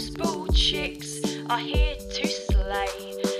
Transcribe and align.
Those 0.00 0.10
bald 0.12 0.56
chicks 0.56 1.20
are 1.50 1.58
here 1.58 1.94
to 1.94 2.26
slay. 2.26 3.39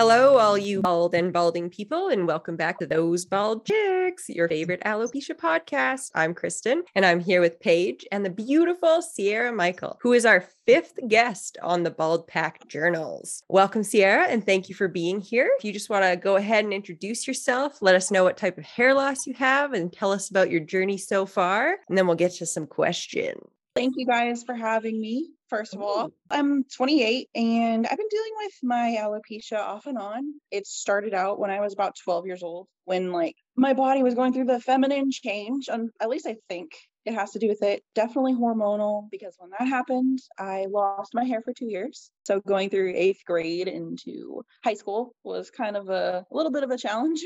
Hello, 0.00 0.38
all 0.38 0.56
you 0.56 0.80
bald 0.80 1.14
and 1.14 1.30
balding 1.30 1.68
people, 1.68 2.08
and 2.08 2.26
welcome 2.26 2.56
back 2.56 2.78
to 2.78 2.86
Those 2.86 3.26
Bald 3.26 3.66
Chicks, 3.66 4.30
your 4.30 4.48
favorite 4.48 4.80
alopecia 4.86 5.34
podcast. 5.36 6.10
I'm 6.14 6.32
Kristen, 6.32 6.84
and 6.94 7.04
I'm 7.04 7.20
here 7.20 7.42
with 7.42 7.60
Paige 7.60 8.06
and 8.10 8.24
the 8.24 8.30
beautiful 8.30 9.02
Sierra 9.02 9.52
Michael, 9.52 9.98
who 10.00 10.14
is 10.14 10.24
our 10.24 10.46
fifth 10.64 10.98
guest 11.06 11.58
on 11.62 11.82
the 11.82 11.90
Bald 11.90 12.26
Pack 12.26 12.66
Journals. 12.66 13.42
Welcome, 13.50 13.82
Sierra, 13.82 14.24
and 14.24 14.42
thank 14.42 14.70
you 14.70 14.74
for 14.74 14.88
being 14.88 15.20
here. 15.20 15.50
If 15.58 15.66
you 15.66 15.72
just 15.74 15.90
want 15.90 16.06
to 16.06 16.16
go 16.16 16.36
ahead 16.36 16.64
and 16.64 16.72
introduce 16.72 17.28
yourself, 17.28 17.82
let 17.82 17.94
us 17.94 18.10
know 18.10 18.24
what 18.24 18.38
type 18.38 18.56
of 18.56 18.64
hair 18.64 18.94
loss 18.94 19.26
you 19.26 19.34
have, 19.34 19.74
and 19.74 19.92
tell 19.92 20.12
us 20.12 20.30
about 20.30 20.50
your 20.50 20.60
journey 20.60 20.96
so 20.96 21.26
far, 21.26 21.76
and 21.90 21.98
then 21.98 22.06
we'll 22.06 22.16
get 22.16 22.32
to 22.36 22.46
some 22.46 22.66
questions. 22.66 23.42
Thank 23.76 23.96
you 23.98 24.06
guys 24.06 24.44
for 24.44 24.54
having 24.54 24.98
me. 24.98 25.32
First 25.50 25.74
of 25.74 25.82
all, 25.82 25.98
oh. 25.98 26.12
I'm 26.30 26.62
28 26.64 27.28
and 27.34 27.84
I've 27.84 27.98
been 27.98 28.06
dealing 28.08 28.32
with 28.36 28.52
my 28.62 28.96
alopecia 29.00 29.58
off 29.58 29.86
and 29.86 29.98
on. 29.98 30.34
It 30.52 30.64
started 30.64 31.12
out 31.12 31.40
when 31.40 31.50
I 31.50 31.58
was 31.58 31.72
about 31.72 31.96
12 32.04 32.26
years 32.26 32.44
old, 32.44 32.68
when 32.84 33.10
like 33.10 33.34
my 33.56 33.74
body 33.74 34.04
was 34.04 34.14
going 34.14 34.32
through 34.32 34.44
the 34.44 34.60
feminine 34.60 35.10
change. 35.10 35.68
And 35.68 35.90
at 36.00 36.08
least 36.08 36.28
I 36.28 36.36
think 36.48 36.70
it 37.04 37.14
has 37.14 37.32
to 37.32 37.40
do 37.40 37.48
with 37.48 37.62
it. 37.62 37.82
Definitely 37.96 38.34
hormonal, 38.34 39.08
because 39.10 39.34
when 39.38 39.50
that 39.50 39.66
happened, 39.66 40.20
I 40.38 40.66
lost 40.70 41.14
my 41.14 41.24
hair 41.24 41.42
for 41.42 41.52
two 41.52 41.68
years. 41.68 42.12
So 42.22 42.40
going 42.40 42.70
through 42.70 42.92
eighth 42.94 43.24
grade 43.26 43.66
into 43.66 44.42
high 44.62 44.74
school 44.74 45.16
was 45.24 45.50
kind 45.50 45.76
of 45.76 45.88
a, 45.88 46.24
a 46.30 46.36
little 46.36 46.52
bit 46.52 46.62
of 46.62 46.70
a 46.70 46.78
challenge. 46.78 47.20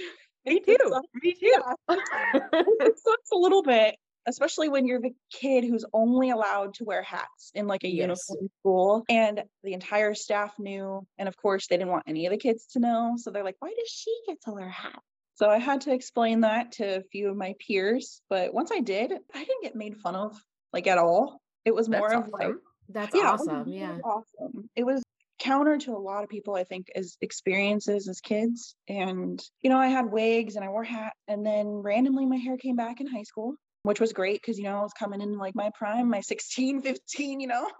Me 0.47 0.61
too. 0.67 1.01
Me 1.23 1.35
too. 1.35 1.63
it 1.91 2.98
sucks 2.98 3.31
a 3.33 3.37
little 3.37 3.63
bit, 3.63 3.97
especially 4.27 4.69
when 4.69 4.86
you're 4.86 5.00
the 5.00 5.14
kid 5.30 5.64
who's 5.64 5.84
only 5.92 6.30
allowed 6.30 6.75
to 6.75 6.84
wear 6.84 7.03
hats 7.03 7.50
in 7.55 7.67
like 7.67 7.84
a 7.84 7.89
Yes. 7.89 8.28
uniform 8.28 8.48
school. 8.61 9.05
And 9.08 9.42
the 9.62 9.72
entire 9.72 10.14
staff 10.14 10.55
knew. 10.58 11.06
And 11.19 11.28
of 11.28 11.36
course, 11.36 11.67
they 11.67 11.77
didn't 11.77 11.91
want 11.91 12.05
any 12.06 12.27
of 12.27 12.33
the 12.33 12.39
kids 12.39 12.67
to 12.72 12.80
know. 12.80 13.14
So 13.17 13.30
they're 13.30 13.45
like, 13.45 13.56
why 13.61 13.75
does 13.77 13.89
she 13.89 14.14
get 14.27 14.41
to 14.42 14.52
wear 14.52 14.69
hats? 14.69 14.98
So 15.36 15.48
I 15.50 15.58
had 15.58 15.83
to 15.83 15.92
explain 15.92 16.42
that 16.42 16.72
to 16.72 16.98
a 16.98 17.02
few 17.02 17.28
of 17.28 17.36
my 17.36 17.55
peers. 17.67 18.22
But 18.30 18.55
once 18.55 18.70
I 18.72 18.80
did, 18.80 19.12
I 19.12 19.45
didn't 19.45 19.62
get 19.62 19.75
made 19.75 19.97
fun 19.97 20.14
of 20.14 20.36
like 20.72 20.86
at 20.86 20.98
all. 20.98 21.41
It 21.64 21.75
was 21.75 21.89
more 21.89 22.08
That's 22.08 22.27
of 22.27 22.33
like. 22.33 22.55
That's 22.89 23.14
yeah, 23.14 23.30
awesome. 23.33 23.67
Yeah. 23.67 23.98
awesome. 24.05 24.69
It 24.77 24.84
was 24.84 25.02
counter 25.41 25.77
to 25.78 25.92
a 25.92 25.98
lot 25.98 26.22
of 26.22 26.28
people, 26.28 26.55
I 26.55 26.64
think, 26.64 26.89
as 26.95 27.17
experiences 27.20 28.08
as 28.08 28.20
kids. 28.20 28.77
And, 28.89 29.42
you 29.62 29.70
know, 29.70 29.78
I 29.78 29.89
had 29.89 30.12
wigs 30.12 30.56
and 30.56 30.64
I 30.64 30.69
wore 30.69 30.84
hat 30.84 31.14
and 31.27 31.45
then 31.45 31.67
randomly 31.67 32.27
my 32.27 32.36
hair 32.36 32.56
came 32.56 32.77
back 32.77 33.00
in 33.00 33.06
high 33.06 33.22
school, 33.25 33.55
which 33.85 34.01
was 34.01 34.13
great 34.15 34.41
because, 34.43 34.59
you 34.59 34.65
know, 34.65 34.79
I 34.79 34.83
was 34.83 34.95
coming 34.95 35.23
in 35.23 35.39
like 35.39 35.55
my 35.55 35.71
prime, 35.75 36.11
my 36.11 36.21
16, 36.23 36.83
15, 36.83 37.41
you 37.41 37.49
know, 37.49 37.71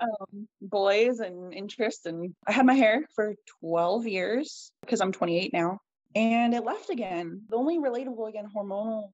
um, 0.00 0.48
boys 0.60 1.20
and 1.20 1.54
interest. 1.54 2.06
And 2.06 2.34
I 2.46 2.52
had 2.52 2.66
my 2.66 2.74
hair 2.74 3.06
for 3.14 3.34
12 3.60 4.06
years 4.06 4.72
because 4.82 5.00
I'm 5.00 5.12
28 5.12 5.52
now 5.52 5.78
and 6.14 6.54
it 6.54 6.64
left 6.64 6.90
again. 6.90 7.46
The 7.48 7.56
only 7.56 7.78
relatable 7.78 8.28
again 8.28 8.48
hormonal 8.54 9.10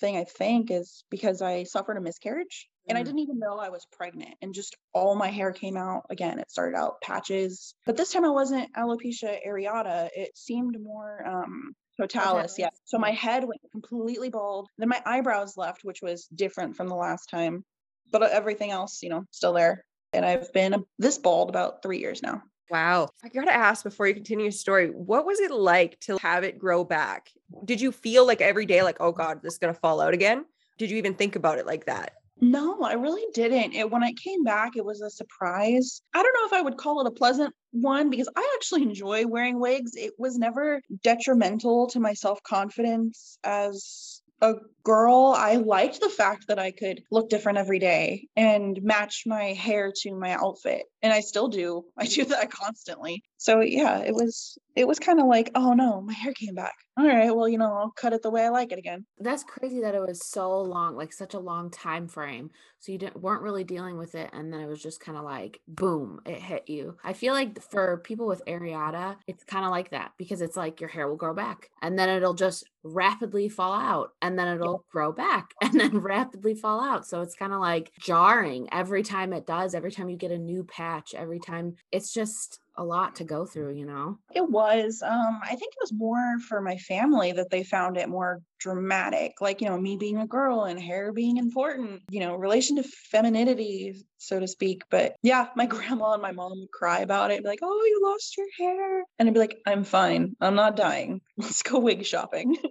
thing 0.00 0.16
I 0.16 0.24
think 0.24 0.70
is 0.70 1.04
because 1.10 1.42
I 1.42 1.64
suffered 1.64 1.96
a 1.96 2.00
miscarriage 2.00 2.68
and 2.88 2.96
I 2.96 3.02
Mm. 3.02 3.04
didn't 3.04 3.20
even 3.20 3.38
know 3.38 3.58
I 3.58 3.68
was 3.68 3.86
pregnant 3.92 4.36
and 4.40 4.54
just 4.54 4.76
all 4.94 5.14
my 5.14 5.28
hair 5.28 5.52
came 5.52 5.76
out 5.76 6.04
again. 6.10 6.38
It 6.38 6.50
started 6.50 6.76
out 6.76 7.00
patches, 7.02 7.74
but 7.86 7.96
this 7.96 8.12
time 8.12 8.24
it 8.24 8.32
wasn't 8.32 8.72
alopecia 8.74 9.38
areata. 9.46 10.08
It 10.14 10.36
seemed 10.36 10.76
more 10.80 11.26
um 11.26 11.74
totalis, 11.98 12.54
yeah. 12.58 12.70
So 12.84 12.98
my 12.98 13.10
head 13.10 13.44
went 13.44 13.60
completely 13.82 14.28
bald. 14.28 14.68
Then 14.78 14.88
my 14.88 15.02
eyebrows 15.04 15.56
left, 15.56 15.84
which 15.84 16.02
was 16.02 16.26
different 16.26 16.76
from 16.76 16.88
the 16.88 16.94
last 16.94 17.28
time, 17.30 17.64
but 18.10 18.22
everything 18.22 18.70
else, 18.70 19.02
you 19.02 19.08
know, 19.08 19.24
still 19.30 19.52
there. 19.52 19.84
And 20.12 20.24
I've 20.24 20.52
been 20.52 20.84
this 20.98 21.18
bald 21.18 21.48
about 21.48 21.82
three 21.82 21.98
years 21.98 22.22
now. 22.22 22.42
Wow. 22.70 23.08
I 23.24 23.28
got 23.28 23.44
to 23.44 23.52
ask 23.52 23.82
before 23.82 24.06
you 24.06 24.14
continue 24.14 24.44
your 24.44 24.52
story, 24.52 24.88
what 24.88 25.26
was 25.26 25.40
it 25.40 25.50
like 25.50 25.98
to 26.00 26.18
have 26.18 26.44
it 26.44 26.58
grow 26.58 26.84
back? 26.84 27.30
Did 27.64 27.80
you 27.80 27.90
feel 27.90 28.26
like 28.26 28.40
every 28.40 28.64
day, 28.64 28.82
like, 28.82 28.98
oh 29.00 29.12
God, 29.12 29.42
this 29.42 29.54
is 29.54 29.58
going 29.58 29.74
to 29.74 29.80
fall 29.80 30.00
out 30.00 30.14
again? 30.14 30.44
Did 30.78 30.90
you 30.90 30.96
even 30.98 31.14
think 31.14 31.36
about 31.36 31.58
it 31.58 31.66
like 31.66 31.86
that? 31.86 32.14
No, 32.40 32.80
I 32.82 32.94
really 32.94 33.26
didn't. 33.34 33.74
It, 33.74 33.90
when 33.90 34.02
I 34.02 34.12
came 34.12 34.44
back, 34.44 34.76
it 34.76 34.84
was 34.84 35.02
a 35.02 35.10
surprise. 35.10 36.00
I 36.14 36.22
don't 36.22 36.34
know 36.34 36.46
if 36.46 36.52
I 36.52 36.62
would 36.62 36.78
call 36.78 37.00
it 37.00 37.06
a 37.06 37.10
pleasant 37.10 37.54
one 37.72 38.08
because 38.08 38.28
I 38.34 38.54
actually 38.56 38.82
enjoy 38.82 39.26
wearing 39.26 39.60
wigs. 39.60 39.92
It 39.94 40.14
was 40.18 40.38
never 40.38 40.80
detrimental 41.02 41.88
to 41.88 42.00
my 42.00 42.14
self 42.14 42.42
confidence 42.42 43.38
as 43.44 44.22
a 44.40 44.54
girl. 44.84 45.34
I 45.36 45.56
liked 45.56 46.00
the 46.00 46.08
fact 46.08 46.46
that 46.48 46.58
I 46.58 46.70
could 46.70 47.02
look 47.10 47.28
different 47.28 47.58
every 47.58 47.78
day 47.78 48.26
and 48.36 48.82
match 48.82 49.24
my 49.26 49.52
hair 49.52 49.92
to 50.02 50.14
my 50.14 50.32
outfit. 50.32 50.84
And 51.02 51.12
I 51.12 51.20
still 51.20 51.48
do. 51.48 51.84
I 51.98 52.06
do 52.06 52.24
that 52.24 52.50
constantly. 52.50 53.22
So 53.40 53.60
yeah, 53.60 54.00
it 54.00 54.12
was 54.14 54.58
it 54.76 54.86
was 54.86 54.98
kind 54.98 55.18
of 55.18 55.26
like, 55.26 55.50
oh 55.54 55.72
no, 55.72 56.02
my 56.02 56.12
hair 56.12 56.34
came 56.34 56.54
back. 56.54 56.74
All 56.98 57.06
right, 57.06 57.34
well, 57.34 57.48
you 57.48 57.56
know, 57.56 57.72
I'll 57.72 57.90
cut 57.96 58.12
it 58.12 58.20
the 58.22 58.30
way 58.30 58.44
I 58.44 58.50
like 58.50 58.70
it 58.70 58.78
again. 58.78 59.06
That's 59.18 59.42
crazy 59.44 59.80
that 59.80 59.94
it 59.94 60.00
was 60.00 60.26
so 60.28 60.60
long, 60.60 60.94
like 60.94 61.14
such 61.14 61.32
a 61.32 61.38
long 61.38 61.70
time 61.70 62.06
frame. 62.06 62.50
So 62.80 62.92
you 62.92 62.98
didn't 62.98 63.20
weren't 63.22 63.40
really 63.42 63.64
dealing 63.64 63.96
with 63.96 64.14
it, 64.14 64.28
and 64.34 64.52
then 64.52 64.60
it 64.60 64.66
was 64.66 64.82
just 64.82 65.00
kind 65.00 65.16
of 65.16 65.24
like 65.24 65.60
boom, 65.66 66.20
it 66.26 66.38
hit 66.42 66.68
you. 66.68 66.98
I 67.02 67.14
feel 67.14 67.32
like 67.32 67.62
for 67.62 67.96
people 68.04 68.26
with 68.26 68.42
areata, 68.46 69.16
it's 69.26 69.44
kind 69.44 69.64
of 69.64 69.70
like 69.70 69.90
that 69.90 70.12
because 70.18 70.42
it's 70.42 70.56
like 70.56 70.78
your 70.78 70.90
hair 70.90 71.08
will 71.08 71.16
grow 71.16 71.32
back, 71.34 71.70
and 71.80 71.98
then 71.98 72.10
it'll 72.10 72.34
just 72.34 72.64
rapidly 72.82 73.48
fall 73.48 73.72
out, 73.72 74.10
and 74.20 74.38
then 74.38 74.48
it'll 74.48 74.84
grow 74.92 75.12
back, 75.12 75.54
and 75.62 75.80
then 75.80 75.98
rapidly 75.98 76.54
fall 76.54 76.82
out. 76.82 77.06
So 77.06 77.22
it's 77.22 77.34
kind 77.34 77.54
of 77.54 77.60
like 77.60 77.90
jarring 78.00 78.68
every 78.70 79.02
time 79.02 79.32
it 79.32 79.46
does. 79.46 79.74
Every 79.74 79.92
time 79.92 80.10
you 80.10 80.18
get 80.18 80.30
a 80.30 80.38
new 80.38 80.64
patch, 80.64 81.14
every 81.14 81.40
time 81.40 81.76
it's 81.90 82.12
just 82.12 82.60
a 82.76 82.84
lot 82.84 83.16
to 83.16 83.24
go 83.24 83.44
through, 83.46 83.74
you 83.74 83.86
know. 83.86 84.18
It 84.34 84.48
was. 84.48 85.02
Um, 85.02 85.40
I 85.42 85.48
think 85.48 85.72
it 85.72 85.80
was 85.80 85.92
more 85.92 86.38
for 86.48 86.60
my 86.60 86.76
family 86.76 87.32
that 87.32 87.50
they 87.50 87.62
found 87.62 87.96
it 87.96 88.08
more 88.08 88.40
dramatic. 88.58 89.40
Like, 89.40 89.60
you 89.60 89.68
know, 89.68 89.78
me 89.78 89.96
being 89.96 90.18
a 90.18 90.26
girl 90.26 90.64
and 90.64 90.80
hair 90.80 91.12
being 91.12 91.36
important, 91.36 92.02
you 92.10 92.20
know, 92.20 92.36
relation 92.36 92.76
to 92.76 92.82
femininity, 92.82 93.94
so 94.18 94.40
to 94.40 94.46
speak. 94.46 94.82
But 94.90 95.16
yeah, 95.22 95.48
my 95.56 95.66
grandma 95.74 96.12
and 96.12 96.22
my 96.22 96.32
mom 96.32 96.52
would 96.60 96.70
cry 96.70 97.00
about 97.00 97.30
it, 97.30 97.42
be 97.42 97.48
like, 97.48 97.60
oh, 97.62 97.84
you 97.86 98.00
lost 98.02 98.36
your 98.36 98.46
hair. 98.58 99.04
And 99.18 99.28
I'd 99.28 99.34
be 99.34 99.40
like, 99.40 99.58
I'm 99.66 99.84
fine. 99.84 100.36
I'm 100.40 100.54
not 100.54 100.76
dying. 100.76 101.20
Let's 101.36 101.62
go 101.62 101.78
wig 101.78 102.04
shopping. 102.04 102.56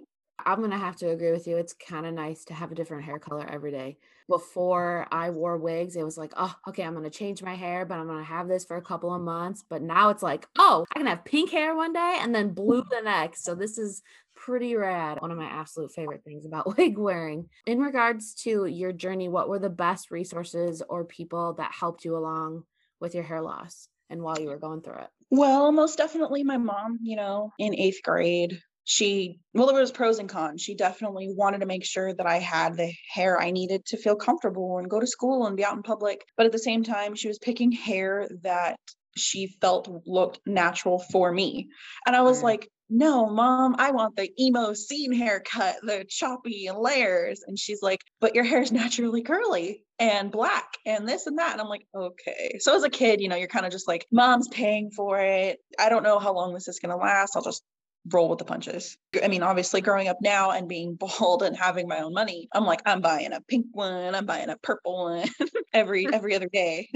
I'm 0.46 0.62
gonna 0.62 0.78
have 0.78 0.96
to 0.96 1.10
agree 1.10 1.32
with 1.32 1.46
you. 1.46 1.58
It's 1.58 1.74
kind 1.74 2.06
of 2.06 2.14
nice 2.14 2.44
to 2.46 2.54
have 2.54 2.72
a 2.72 2.74
different 2.74 3.04
hair 3.04 3.18
color 3.18 3.46
every 3.46 3.70
day. 3.70 3.98
Before 4.30 5.08
I 5.10 5.30
wore 5.30 5.58
wigs, 5.58 5.96
it 5.96 6.04
was 6.04 6.16
like, 6.16 6.32
oh, 6.36 6.54
okay, 6.68 6.84
I'm 6.84 6.94
gonna 6.94 7.10
change 7.10 7.42
my 7.42 7.56
hair, 7.56 7.84
but 7.84 7.98
I'm 7.98 8.06
gonna 8.06 8.22
have 8.22 8.46
this 8.46 8.64
for 8.64 8.76
a 8.76 8.82
couple 8.82 9.12
of 9.12 9.20
months. 9.20 9.64
But 9.68 9.82
now 9.82 10.10
it's 10.10 10.22
like, 10.22 10.46
oh, 10.56 10.86
I 10.94 10.98
can 11.00 11.08
have 11.08 11.24
pink 11.24 11.50
hair 11.50 11.74
one 11.74 11.92
day 11.92 12.18
and 12.20 12.32
then 12.32 12.54
blue 12.54 12.84
the 12.90 13.00
next. 13.02 13.42
So 13.42 13.56
this 13.56 13.76
is 13.76 14.02
pretty 14.36 14.76
rad. 14.76 15.20
One 15.20 15.32
of 15.32 15.36
my 15.36 15.46
absolute 15.46 15.90
favorite 15.90 16.22
things 16.24 16.46
about 16.46 16.76
wig 16.78 16.96
wearing. 16.96 17.48
In 17.66 17.80
regards 17.80 18.34
to 18.44 18.66
your 18.66 18.92
journey, 18.92 19.28
what 19.28 19.48
were 19.48 19.58
the 19.58 19.68
best 19.68 20.12
resources 20.12 20.80
or 20.88 21.04
people 21.04 21.54
that 21.54 21.72
helped 21.72 22.04
you 22.04 22.16
along 22.16 22.62
with 23.00 23.16
your 23.16 23.24
hair 23.24 23.42
loss 23.42 23.88
and 24.08 24.22
while 24.22 24.38
you 24.38 24.46
were 24.46 24.58
going 24.58 24.80
through 24.80 25.00
it? 25.00 25.08
Well, 25.30 25.72
most 25.72 25.98
definitely 25.98 26.44
my 26.44 26.56
mom, 26.56 27.00
you 27.02 27.16
know, 27.16 27.52
in 27.58 27.74
eighth 27.74 28.02
grade. 28.04 28.62
She, 28.84 29.38
well, 29.54 29.66
there 29.66 29.78
was 29.78 29.92
pros 29.92 30.18
and 30.18 30.28
cons. 30.28 30.62
She 30.62 30.74
definitely 30.74 31.28
wanted 31.30 31.60
to 31.60 31.66
make 31.66 31.84
sure 31.84 32.12
that 32.12 32.26
I 32.26 32.38
had 32.38 32.76
the 32.76 32.92
hair 33.12 33.40
I 33.40 33.50
needed 33.50 33.84
to 33.86 33.96
feel 33.96 34.16
comfortable 34.16 34.78
and 34.78 34.90
go 34.90 35.00
to 35.00 35.06
school 35.06 35.46
and 35.46 35.56
be 35.56 35.64
out 35.64 35.76
in 35.76 35.82
public. 35.82 36.24
But 36.36 36.46
at 36.46 36.52
the 36.52 36.58
same 36.58 36.82
time, 36.82 37.14
she 37.14 37.28
was 37.28 37.38
picking 37.38 37.72
hair 37.72 38.28
that 38.42 38.78
she 39.16 39.48
felt 39.60 39.88
looked 40.06 40.40
natural 40.46 40.98
for 40.98 41.30
me. 41.30 41.68
And 42.06 42.16
I 42.16 42.22
was 42.22 42.42
like, 42.42 42.68
no, 42.92 43.30
mom, 43.30 43.76
I 43.78 43.92
want 43.92 44.16
the 44.16 44.30
emo 44.38 44.74
scene 44.74 45.12
haircut, 45.12 45.76
the 45.82 46.04
choppy 46.08 46.66
and 46.66 46.76
layers. 46.76 47.42
And 47.46 47.56
she's 47.56 47.82
like, 47.82 48.00
but 48.20 48.34
your 48.34 48.42
hair's 48.44 48.72
naturally 48.72 49.22
curly 49.22 49.84
and 50.00 50.32
black 50.32 50.66
and 50.84 51.08
this 51.08 51.26
and 51.26 51.38
that. 51.38 51.52
And 51.52 51.60
I'm 51.60 51.68
like, 51.68 51.86
okay. 51.94 52.58
So 52.58 52.74
as 52.74 52.82
a 52.82 52.90
kid, 52.90 53.20
you 53.20 53.28
know, 53.28 53.36
you're 53.36 53.46
kind 53.46 53.64
of 53.64 53.70
just 53.70 53.86
like, 53.86 54.06
mom's 54.10 54.48
paying 54.48 54.90
for 54.90 55.20
it. 55.20 55.58
I 55.78 55.88
don't 55.88 56.02
know 56.02 56.18
how 56.18 56.34
long 56.34 56.52
this 56.52 56.66
is 56.66 56.80
going 56.80 56.90
to 56.90 56.96
last. 56.96 57.36
I'll 57.36 57.42
just 57.42 57.62
roll 58.08 58.28
with 58.28 58.38
the 58.38 58.44
punches. 58.44 58.96
I 59.22 59.28
mean, 59.28 59.42
obviously 59.42 59.80
growing 59.80 60.08
up 60.08 60.18
now 60.20 60.50
and 60.50 60.68
being 60.68 60.94
bald 61.00 61.42
and 61.42 61.56
having 61.56 61.88
my 61.88 62.00
own 62.00 62.14
money, 62.14 62.48
I'm 62.54 62.64
like, 62.64 62.82
I'm 62.86 63.00
buying 63.00 63.32
a 63.32 63.40
pink 63.40 63.66
one, 63.72 64.14
I'm 64.14 64.26
buying 64.26 64.48
a 64.48 64.56
purple 64.56 65.04
one 65.04 65.28
every 65.72 66.06
every 66.12 66.34
other 66.34 66.48
day. 66.52 66.88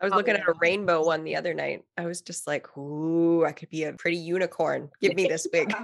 I 0.00 0.06
was 0.06 0.14
looking 0.14 0.34
at 0.34 0.48
a 0.48 0.54
rainbow 0.60 1.04
one 1.04 1.24
the 1.24 1.36
other 1.36 1.52
night. 1.52 1.82
I 1.98 2.06
was 2.06 2.22
just 2.22 2.46
like, 2.46 2.74
ooh, 2.78 3.44
I 3.44 3.52
could 3.52 3.68
be 3.68 3.84
a 3.84 3.92
pretty 3.92 4.16
unicorn. 4.16 4.88
Give 5.00 5.14
me 5.14 5.26
this 5.26 5.46
wig. 5.52 5.74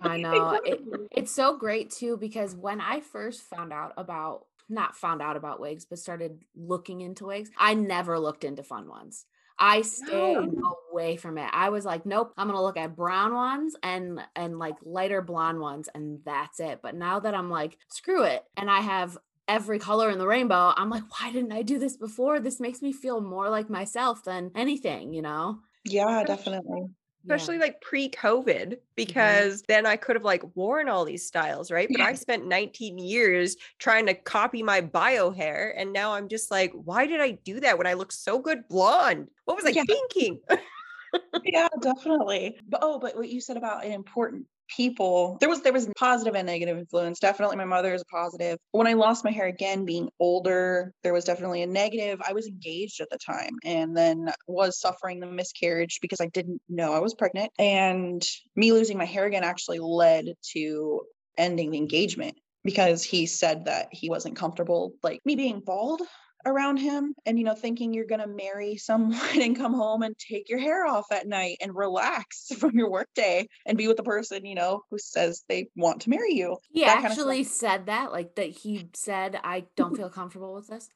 I 0.00 0.18
know. 0.18 0.60
It, 0.64 0.80
it's 1.10 1.32
so 1.32 1.56
great 1.56 1.90
too 1.90 2.16
because 2.16 2.54
when 2.54 2.80
I 2.80 3.00
first 3.00 3.42
found 3.42 3.72
out 3.72 3.92
about 3.96 4.46
not 4.68 4.96
found 4.96 5.20
out 5.20 5.36
about 5.36 5.60
wigs, 5.60 5.84
but 5.84 5.98
started 5.98 6.38
looking 6.56 7.00
into 7.00 7.26
wigs, 7.26 7.50
I 7.58 7.74
never 7.74 8.18
looked 8.18 8.44
into 8.44 8.62
fun 8.62 8.88
ones. 8.88 9.26
I 9.58 9.82
stayed 9.82 10.50
No. 10.52 10.74
away 10.90 11.16
from 11.16 11.38
it. 11.38 11.48
I 11.52 11.68
was 11.70 11.84
like, 11.84 12.06
nope, 12.06 12.32
I'm 12.36 12.48
gonna 12.48 12.62
look 12.62 12.76
at 12.76 12.96
brown 12.96 13.34
ones 13.34 13.76
and 13.82 14.20
and 14.36 14.58
like 14.58 14.76
lighter 14.82 15.22
blonde 15.22 15.60
ones, 15.60 15.88
and 15.94 16.20
that's 16.24 16.60
it. 16.60 16.80
But 16.82 16.94
now 16.96 17.20
that 17.20 17.34
I'm 17.34 17.50
like, 17.50 17.78
screw 17.88 18.24
it, 18.24 18.44
and 18.56 18.70
I 18.70 18.80
have 18.80 19.16
every 19.48 19.78
color 19.78 20.10
in 20.10 20.18
the 20.18 20.26
rainbow, 20.26 20.72
I'm 20.76 20.90
like, 20.90 21.04
why 21.20 21.30
didn't 21.32 21.52
I 21.52 21.62
do 21.62 21.78
this 21.78 21.96
before? 21.96 22.40
This 22.40 22.60
makes 22.60 22.82
me 22.82 22.92
feel 22.92 23.20
more 23.20 23.48
like 23.50 23.68
myself 23.70 24.24
than 24.24 24.50
anything, 24.56 25.12
you 25.12 25.22
know? 25.22 25.60
Yeah, 25.84 26.24
definitely. 26.24 26.94
Yeah. 27.26 27.34
especially 27.34 27.58
like 27.58 27.80
pre-COVID, 27.80 28.44
mm-hmm. 28.46 28.74
because 28.96 29.62
then 29.62 29.86
I 29.86 29.96
could 29.96 30.16
have 30.16 30.24
like 30.24 30.42
worn 30.54 30.88
all 30.88 31.04
these 31.04 31.26
styles, 31.26 31.70
right? 31.70 31.88
But 31.90 32.00
I 32.00 32.14
spent 32.14 32.46
19 32.46 32.98
years 32.98 33.56
trying 33.78 34.06
to 34.06 34.14
copy 34.14 34.62
my 34.62 34.80
bio 34.80 35.30
hair, 35.30 35.74
and 35.76 35.92
now 35.92 36.12
I'm 36.14 36.28
just 36.28 36.50
like, 36.50 36.72
why 36.72 37.06
did 37.06 37.20
I 37.20 37.32
do 37.32 37.60
that 37.60 37.78
when 37.78 37.86
I 37.86 37.94
look 37.94 38.12
so 38.12 38.38
good 38.38 38.68
blonde? 38.68 39.28
What 39.44 39.56
was 39.56 39.64
I 39.66 39.70
Yeah. 39.70 39.84
thinking? 39.86 40.40
yeah, 41.44 41.68
definitely. 41.80 42.58
But 42.68 42.80
oh, 42.82 42.98
but 42.98 43.16
what 43.16 43.28
you 43.28 43.40
said 43.40 43.56
about 43.56 43.84
an 43.84 43.92
important 43.92 44.46
people, 44.68 45.36
there 45.40 45.48
was 45.48 45.62
there 45.62 45.72
was 45.72 45.88
positive 45.98 46.34
and 46.34 46.46
negative 46.46 46.78
influence. 46.78 47.18
Definitely 47.18 47.56
my 47.56 47.64
mother 47.64 47.94
is 47.94 48.02
a 48.02 48.06
positive. 48.06 48.58
When 48.72 48.86
I 48.86 48.94
lost 48.94 49.24
my 49.24 49.30
hair 49.30 49.46
again, 49.46 49.84
being 49.84 50.08
older, 50.20 50.92
there 51.02 51.12
was 51.12 51.24
definitely 51.24 51.62
a 51.62 51.66
negative. 51.66 52.20
I 52.26 52.32
was 52.32 52.46
engaged 52.46 53.00
at 53.00 53.10
the 53.10 53.18
time 53.18 53.52
and 53.64 53.96
then 53.96 54.30
was 54.46 54.80
suffering 54.80 55.20
the 55.20 55.26
miscarriage 55.26 55.98
because 56.00 56.20
I 56.20 56.26
didn't 56.26 56.60
know 56.68 56.92
I 56.92 57.00
was 57.00 57.14
pregnant. 57.14 57.50
And 57.58 58.22
me 58.56 58.72
losing 58.72 58.98
my 58.98 59.04
hair 59.04 59.24
again 59.26 59.44
actually 59.44 59.78
led 59.80 60.26
to 60.52 61.02
ending 61.36 61.70
the 61.70 61.78
engagement 61.78 62.36
because 62.64 63.04
he 63.04 63.26
said 63.26 63.66
that 63.66 63.88
he 63.90 64.08
wasn't 64.08 64.36
comfortable 64.36 64.94
like 65.02 65.20
me 65.24 65.36
being 65.36 65.60
bald 65.60 66.00
around 66.46 66.76
him 66.78 67.14
and 67.26 67.38
you 67.38 67.44
know 67.44 67.54
thinking 67.54 67.92
you're 67.92 68.04
going 68.06 68.20
to 68.20 68.26
marry 68.26 68.76
someone 68.90 69.40
and 69.40 69.56
come 69.56 69.74
home 69.74 70.02
and 70.02 70.16
take 70.18 70.48
your 70.48 70.58
hair 70.58 70.86
off 70.86 71.06
at 71.12 71.26
night 71.26 71.56
and 71.60 71.74
relax 71.74 72.48
from 72.58 72.76
your 72.76 72.90
workday 72.90 73.46
and 73.66 73.78
be 73.78 73.88
with 73.88 73.96
the 73.96 74.02
person 74.02 74.44
you 74.44 74.54
know 74.54 74.82
who 74.90 74.98
says 74.98 75.42
they 75.48 75.68
want 75.76 76.02
to 76.02 76.10
marry 76.10 76.34
you 76.34 76.56
He 76.72 76.82
that 76.82 76.94
kind 76.94 77.06
of 77.06 77.12
actually 77.12 77.44
said 77.44 77.86
that, 77.86 78.12
like 78.12 78.34
that 78.36 78.50
he 78.50 78.88
said, 78.94 79.38
I 79.42 79.64
don't 79.76 79.96
feel 79.96 80.10
comfortable 80.10 80.54
with 80.54 80.68
this. 80.68 80.88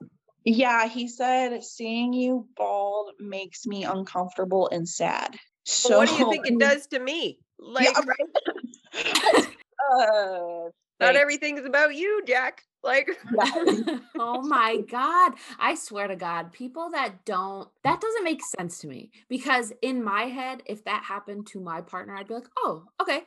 yeah 0.44 0.88
he 0.88 1.08
said 1.08 1.62
seeing 1.64 2.12
you 2.12 2.46
bald 2.56 3.12
makes 3.18 3.66
me 3.66 3.84
uncomfortable 3.84 4.68
and 4.72 4.88
sad 4.88 5.36
so 5.64 5.90
Well, 5.90 5.98
what 6.00 6.08
do 6.08 6.14
you 6.16 6.30
think 6.30 6.46
it 6.46 6.58
does 6.68 6.86
to 6.88 6.98
me? 6.98 7.38
Like, 7.58 7.84
yeah, 7.86 8.00
right. 8.06 9.46
uh, 9.92 10.00
not 10.00 10.72
thanks. 11.00 11.20
everything's 11.20 11.66
about 11.66 11.94
you, 11.94 12.22
Jack. 12.26 12.62
Like, 12.82 13.10
oh 14.18 14.42
my 14.42 14.78
god. 14.88 15.32
I 15.58 15.74
swear 15.74 16.06
to 16.08 16.16
god 16.16 16.52
people 16.52 16.90
that 16.90 17.24
don't 17.24 17.68
that 17.84 18.00
doesn't 18.00 18.24
make 18.24 18.40
sense 18.58 18.78
to 18.78 18.88
me 18.88 19.10
because 19.28 19.72
in 19.82 20.02
my 20.02 20.22
head 20.24 20.62
if 20.66 20.84
that 20.84 21.04
happened 21.04 21.46
to 21.46 21.60
my 21.60 21.80
partner 21.80 22.16
i'd 22.16 22.28
be 22.28 22.34
like 22.34 22.48
oh 22.58 22.84
okay 23.00 23.22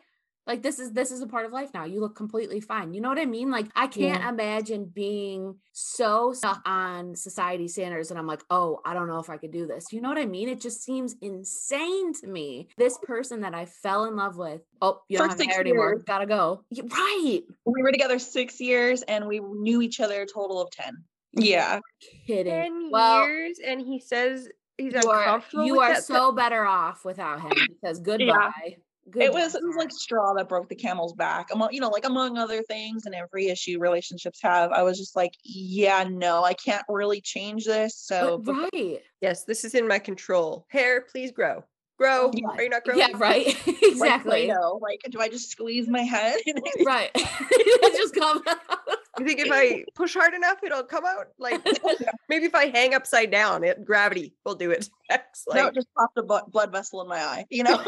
like 0.47 0.61
this 0.63 0.79
is 0.79 0.91
this 0.91 1.11
is 1.11 1.21
a 1.21 1.27
part 1.27 1.45
of 1.45 1.51
life 1.51 1.69
now 1.73 1.85
you 1.85 1.99
look 1.99 2.15
completely 2.15 2.59
fine 2.59 2.93
you 2.93 2.99
know 3.01 3.09
what 3.09 3.19
i 3.19 3.25
mean 3.25 3.51
like 3.51 3.67
i 3.75 3.87
can't 3.87 4.21
Yeah. 4.21 4.29
imagine 4.29 4.85
being 4.85 5.55
so 5.71 6.33
stuck 6.33 6.61
on 6.65 7.15
society 7.15 7.67
standards 7.67 8.09
and 8.09 8.19
i'm 8.19 8.27
like 8.27 8.41
oh 8.49 8.79
i 8.85 8.93
don't 8.93 9.07
know 9.07 9.19
if 9.19 9.29
i 9.29 9.37
could 9.37 9.51
do 9.51 9.67
this 9.67 9.91
you 9.93 10.01
know 10.01 10.09
what 10.09 10.17
i 10.17 10.25
mean 10.25 10.49
it 10.49 10.59
just 10.59 10.83
seems 10.83 11.15
insane 11.21 12.13
to 12.15 12.27
me 12.27 12.67
this 12.77 12.97
person 13.03 13.41
that 13.41 13.53
i 13.53 13.65
fell 13.65 14.05
in 14.05 14.15
love 14.15 14.37
with 14.37 14.61
oh 14.81 15.01
you 15.09 15.17
For 15.17 15.27
don't 15.27 15.37
have 15.39 15.47
hair 15.47 15.61
anymore 15.61 15.91
years. 15.93 16.03
gotta 16.03 16.25
go 16.25 16.63
Y- 16.71 16.83
right 16.89 17.41
we 17.65 17.81
were 17.83 17.91
together 17.91 18.17
six 18.19 18.59
years 18.59 19.03
and 19.03 19.27
we 19.27 19.39
knew 19.39 19.81
each 19.81 19.99
other 19.99 20.21
a 20.21 20.25
total 20.25 20.61
of 20.61 20.71
10 20.71 20.93
yeah 21.33 21.79
kidding 22.27 22.51
10 22.51 22.89
well 22.91 23.25
years, 23.25 23.59
and 23.65 23.79
he 23.79 23.99
says 23.99 24.49
he's 24.77 24.93
you 24.93 25.09
are 25.09 25.19
uncomfortable. 25.23 25.65
you 25.65 25.79
are 25.79 25.93
that? 25.93 26.03
so 26.03 26.31
better 26.31 26.65
off 26.65 27.05
without 27.05 27.41
him 27.41 27.51
because 27.69 27.99
goodbye. 27.99 28.75
It 29.15 29.31
was 29.33 29.55
it 29.55 29.63
was 29.63 29.75
like 29.75 29.91
straw 29.91 30.33
that 30.33 30.47
broke 30.47 30.69
the 30.69 30.75
camel's 30.75 31.13
back 31.13 31.47
among 31.53 31.69
you 31.71 31.79
know 31.81 31.89
like 31.89 32.05
among 32.05 32.37
other 32.37 32.61
things 32.63 33.05
and 33.05 33.15
every 33.15 33.47
issue 33.47 33.79
relationships 33.79 34.39
have 34.41 34.71
i 34.71 34.81
was 34.83 34.97
just 34.97 35.15
like 35.15 35.33
yeah 35.43 36.03
no 36.09 36.43
i 36.43 36.53
can't 36.53 36.85
really 36.89 37.21
change 37.21 37.65
this 37.65 37.97
so 37.97 38.37
But 38.37 38.69
right. 38.73 39.01
Yes, 39.21 39.43
this 39.43 39.63
is 39.63 39.75
in 39.75 39.87
my 39.87 39.99
control. 39.99 40.65
Hair, 40.69 41.01
please 41.01 41.31
grow. 41.31 41.63
Grow. 41.97 42.31
Yeah. 42.33 42.47
Are 42.57 42.63
you 42.63 42.69
not 42.69 42.83
growing? 42.83 42.99
Yeah, 42.99 43.09
right. 43.15 43.47
exactly. 43.83 44.47
Play-Doh, 44.47 44.79
like 44.81 44.99
do 45.09 45.19
i 45.19 45.29
just 45.29 45.51
squeeze 45.51 45.87
my 45.87 46.01
head 46.01 46.37
right. 46.85 47.11
just 47.95 48.15
come 48.15 48.41
You 49.19 49.25
think 49.25 49.39
if 49.39 49.51
I 49.51 49.85
push 49.93 50.15
hard 50.15 50.33
enough, 50.33 50.63
it'll 50.63 50.83
come 50.83 51.05
out? 51.05 51.27
Like 51.37 51.63
maybe 52.29 52.45
if 52.45 52.55
I 52.55 52.67
hang 52.67 52.95
upside 52.95 53.29
down, 53.29 53.63
it 53.63 53.85
gravity 53.85 54.33
will 54.43 54.55
do 54.55 54.71
it. 54.71 54.89
It's 55.11 55.45
no 55.53 55.67
it 55.67 55.75
just 55.75 55.87
popped 55.95 56.17
a 56.17 56.23
bu- 56.23 56.49
blood 56.49 56.71
vessel 56.71 57.01
in 57.01 57.07
my 57.07 57.19
eye 57.19 57.45
you 57.49 57.63
know 57.63 57.83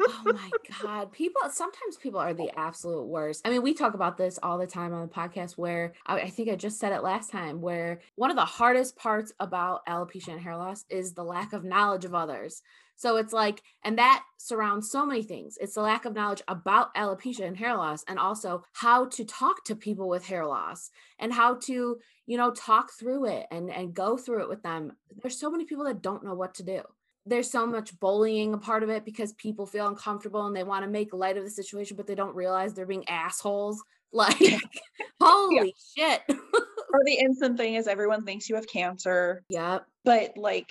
oh 0.00 0.22
my 0.24 0.50
god 0.82 1.12
people 1.12 1.42
sometimes 1.50 1.96
people 1.96 2.20
are 2.20 2.34
the 2.34 2.50
absolute 2.58 3.06
worst. 3.06 3.42
I 3.44 3.50
mean 3.50 3.62
we 3.62 3.74
talk 3.74 3.94
about 3.94 4.16
this 4.16 4.38
all 4.42 4.58
the 4.58 4.66
time 4.66 4.92
on 4.92 5.02
the 5.02 5.12
podcast 5.12 5.52
where 5.52 5.94
I, 6.06 6.20
I 6.20 6.30
think 6.30 6.48
i 6.48 6.56
just 6.56 6.78
said 6.78 6.92
it 6.92 7.02
last 7.02 7.30
time 7.30 7.60
where 7.60 8.00
one 8.16 8.30
of 8.30 8.36
the 8.36 8.44
hardest 8.44 8.96
parts 8.96 9.32
about 9.40 9.86
alopecia 9.86 10.28
and 10.28 10.40
hair 10.40 10.56
loss 10.56 10.84
is 10.88 11.14
the 11.14 11.24
lack 11.24 11.52
of 11.52 11.64
knowledge 11.64 12.04
of 12.04 12.14
others. 12.14 12.62
So 12.96 13.16
it's 13.16 13.32
like 13.32 13.62
and 13.84 13.96
that 13.98 14.24
surrounds 14.38 14.90
so 14.90 15.06
many 15.06 15.22
things. 15.22 15.56
It's 15.60 15.74
the 15.74 15.82
lack 15.82 16.04
of 16.04 16.14
knowledge 16.14 16.42
about 16.48 16.94
alopecia 16.94 17.46
and 17.46 17.56
hair 17.56 17.76
loss 17.76 18.04
and 18.08 18.18
also 18.18 18.64
how 18.72 19.06
to 19.06 19.24
talk 19.24 19.64
to 19.64 19.76
people 19.76 20.08
with 20.08 20.26
hair 20.26 20.46
loss 20.46 20.90
and 21.18 21.32
how 21.32 21.54
to 21.66 21.98
you 22.26 22.36
know 22.36 22.50
talk 22.50 22.90
through 22.98 23.26
it 23.26 23.46
and 23.50 23.70
and 23.70 23.94
go 23.94 24.16
through 24.16 24.42
it 24.42 24.48
with 24.48 24.62
them. 24.62 24.92
There's 25.22 25.38
so 25.38 25.50
many 25.50 25.64
people 25.64 25.84
that 25.84 26.02
don't 26.02 26.24
know 26.24 26.34
what 26.34 26.54
to 26.56 26.62
do 26.62 26.82
there's 27.28 27.50
so 27.50 27.66
much 27.66 27.98
bullying 28.00 28.54
a 28.54 28.58
part 28.58 28.82
of 28.82 28.88
it 28.90 29.04
because 29.04 29.32
people 29.34 29.66
feel 29.66 29.86
uncomfortable 29.88 30.46
and 30.46 30.56
they 30.56 30.64
want 30.64 30.84
to 30.84 30.90
make 30.90 31.12
light 31.12 31.36
of 31.36 31.44
the 31.44 31.50
situation, 31.50 31.96
but 31.96 32.06
they 32.06 32.14
don't 32.14 32.34
realize 32.34 32.74
they're 32.74 32.86
being 32.86 33.08
assholes. 33.08 33.82
Like, 34.10 34.38
holy 35.20 35.74
shit. 35.94 36.22
or 36.28 37.00
the 37.04 37.18
instant 37.20 37.58
thing 37.58 37.74
is 37.74 37.86
everyone 37.86 38.24
thinks 38.24 38.48
you 38.48 38.54
have 38.54 38.66
cancer 38.66 39.42
Yeah. 39.50 39.80
but 40.02 40.32
like 40.38 40.70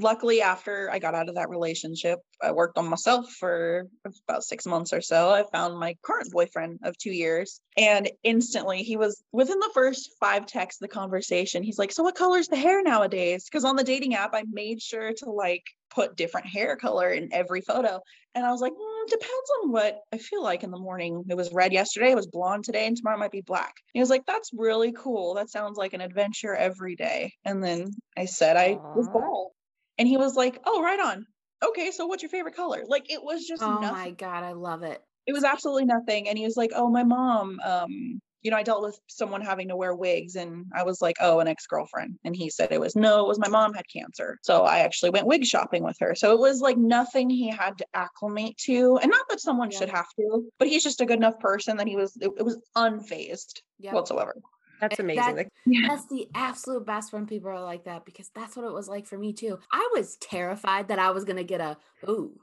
luckily 0.00 0.42
after 0.42 0.90
i 0.90 0.98
got 0.98 1.14
out 1.14 1.28
of 1.28 1.36
that 1.36 1.48
relationship 1.50 2.18
i 2.42 2.50
worked 2.50 2.76
on 2.76 2.88
myself 2.88 3.30
for 3.30 3.86
about 4.28 4.42
six 4.42 4.66
months 4.66 4.92
or 4.92 5.00
so 5.00 5.30
i 5.30 5.44
found 5.52 5.78
my 5.78 5.94
current 6.02 6.32
boyfriend 6.32 6.80
of 6.82 6.98
two 6.98 7.12
years 7.12 7.60
and 7.76 8.10
instantly 8.24 8.78
he 8.82 8.96
was 8.96 9.22
within 9.30 9.60
the 9.60 9.70
first 9.72 10.10
five 10.18 10.46
texts 10.46 10.82
of 10.82 10.88
the 10.88 10.92
conversation 10.92 11.62
he's 11.62 11.78
like 11.78 11.92
so 11.92 12.02
what 12.02 12.16
color's 12.16 12.48
the 12.48 12.56
hair 12.56 12.82
nowadays 12.82 13.44
because 13.44 13.64
on 13.64 13.76
the 13.76 13.84
dating 13.84 14.16
app 14.16 14.30
i 14.34 14.42
made 14.50 14.82
sure 14.82 15.12
to 15.12 15.30
like 15.30 15.62
put 15.94 16.16
different 16.16 16.46
hair 16.46 16.76
color 16.76 17.10
in 17.10 17.32
every 17.32 17.60
photo 17.60 18.00
and 18.34 18.44
i 18.44 18.50
was 18.50 18.60
like 18.60 18.72
mm, 18.72 19.06
depends 19.08 19.50
on 19.62 19.70
what 19.72 20.00
i 20.12 20.18
feel 20.18 20.42
like 20.42 20.62
in 20.62 20.70
the 20.70 20.78
morning 20.78 21.24
it 21.28 21.36
was 21.36 21.52
red 21.52 21.72
yesterday 21.72 22.10
it 22.10 22.16
was 22.16 22.26
blonde 22.26 22.64
today 22.64 22.86
and 22.86 22.96
tomorrow 22.96 23.18
might 23.18 23.30
be 23.30 23.42
black 23.42 23.74
he 23.92 24.00
was 24.00 24.10
like 24.10 24.22
that's 24.26 24.50
really 24.56 24.92
cool 24.92 25.34
that 25.34 25.50
sounds 25.50 25.76
like 25.76 25.92
an 25.92 26.00
adventure 26.00 26.54
every 26.54 26.96
day 26.96 27.32
and 27.44 27.62
then 27.62 27.86
i 28.16 28.24
said 28.24 28.56
i 28.56 28.76
was 28.94 29.08
bald 29.08 29.52
and 29.98 30.08
he 30.08 30.16
was 30.16 30.34
like, 30.34 30.60
"Oh, 30.64 30.82
right 30.82 30.98
on. 30.98 31.26
Okay, 31.64 31.90
so 31.90 32.06
what's 32.06 32.22
your 32.22 32.30
favorite 32.30 32.56
color?" 32.56 32.84
Like 32.86 33.10
it 33.10 33.22
was 33.22 33.46
just 33.46 33.62
Oh 33.62 33.80
nothing. 33.80 33.92
my 33.92 34.10
God. 34.10 34.44
I 34.44 34.52
love 34.52 34.82
it. 34.82 35.00
It 35.26 35.32
was 35.32 35.44
absolutely 35.44 35.86
nothing. 35.86 36.28
And 36.28 36.36
he 36.36 36.44
was 36.44 36.56
like, 36.56 36.72
"Oh, 36.74 36.90
my 36.90 37.04
mom. 37.04 37.60
Um, 37.64 38.20
you 38.44 38.50
know, 38.52 38.56
I 38.56 38.62
dealt 38.62 38.82
with 38.82 38.96
someone 39.08 39.40
having 39.40 39.66
to 39.68 39.76
wear 39.76 39.94
wigs, 39.96 40.36
and 40.36 40.66
I 40.72 40.84
was 40.84 41.02
like, 41.02 41.16
oh, 41.20 41.40
an 41.40 41.48
ex 41.48 41.66
girlfriend." 41.66 42.18
And 42.24 42.36
he 42.36 42.48
said 42.50 42.68
it 42.70 42.80
was 42.80 42.94
no, 42.94 43.24
it 43.24 43.28
was 43.28 43.40
my 43.40 43.48
mom 43.48 43.74
had 43.74 43.86
cancer, 43.92 44.38
so 44.42 44.62
I 44.62 44.78
actually 44.80 45.10
went 45.10 45.26
wig 45.26 45.44
shopping 45.44 45.82
with 45.82 45.96
her. 46.00 46.14
So 46.14 46.32
it 46.32 46.38
was 46.38 46.60
like 46.60 46.76
nothing 46.78 47.28
he 47.28 47.48
had 47.48 47.76
to 47.78 47.86
acclimate 47.94 48.56
to, 48.66 48.98
and 49.02 49.10
not 49.10 49.26
that 49.30 49.40
someone 49.40 49.70
should 49.72 49.88
have 49.88 50.06
to, 50.20 50.44
but 50.60 50.68
he's 50.68 50.84
just 50.84 51.00
a 51.00 51.06
good 51.06 51.16
enough 51.18 51.40
person 51.40 51.76
that 51.78 51.88
he 51.88 51.96
was. 51.96 52.16
It, 52.20 52.30
it 52.38 52.44
was 52.44 52.58
unfazed 52.76 53.60
Yep. 53.80 53.92
whatsoever. 53.94 54.36
that's 54.80 54.98
amazing. 55.00 55.22
that- 55.24 55.36
Like, 55.36 55.48
That's 55.88 56.06
the 56.06 56.28
absolute 56.34 56.84
best 56.86 57.12
when 57.12 57.26
people 57.26 57.50
are 57.50 57.62
like 57.62 57.84
that 57.84 58.04
because 58.04 58.30
that's 58.34 58.54
what 58.56 58.64
it 58.66 58.72
was 58.72 58.88
like 58.88 59.06
for 59.06 59.16
me 59.18 59.32
too. 59.32 59.58
I 59.72 59.88
was 59.94 60.16
terrified 60.20 60.88
that 60.88 60.98
I 60.98 61.10
was 61.10 61.24
gonna 61.24 61.42
get 61.44 61.60
a 61.60 61.76
ooh. 62.08 62.38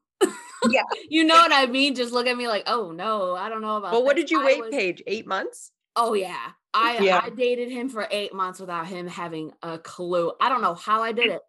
Yeah. 0.70 0.84
you 1.10 1.24
know 1.24 1.36
what 1.36 1.52
I 1.54 1.66
mean? 1.68 1.96
Just 1.96 2.12
look 2.14 2.28
at 2.28 2.36
me 2.38 2.48
like, 2.48 2.64
oh 2.68 2.92
no, 2.92 3.36
I 3.36 3.50
don't 3.50 3.62
know 3.62 3.78
about 3.78 3.92
well, 3.94 4.04
what 4.04 4.16
did 4.16 4.30
you 4.32 4.42
I 4.42 4.46
wait, 4.46 4.60
was- 4.62 4.70
Paige? 4.72 5.04
Eight 5.08 5.28
months? 5.28 5.72
Oh 5.96 6.14
yeah. 6.14 6.52
I 6.74 6.98
Yeah. 7.00 7.22
I 7.24 7.30
dated 7.30 7.70
him 7.70 7.90
for 7.90 8.08
eight 8.12 8.34
months 8.34 8.60
without 8.60 8.88
him 8.88 9.08
having 9.08 9.52
a 9.62 9.78
clue. 9.78 10.32
I 10.40 10.50
don't 10.50 10.62
know 10.62 10.74
how 10.74 11.04
I 11.04 11.12
did 11.12 11.30
it, 11.30 11.42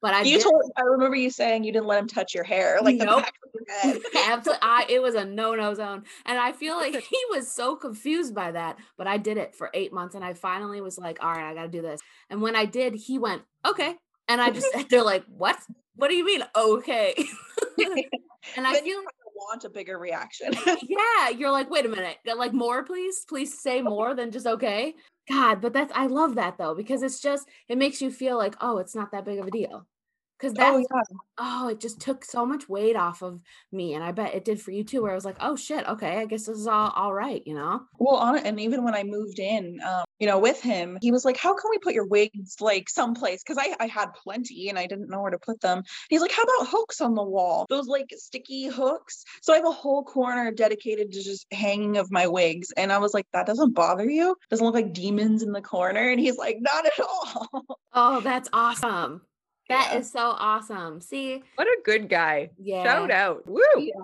but 0.00 0.14
I 0.14 0.22
you 0.22 0.36
did. 0.36 0.42
told. 0.42 0.70
I 0.76 0.82
remember 0.82 1.16
you 1.16 1.30
saying 1.30 1.64
you 1.64 1.72
didn't 1.72 1.86
let 1.86 2.00
him 2.00 2.08
touch 2.08 2.34
your 2.34 2.44
hair, 2.44 2.78
like 2.82 2.98
the 2.98 3.04
Nope. 3.04 3.22
back 3.22 3.34
of 3.44 3.50
your 3.52 3.92
head. 3.92 4.00
Absolutely, 4.26 4.60
I 4.62 4.86
it 4.88 5.02
was 5.02 5.14
a 5.14 5.24
no 5.24 5.54
no 5.54 5.74
zone, 5.74 6.04
and 6.24 6.38
I 6.38 6.52
feel 6.52 6.76
like 6.76 6.94
he 7.10 7.18
was 7.30 7.54
so 7.54 7.76
confused 7.76 8.34
by 8.34 8.52
that. 8.52 8.78
But 8.96 9.06
I 9.06 9.18
did 9.18 9.36
it 9.36 9.54
for 9.54 9.70
eight 9.74 9.92
months, 9.92 10.14
and 10.14 10.24
I 10.24 10.32
finally 10.32 10.80
was 10.80 10.96
like, 10.98 11.22
"All 11.22 11.30
right, 11.30 11.50
I 11.50 11.54
got 11.54 11.64
to 11.64 11.68
do 11.68 11.82
this." 11.82 12.00
And 12.30 12.40
when 12.40 12.56
I 12.56 12.64
did, 12.64 12.94
he 12.94 13.18
went, 13.18 13.42
"Okay," 13.66 13.96
and 14.28 14.40
I 14.40 14.50
just 14.50 14.66
they're 14.88 15.02
like, 15.04 15.24
"What? 15.26 15.58
What 15.96 16.08
do 16.08 16.14
you 16.14 16.24
mean, 16.24 16.42
okay?" 16.56 17.14
and 18.56 18.66
I 18.66 18.80
feel 18.80 19.02
want 19.40 19.64
a 19.64 19.70
bigger 19.70 19.98
reaction. 19.98 20.52
yeah, 20.82 21.30
you're 21.36 21.50
like, 21.50 21.70
wait 21.70 21.86
a 21.86 21.88
minute, 21.88 22.18
like 22.36 22.52
more, 22.52 22.84
please, 22.84 23.24
please 23.28 23.60
say 23.60 23.82
more 23.82 24.14
than 24.14 24.30
just 24.30 24.46
okay. 24.46 24.94
God, 25.28 25.60
but 25.60 25.72
that's 25.72 25.92
I 25.94 26.06
love 26.06 26.34
that 26.36 26.58
though 26.58 26.74
because 26.74 27.02
it's 27.02 27.20
just 27.20 27.48
it 27.68 27.78
makes 27.78 28.00
you 28.02 28.10
feel 28.10 28.36
like, 28.36 28.56
oh, 28.60 28.78
it's 28.78 28.94
not 28.94 29.12
that 29.12 29.24
big 29.24 29.38
of 29.38 29.46
a 29.46 29.50
deal. 29.50 29.86
because 30.38 30.54
that 30.54 30.74
Oh 30.74 30.78
yeah. 30.78 31.02
oh, 31.38 31.68
it 31.68 31.80
just 31.80 32.00
took 32.00 32.24
so 32.24 32.44
much 32.44 32.68
weight 32.68 32.96
off 32.96 33.22
of 33.22 33.40
me. 33.72 33.94
And 33.94 34.02
I 34.02 34.12
bet 34.12 34.34
it 34.34 34.44
did 34.44 34.60
for 34.60 34.72
you 34.72 34.84
too, 34.84 35.02
where 35.02 35.12
I 35.12 35.14
was 35.14 35.24
like, 35.24 35.36
oh 35.40 35.56
shit, 35.56 35.86
okay, 35.86 36.18
I 36.18 36.26
guess 36.26 36.46
this 36.46 36.58
is 36.58 36.66
all 36.66 36.90
all 36.96 37.14
right, 37.14 37.42
you 37.46 37.54
know? 37.54 37.82
Well, 37.98 38.16
on 38.16 38.36
it, 38.38 38.44
and 38.46 38.58
even 38.60 38.82
when 38.84 38.94
I 38.94 39.04
moved 39.04 39.38
in, 39.38 39.78
um, 39.86 40.04
you 40.20 40.26
know, 40.26 40.38
with 40.38 40.60
him, 40.60 40.98
he 41.00 41.10
was 41.10 41.24
like, 41.24 41.36
"How 41.38 41.54
can 41.54 41.70
we 41.70 41.78
put 41.78 41.94
your 41.94 42.06
wigs 42.06 42.56
like 42.60 42.88
someplace?" 42.88 43.42
Because 43.42 43.58
I 43.58 43.74
I 43.80 43.86
had 43.86 44.12
plenty 44.14 44.68
and 44.68 44.78
I 44.78 44.86
didn't 44.86 45.08
know 45.10 45.22
where 45.22 45.30
to 45.30 45.38
put 45.38 45.60
them. 45.60 45.82
He's 46.10 46.20
like, 46.20 46.30
"How 46.32 46.42
about 46.42 46.68
hooks 46.70 47.00
on 47.00 47.14
the 47.14 47.22
wall? 47.24 47.66
Those 47.68 47.86
like 47.88 48.12
sticky 48.16 48.66
hooks." 48.68 49.24
So 49.42 49.52
I 49.52 49.56
have 49.56 49.66
a 49.66 49.70
whole 49.72 50.04
corner 50.04 50.50
dedicated 50.52 51.10
to 51.12 51.22
just 51.22 51.46
hanging 51.52 51.96
of 51.96 52.10
my 52.12 52.26
wigs, 52.26 52.68
and 52.76 52.92
I 52.92 52.98
was 52.98 53.14
like, 53.14 53.26
"That 53.32 53.46
doesn't 53.46 53.74
bother 53.74 54.08
you? 54.08 54.36
Doesn't 54.50 54.64
look 54.64 54.74
like 54.74 54.92
demons 54.92 55.42
in 55.42 55.52
the 55.52 55.62
corner?" 55.62 56.10
And 56.10 56.20
he's 56.20 56.36
like, 56.36 56.58
"Not 56.60 56.86
at 56.86 57.00
all." 57.00 57.48
Oh, 57.92 58.20
that's 58.20 58.48
awesome. 58.52 59.22
That 59.68 59.96
is 59.96 60.12
Yeah. 60.14 60.20
so 60.20 60.26
awesome. 60.38 61.00
See, 61.00 61.42
What 61.56 61.66
a 61.66 61.76
good 61.84 62.08
guy. 62.08 62.50
yeah. 62.58 62.84
Shout 62.84 63.10
out. 63.10 63.42
Woo. 63.46 63.62
Yeah. 63.78 63.94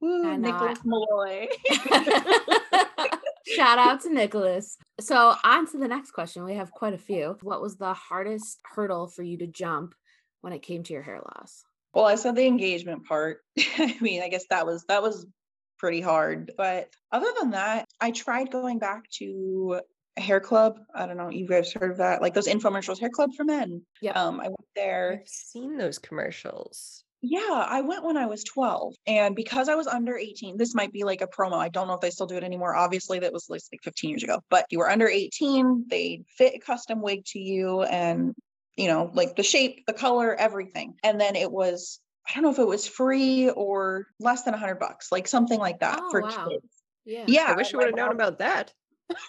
Woo, 0.00 0.36
Nicholas 0.38 0.78
Malloy. 0.84 1.46
Shout 3.46 3.78
out 3.78 4.00
to 4.02 4.12
Nicholas. 4.12 4.76
So, 5.00 5.34
on 5.42 5.66
to 5.70 5.78
the 5.78 5.88
next 5.88 6.12
question. 6.12 6.44
We 6.44 6.54
have 6.54 6.70
quite 6.70 6.94
a 6.94 6.98
few. 6.98 7.36
What 7.42 7.62
was 7.62 7.76
the 7.76 7.94
hardest 7.94 8.60
hurdle 8.64 9.08
for 9.08 9.22
you 9.22 9.38
to 9.38 9.46
jump 9.46 9.94
when 10.40 10.52
it 10.52 10.62
came 10.62 10.82
to 10.84 10.92
your 10.92 11.02
hair 11.02 11.20
loss? 11.24 11.64
Well, 11.92 12.04
I 12.04 12.14
said 12.14 12.36
the 12.36 12.46
engagement 12.46 13.06
part. 13.06 13.38
I 13.58 13.96
mean, 14.00 14.22
I 14.22 14.28
guess 14.28 14.44
that 14.50 14.66
was 14.66 14.84
that 14.84 15.02
was 15.02 15.26
pretty 15.78 16.00
hard. 16.00 16.52
But 16.56 16.90
other 17.10 17.30
than 17.40 17.50
that, 17.50 17.86
I 18.00 18.10
tried 18.10 18.52
going 18.52 18.78
back 18.78 19.10
to 19.18 19.80
a 20.16 20.20
hair 20.20 20.40
club. 20.40 20.78
I 20.94 21.06
don't 21.06 21.16
know, 21.16 21.30
you 21.30 21.46
guys 21.46 21.72
heard 21.72 21.90
of 21.90 21.96
that? 21.98 22.20
Like 22.20 22.34
those 22.34 22.48
infomercials, 22.48 23.00
hair 23.00 23.10
club 23.10 23.30
for 23.34 23.44
men. 23.44 23.82
Yeah. 24.02 24.12
Um, 24.12 24.40
I 24.40 24.44
went 24.44 24.68
there. 24.76 25.20
I've 25.22 25.28
seen 25.28 25.78
those 25.78 25.98
commercials. 25.98 27.04
Yeah, 27.22 27.66
I 27.68 27.82
went 27.82 28.04
when 28.04 28.16
I 28.16 28.26
was 28.26 28.44
12. 28.44 28.94
And 29.06 29.36
because 29.36 29.68
I 29.68 29.74
was 29.74 29.86
under 29.86 30.16
18, 30.16 30.56
this 30.56 30.74
might 30.74 30.92
be 30.92 31.04
like 31.04 31.20
a 31.20 31.26
promo. 31.26 31.54
I 31.54 31.68
don't 31.68 31.86
know 31.86 31.94
if 31.94 32.00
they 32.00 32.10
still 32.10 32.26
do 32.26 32.36
it 32.36 32.44
anymore. 32.44 32.74
Obviously, 32.74 33.18
that 33.18 33.32
was 33.32 33.46
like 33.50 33.60
15 33.82 34.10
years 34.10 34.22
ago. 34.22 34.40
But 34.48 34.64
you 34.70 34.78
were 34.78 34.88
under 34.88 35.06
18, 35.06 35.86
they 35.88 36.24
fit 36.38 36.54
a 36.54 36.58
custom 36.58 37.02
wig 37.02 37.24
to 37.26 37.38
you 37.38 37.82
and, 37.82 38.34
you 38.76 38.88
know, 38.88 39.10
like 39.12 39.36
the 39.36 39.42
shape, 39.42 39.84
the 39.86 39.92
color, 39.92 40.34
everything. 40.34 40.94
And 41.02 41.20
then 41.20 41.36
it 41.36 41.52
was, 41.52 42.00
I 42.26 42.34
don't 42.34 42.42
know 42.42 42.52
if 42.52 42.58
it 42.58 42.66
was 42.66 42.88
free 42.88 43.50
or 43.50 44.06
less 44.18 44.44
than 44.44 44.52
100 44.52 44.78
bucks, 44.78 45.12
like 45.12 45.28
something 45.28 45.58
like 45.58 45.80
that 45.80 46.00
Oh, 46.02 46.10
for 46.10 46.22
wow. 46.22 46.48
kids. 46.48 46.72
Yeah. 47.04 47.24
Yeah. 47.28 47.46
I 47.48 47.56
wish 47.56 47.74
I 47.74 47.76
would 47.76 47.86
have 47.88 47.96
known 47.96 48.12
about 48.12 48.38
that. 48.38 48.72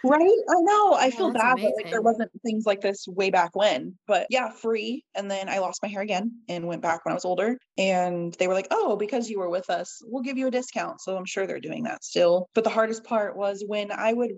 Right? 0.04 0.38
I 0.50 0.62
know. 0.62 0.94
I 0.94 1.12
Yeah, 1.12 1.18
feel 1.18 1.32
bad 1.32 1.58
that 1.62 1.74
like 1.76 1.88
there 1.92 2.02
wasn't 2.02 2.32
things 2.44 2.66
like 2.66 2.82
this 2.82 3.06
way 3.08 3.30
back 3.30 3.56
when. 3.56 3.98
But 4.08 4.28
yeah, 4.30 4.50
free. 4.50 5.04
And 5.16 5.30
then 5.30 5.50
I 5.50 5.60
lost 5.60 5.82
my 5.84 5.90
hair 5.90 6.02
again 6.02 6.42
and 6.50 6.68
went 6.68 6.82
back 6.82 7.06
when 7.06 7.12
I 7.12 7.16
was 7.16 7.26
older. 7.26 7.58
And 7.78 8.34
they 8.36 8.48
were 8.48 8.54
like, 8.54 8.68
"Oh, 8.72 8.96
because 8.96 9.30
you 9.30 9.40
were 9.40 9.50
with 9.50 9.70
us, 9.70 10.00
we'll 10.06 10.24
give 10.24 10.38
you 10.38 10.48
a 10.48 10.52
discount." 10.52 11.02
So 11.02 11.18
I'm 11.18 11.26
sure 11.26 11.46
they're 11.46 11.60
doing 11.60 11.84
that 11.84 12.04
still. 12.04 12.48
But 12.56 12.64
the 12.64 12.70
hardest 12.72 13.04
part 13.04 13.36
was 13.38 13.64
when 13.68 13.92
I 13.92 14.14
would 14.14 14.32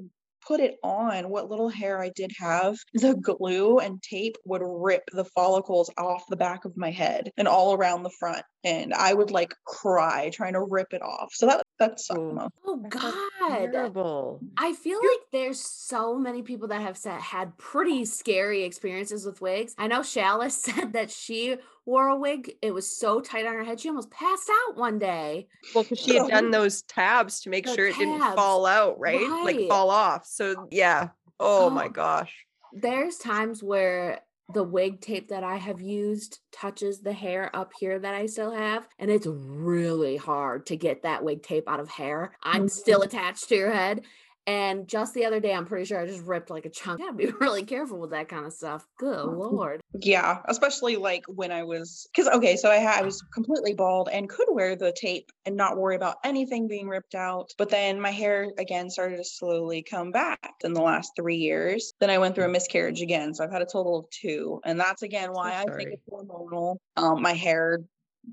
put 0.46 0.60
it 0.60 0.76
on, 0.84 1.30
what 1.30 1.50
little 1.50 1.70
hair 1.70 2.02
I 2.02 2.10
did 2.10 2.32
have, 2.38 2.76
the 2.94 3.16
glue 3.16 3.80
and 3.80 4.02
tape 4.04 4.36
would 4.46 4.62
rip 4.64 5.04
the 5.14 5.24
follicles 5.26 5.90
off 5.98 6.26
the 6.28 6.36
back 6.36 6.66
of 6.66 6.76
my 6.76 6.92
head 6.92 7.32
and 7.38 7.48
all 7.48 7.74
around 7.74 8.04
the 8.04 8.12
front. 8.20 8.44
And 8.66 8.94
I 8.94 9.14
would 9.14 9.30
like 9.30 9.54
cry 9.66 10.30
trying 10.32 10.54
to 10.54 10.62
rip 10.62 10.94
it 10.94 11.02
off. 11.02 11.34
So 11.34 11.48
that 11.48 11.64
that 11.80 12.00
sucked 12.00 12.20
the 12.20 12.26
Ooh. 12.26 12.34
most. 12.34 12.52
Oh, 12.66 12.78
God. 12.78 13.72
Terrible. 13.72 14.40
I 14.58 14.74
feel 14.74 15.00
like 15.00 15.20
there's 15.34 15.60
so 15.60 16.18
many 16.18 16.44
people 16.44 16.70
that 16.70 16.82
have 16.82 16.98
said 16.98 17.20
had 17.20 17.58
pretty 17.58 18.06
scary 18.06 18.64
experiences 18.64 19.26
with 19.26 19.42
wigs. 19.42 19.76
I 19.78 19.88
know 19.88 20.02
Chalice 20.02 20.56
said 20.64 20.94
that 20.94 21.12
she 21.12 21.58
wore 21.86 22.08
a 22.08 22.16
wig. 22.18 22.56
It 22.62 22.74
was 22.74 22.90
so 22.90 23.20
tight 23.20 23.46
on 23.46 23.54
her 23.54 23.64
head, 23.64 23.82
she 23.82 23.90
almost 23.90 24.12
passed 24.12 24.50
out 24.68 24.78
one 24.78 24.98
day. 24.98 25.48
Well, 25.74 25.84
because 25.84 26.00
she 26.00 26.16
had 26.16 26.28
done 26.30 26.52
those 26.52 26.84
tabs 26.84 27.42
to 27.42 27.50
make 27.50 27.66
The 27.66 27.76
sure 27.76 27.88
it 27.88 27.98
didn't 27.98 28.22
fall 28.36 28.66
out, 28.66 28.98
right? 29.00 29.28
Like 29.44 29.68
fall 29.68 29.90
off. 29.90 30.26
So 30.26 30.68
yeah. 30.72 31.10
Oh, 31.40 31.70
my 31.70 31.88
Oh. 31.88 31.90
gosh. 31.90 32.34
There's 32.72 33.18
times 33.18 33.62
where 33.62 34.22
the 34.52 34.64
wig 34.64 35.00
tape 35.00 35.30
that 35.30 35.44
I 35.44 35.56
have 35.58 35.80
used 35.80 36.40
touches 36.52 37.00
the 37.00 37.14
hair 37.14 37.50
up 37.56 37.72
here 37.80 37.98
that 38.00 38.14
I 38.14 38.26
still 38.26 38.52
have, 38.52 38.88
and 39.00 39.10
it's 39.10 39.28
really 39.28 40.18
hard 40.18 40.66
to 40.68 40.76
get 40.76 41.04
that 41.04 41.24
wig 41.24 41.44
tape 41.44 41.70
out 41.70 41.80
of 41.80 41.90
hair. 41.90 42.36
I'm 42.44 42.66
mm. 42.66 42.72
still 42.72 43.02
attached 43.02 43.50
to 43.50 43.56
your 43.56 43.72
head. 43.72 44.02
And 44.46 44.88
just 44.90 45.14
the 45.14 45.26
other 45.26 45.40
day, 45.40 45.54
I'm 45.54 45.66
pretty 45.66 45.86
sure 45.86 46.00
I 46.00 46.06
just 46.06 46.22
ripped 46.22 46.50
like 46.50 46.66
a 46.66 46.70
chunk. 46.70 47.00
Gotta 47.00 47.14
be 47.14 47.28
really 47.40 47.64
careful 47.64 48.00
with 48.00 48.12
that 48.12 48.28
kind 48.28 48.46
of 48.46 48.52
stuff. 48.52 48.86
Good 49.00 49.24
lord. 49.26 49.80
Yeah, 50.02 50.40
especially 50.46 50.98
like 50.98 51.24
when 51.28 51.52
I 51.52 51.64
was 51.64 52.08
because 52.14 52.28
okay, 52.34 52.58
so 52.58 52.70
I 52.70 52.76
had 52.76 53.02
I 53.02 53.06
was 53.06 53.22
completely 53.34 53.74
bald 53.74 54.10
and 54.12 54.28
could 54.28 54.48
wear 54.52 54.76
the 54.76 54.92
tape 54.92 55.30
and 55.46 55.56
not 55.56 55.78
worry 55.78 55.96
about 55.96 56.18
anything 56.26 56.68
being 56.68 56.88
ripped 56.90 57.16
out. 57.16 57.52
But 57.58 57.70
then 57.70 58.02
my 58.02 58.12
hair 58.12 58.52
again 58.58 58.90
started 58.90 59.18
to 59.18 59.24
slowly 59.24 59.82
come 59.82 60.12
back 60.12 60.54
in 60.64 60.74
the 60.74 60.82
last 60.82 61.12
three 61.16 61.38
years. 61.38 61.94
Then 62.02 62.10
I 62.10 62.18
went 62.18 62.36
through 62.36 62.46
a 62.46 62.50
miscarriage 62.50 63.02
again, 63.02 63.34
so 63.34 63.44
I've 63.46 63.52
had 63.52 63.62
a 63.62 63.66
total 63.66 64.00
of 64.00 64.10
two, 64.10 64.60
and 64.66 64.78
that's 64.80 65.04
again 65.04 65.32
why 65.32 65.54
I 65.54 65.64
think 65.78 65.90
it's 65.94 66.04
hormonal. 66.12 66.78
Um, 66.98 67.22
my 67.22 67.34
hair 67.34 67.80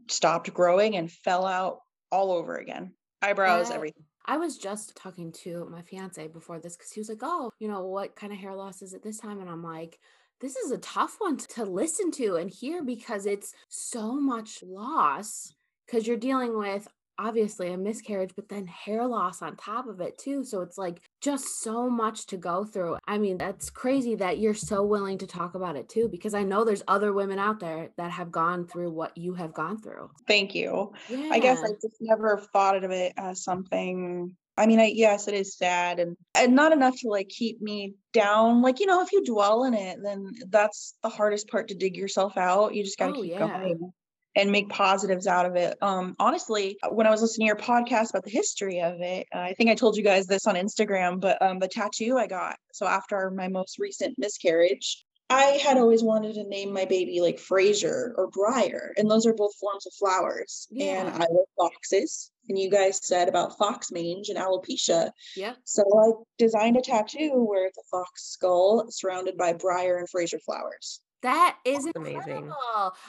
stopped 0.08 0.52
growing 0.52 0.96
and 0.96 1.10
fell 1.10 1.46
out 1.46 1.78
all 2.10 2.32
over 2.32 2.56
again, 2.56 2.94
eyebrows, 3.22 3.68
That- 3.68 3.76
everything. 3.76 4.02
I 4.30 4.36
was 4.36 4.56
just 4.56 4.94
talking 4.94 5.32
to 5.42 5.66
my 5.72 5.82
fiance 5.82 6.28
before 6.28 6.60
this 6.60 6.76
because 6.76 6.92
he 6.92 7.00
was 7.00 7.08
like, 7.08 7.18
Oh, 7.20 7.50
you 7.58 7.66
know, 7.66 7.84
what 7.84 8.14
kind 8.14 8.32
of 8.32 8.38
hair 8.38 8.54
loss 8.54 8.80
is 8.80 8.92
it 8.92 9.02
this 9.02 9.18
time? 9.18 9.40
And 9.40 9.50
I'm 9.50 9.64
like, 9.64 9.98
This 10.40 10.54
is 10.54 10.70
a 10.70 10.78
tough 10.78 11.16
one 11.18 11.36
to 11.36 11.64
listen 11.64 12.12
to 12.12 12.36
and 12.36 12.48
hear 12.48 12.84
because 12.84 13.26
it's 13.26 13.54
so 13.68 14.20
much 14.20 14.62
loss 14.62 15.52
because 15.84 16.06
you're 16.06 16.16
dealing 16.16 16.56
with 16.56 16.86
obviously 17.20 17.72
a 17.72 17.76
miscarriage, 17.76 18.32
but 18.34 18.48
then 18.48 18.66
hair 18.66 19.06
loss 19.06 19.42
on 19.42 19.56
top 19.56 19.86
of 19.86 20.00
it 20.00 20.18
too. 20.18 20.42
So 20.42 20.62
it's 20.62 20.78
like 20.78 21.00
just 21.20 21.60
so 21.62 21.90
much 21.90 22.26
to 22.26 22.36
go 22.36 22.64
through. 22.64 22.96
I 23.06 23.18
mean, 23.18 23.36
that's 23.36 23.68
crazy 23.70 24.14
that 24.16 24.38
you're 24.38 24.54
so 24.54 24.82
willing 24.82 25.18
to 25.18 25.26
talk 25.26 25.54
about 25.54 25.76
it 25.76 25.88
too, 25.88 26.08
because 26.08 26.34
I 26.34 26.42
know 26.42 26.64
there's 26.64 26.82
other 26.88 27.12
women 27.12 27.38
out 27.38 27.60
there 27.60 27.90
that 27.98 28.10
have 28.10 28.32
gone 28.32 28.66
through 28.66 28.90
what 28.90 29.16
you 29.16 29.34
have 29.34 29.52
gone 29.52 29.80
through. 29.80 30.10
Thank 30.26 30.54
you. 30.54 30.92
Yeah. 31.08 31.28
I 31.30 31.38
guess 31.38 31.58
I 31.58 31.68
just 31.82 31.96
never 32.00 32.38
thought 32.52 32.82
of 32.82 32.90
it 32.90 33.12
as 33.16 33.44
something. 33.44 34.34
I 34.56 34.66
mean, 34.66 34.80
I, 34.80 34.86
yes, 34.94 35.28
it 35.28 35.34
is 35.34 35.56
sad 35.56 36.00
and 36.00 36.16
and 36.34 36.54
not 36.54 36.72
enough 36.72 36.98
to 37.00 37.08
like 37.08 37.28
keep 37.28 37.62
me 37.62 37.94
down. 38.12 38.60
Like 38.62 38.80
you 38.80 38.86
know, 38.86 39.02
if 39.02 39.12
you 39.12 39.24
dwell 39.24 39.64
in 39.64 39.74
it, 39.74 39.98
then 40.02 40.32
that's 40.48 40.94
the 41.02 41.08
hardest 41.08 41.48
part 41.48 41.68
to 41.68 41.74
dig 41.74 41.96
yourself 41.96 42.36
out. 42.36 42.74
You 42.74 42.82
just 42.82 42.98
got 42.98 43.14
to 43.14 43.18
Oh, 43.18 43.22
keep 43.22 43.32
yeah. 43.32 43.38
going 43.38 43.92
and 44.36 44.52
make 44.52 44.68
positives 44.68 45.26
out 45.26 45.46
of 45.46 45.56
it. 45.56 45.76
Um, 45.82 46.14
honestly, 46.18 46.78
when 46.90 47.06
I 47.06 47.10
was 47.10 47.22
listening 47.22 47.46
to 47.46 47.48
your 47.48 47.56
podcast 47.56 48.10
about 48.10 48.24
the 48.24 48.30
history 48.30 48.80
of 48.80 49.00
it, 49.00 49.26
uh, 49.34 49.40
I 49.40 49.54
think 49.54 49.70
I 49.70 49.74
told 49.74 49.96
you 49.96 50.04
guys 50.04 50.26
this 50.26 50.46
on 50.46 50.54
Instagram, 50.54 51.20
but 51.20 51.40
um, 51.42 51.58
the 51.58 51.68
tattoo 51.68 52.16
I 52.16 52.26
got. 52.26 52.56
So 52.72 52.86
after 52.86 53.30
my 53.30 53.48
most 53.48 53.78
recent 53.78 54.18
miscarriage. 54.18 55.04
I 55.32 55.60
had 55.64 55.78
always 55.78 56.02
wanted 56.02 56.34
to 56.34 56.48
name 56.48 56.72
my 56.72 56.86
baby 56.86 57.20
like 57.20 57.38
Fraser 57.38 58.12
or 58.16 58.26
Briar, 58.32 58.92
and 58.96 59.08
those 59.08 59.26
are 59.26 59.32
both 59.32 59.54
forms 59.60 59.86
of 59.86 59.92
flowers. 59.92 60.66
Yeah. 60.72 61.06
And 61.06 61.08
I 61.08 61.26
love 61.30 61.46
foxes, 61.56 62.32
and 62.48 62.58
you 62.58 62.68
guys 62.68 62.98
said 63.06 63.28
about 63.28 63.56
fox 63.56 63.92
mange 63.92 64.28
and 64.28 64.36
alopecia. 64.36 65.12
Yeah. 65.36 65.54
So 65.62 65.84
I 65.84 66.10
designed 66.36 66.78
a 66.78 66.80
tattoo 66.80 67.30
where 67.48 67.66
it's 67.66 67.78
a 67.78 67.82
fox 67.92 68.24
skull 68.24 68.86
surrounded 68.90 69.36
by 69.36 69.52
Briar 69.52 69.98
and 69.98 70.10
Fraser 70.10 70.40
flowers. 70.40 71.00
That 71.22 71.58
is 71.64 71.84
That's 71.84 71.96
amazing. 71.96 72.50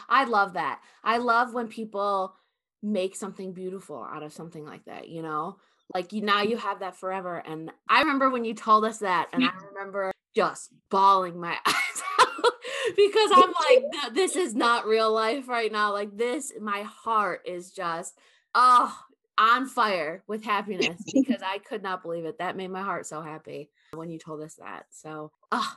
I 0.10 0.25
love 0.25 0.53
that. 0.53 0.82
I 1.03 1.18
love 1.18 1.53
when 1.53 1.68
people 1.68 2.36
make 2.84 3.15
something 3.15 3.53
beautiful 3.53 4.03
out 4.03 4.24
of 4.24 4.34
something 4.34 4.65
like 4.65 4.86
that, 4.86 5.08
you 5.08 5.22
know? 5.22 5.58
Like 5.94 6.13
you 6.13 6.22
now 6.22 6.41
you 6.41 6.58
have 6.58 6.80
that 6.80 6.96
forever. 6.96 7.38
And 7.46 7.72
I 7.89 8.00
remember 8.00 8.30
when 8.30 8.46
you 8.46 8.53
told 8.53 8.86
us 8.86 9.00
that, 9.00 9.30
and 9.34 9.44
I 9.44 9.51
remember 9.74 10.12
just 10.36 10.70
bawling 10.89 11.39
my 11.39 11.58
eyes 11.65 12.03
out 12.20 12.53
because 12.96 13.32
I'm 13.34 13.53
like, 13.70 14.13
this 14.13 14.36
is 14.36 14.56
not 14.56 14.88
real 14.88 15.12
life 15.12 15.48
right 15.48 15.72
now. 15.72 15.91
Like 15.91 16.18
this, 16.18 16.53
my 16.60 16.84
heart 16.84 17.41
is 17.46 17.72
just 17.72 18.18
oh 18.56 18.98
on 19.38 19.68
fire 19.68 20.24
with 20.27 20.44
happiness 20.44 21.01
because 21.13 21.41
I 21.46 21.58
could 21.58 21.84
not 21.84 22.03
believe 22.03 22.25
it. 22.25 22.38
That 22.38 22.56
made 22.56 22.70
my 22.70 22.84
heart 22.84 23.06
so 23.06 23.22
happy 23.22 23.70
when 23.94 24.10
you 24.10 24.20
told 24.20 24.41
us 24.41 24.56
that. 24.56 24.86
So 24.91 25.32
oh 25.51 25.75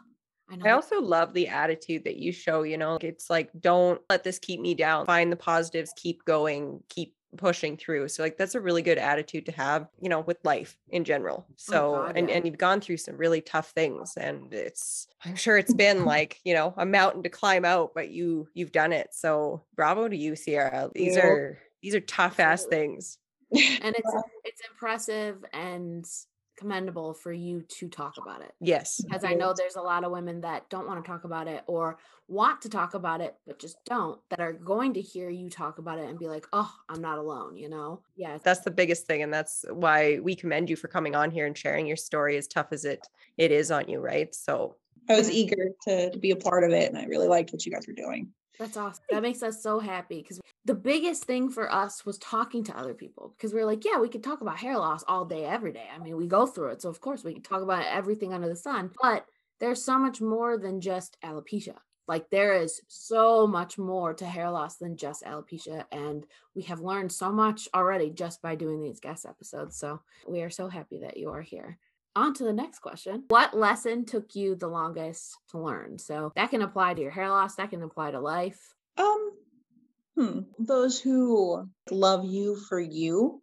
I 0.51 0.69
I 0.69 0.73
also 0.73 1.01
love 1.01 1.33
the 1.33 1.49
attitude 1.49 2.05
that 2.05 2.17
you 2.17 2.33
show, 2.33 2.63
you 2.63 2.77
know, 2.77 2.99
it's 3.01 3.31
like, 3.31 3.51
don't 3.59 4.01
let 4.11 4.25
this 4.25 4.39
keep 4.39 4.61
me 4.61 4.75
down. 4.75 5.07
Find 5.07 5.33
the 5.33 5.37
positives, 5.37 5.93
keep 5.97 6.25
going, 6.25 6.83
keep 6.89 7.15
pushing 7.37 7.77
through. 7.77 8.09
So 8.09 8.23
like 8.23 8.37
that's 8.37 8.55
a 8.55 8.61
really 8.61 8.83
good 8.83 8.99
attitude 8.99 9.47
to 9.47 9.53
have, 9.53 9.89
you 10.01 10.09
know, 10.09 10.21
with 10.21 10.39
life 10.45 10.79
in 10.89 11.05
general. 11.05 11.47
So 11.57 12.05
God, 12.07 12.17
and 12.17 12.29
yeah. 12.29 12.37
and 12.37 12.47
you've 12.47 12.59
gone 12.59 12.81
through 12.81 12.99
some 12.99 13.17
really 13.17 13.41
tough 13.41 13.71
things 13.71 14.15
and 14.17 14.53
it's 14.53 15.09
I'm 15.25 15.37
sure 15.37 15.57
it's 15.57 15.75
been 15.75 16.05
like, 16.15 16.41
you 16.45 16.55
know, 16.55 16.75
a 16.77 16.87
mountain 16.87 17.23
to 17.25 17.29
climb 17.29 17.65
out, 17.65 17.93
but 17.95 18.11
you 18.11 18.49
you've 18.55 18.73
done 18.73 18.93
it. 18.93 19.09
So 19.13 19.65
bravo 19.75 20.09
to 20.09 20.17
you, 20.17 20.37
Sierra. 20.37 20.91
These 20.95 21.17
you. 21.17 21.23
are 21.23 21.59
these 21.83 21.95
are 21.95 22.01
tough 22.01 22.41
ass 22.41 22.65
things. 22.65 23.19
and 23.53 23.95
it's 23.97 24.13
it's 24.45 24.61
impressive 24.71 25.45
and 25.53 26.07
commendable 26.57 27.15
for 27.15 27.33
you 27.33 27.63
to 27.63 27.89
talk 27.89 28.15
about 28.17 28.41
it 28.41 28.53
Yes. 28.61 29.01
because 29.03 29.25
I 29.25 29.35
know 29.35 29.53
there's 29.57 29.77
a 29.77 29.83
lot 29.83 30.05
of 30.05 30.13
women 30.13 30.41
that 30.43 30.69
don't 30.71 30.87
want 30.87 31.05
to 31.05 31.11
talk 31.11 31.25
about 31.25 31.49
it 31.49 31.63
or 31.67 31.99
want 32.29 32.63
to 32.63 32.69
talk 32.69 32.95
about 32.95 33.21
it 33.21 33.37
but 33.47 33.59
just 33.59 33.77
don't 33.85 34.19
that 34.31 34.41
are 34.41 34.53
going 34.53 34.95
to 34.95 35.01
hear 35.01 35.29
you 35.29 35.51
talk 35.51 35.79
about 35.79 35.99
it 35.99 36.09
and 36.09 36.19
be 36.19 36.29
like, 36.29 36.47
"Oh, 36.53 36.73
I'm 36.89 37.01
not 37.01 37.19
alone," 37.19 37.57
you 37.57 37.69
know? 37.69 38.01
Yeah. 38.17 38.39
That's 38.43 38.61
the 38.61 38.71
biggest 38.71 39.07
thing. 39.07 39.23
And 39.23 39.33
that's 39.33 39.65
why 39.71 40.21
we 40.21 40.35
commend 40.35 40.71
you 40.71 40.77
for 40.77 40.89
coming 40.89 41.15
on 41.15 41.31
here 41.31 41.47
and 41.47 41.57
sharing 41.57 41.87
your 41.87 41.97
story 41.97 42.37
as 42.37 42.47
tough 42.47 42.69
as 42.73 42.85
it 42.85 43.07
it 43.37 43.51
is 43.51 43.71
on 43.71 43.89
you, 43.89 44.01
right? 44.01 44.35
So 44.35 44.77
I 45.09 45.17
was 45.17 45.31
eager 45.31 45.69
to, 45.87 46.11
to 46.11 46.19
be 46.19 46.31
a 46.31 46.37
part 46.37 46.65
of 46.65 46.71
it 46.71 46.89
and 46.89 46.97
I 46.97 47.05
really 47.05 47.29
liked 47.29 47.53
what 47.53 47.67
you 47.67 47.73
guys 47.73 47.87
were 47.87 47.95
doing. 47.95 48.33
That's 48.59 48.77
awesome. 48.77 49.05
That 49.11 49.23
makes 49.23 49.43
us 49.43 49.63
so 49.63 49.81
happy 49.81 50.23
because 50.23 50.41
the 50.65 50.75
biggest 50.75 51.25
thing 51.25 51.51
for 51.51 51.71
us 51.73 52.07
was 52.07 52.19
talking 52.19 52.65
to 52.65 52.79
other 52.79 52.95
people 52.95 53.35
because 53.37 53.53
we 53.53 53.61
are 53.61 53.67
like, 53.67 53.85
yeah, 53.85 53.99
we 53.99 54.09
could 54.09 54.25
talk 54.25 54.41
about 54.41 54.57
hair 54.57 54.79
loss 54.79 55.05
all 55.07 55.25
day, 55.25 55.45
every 55.45 55.73
day. 55.73 55.87
I 55.95 55.99
mean, 55.99 56.17
we 56.17 56.27
go 56.27 56.47
through 56.47 56.71
it. 56.71 56.83
So, 56.83 56.89
of 56.89 57.01
course, 57.01 57.23
we 57.23 57.35
can 57.35 57.43
talk 57.43 57.63
about 57.63 57.85
everything 57.85 58.33
under 58.33 58.49
the 58.49 58.57
sun, 58.57 58.91
but 59.03 59.27
there's 59.61 59.85
so 59.85 59.99
much 59.99 60.21
more 60.21 60.57
than 60.57 60.81
just 60.81 61.19
alopecia. 61.23 61.77
Like, 62.07 62.31
there 62.31 62.55
is 62.55 62.81
so 62.89 63.47
much 63.47 63.79
more 63.79 64.15
to 64.15 64.27
hair 64.27 64.51
loss 64.51 64.77
than 64.77 64.97
just 64.97 65.23
alopecia. 65.25 65.85
And 65.93 66.25
we 66.55 66.63
have 66.63 66.81
learned 66.81 67.13
so 67.13 67.31
much 67.31 67.69
already 67.75 68.11
just 68.11 68.43
by 68.43 68.55
doing 68.55 68.83
these 68.83 69.01
guest 69.01 69.27
episodes. 69.27 69.77
So, 69.77 70.01
we 70.29 70.43
are 70.43 70.51
so 70.51 70.69
happy 70.69 70.99
that 71.01 71.17
you 71.19 71.31
are 71.31 71.43
here 71.43 71.79
on 72.17 72.35
to 72.35 72.45
the 72.45 72.53
next 72.53 72.79
question. 72.79 73.25
What 73.29 73.57
lesson 73.57 74.05
took 74.05 74.35
you 74.35 74.55
the 74.55 74.69
longest 74.69 75.37
to 75.51 75.59
learn? 75.59 75.99
So 75.99 76.33
that 76.37 76.51
can 76.51 76.63
apply 76.63 76.95
to 76.95 77.03
your 77.03 77.11
hair 77.11 77.29
loss, 77.29 77.57
that 77.57 77.71
can 77.71 77.83
apply 77.83 78.13
to 78.13 78.21
life. 78.21 78.75
Um, 78.97 79.33
hmm. 80.17 80.41
Those 80.59 81.01
who 81.01 81.69
love 81.91 82.25
you 82.25 82.57
for 82.57 82.81
you 82.81 83.43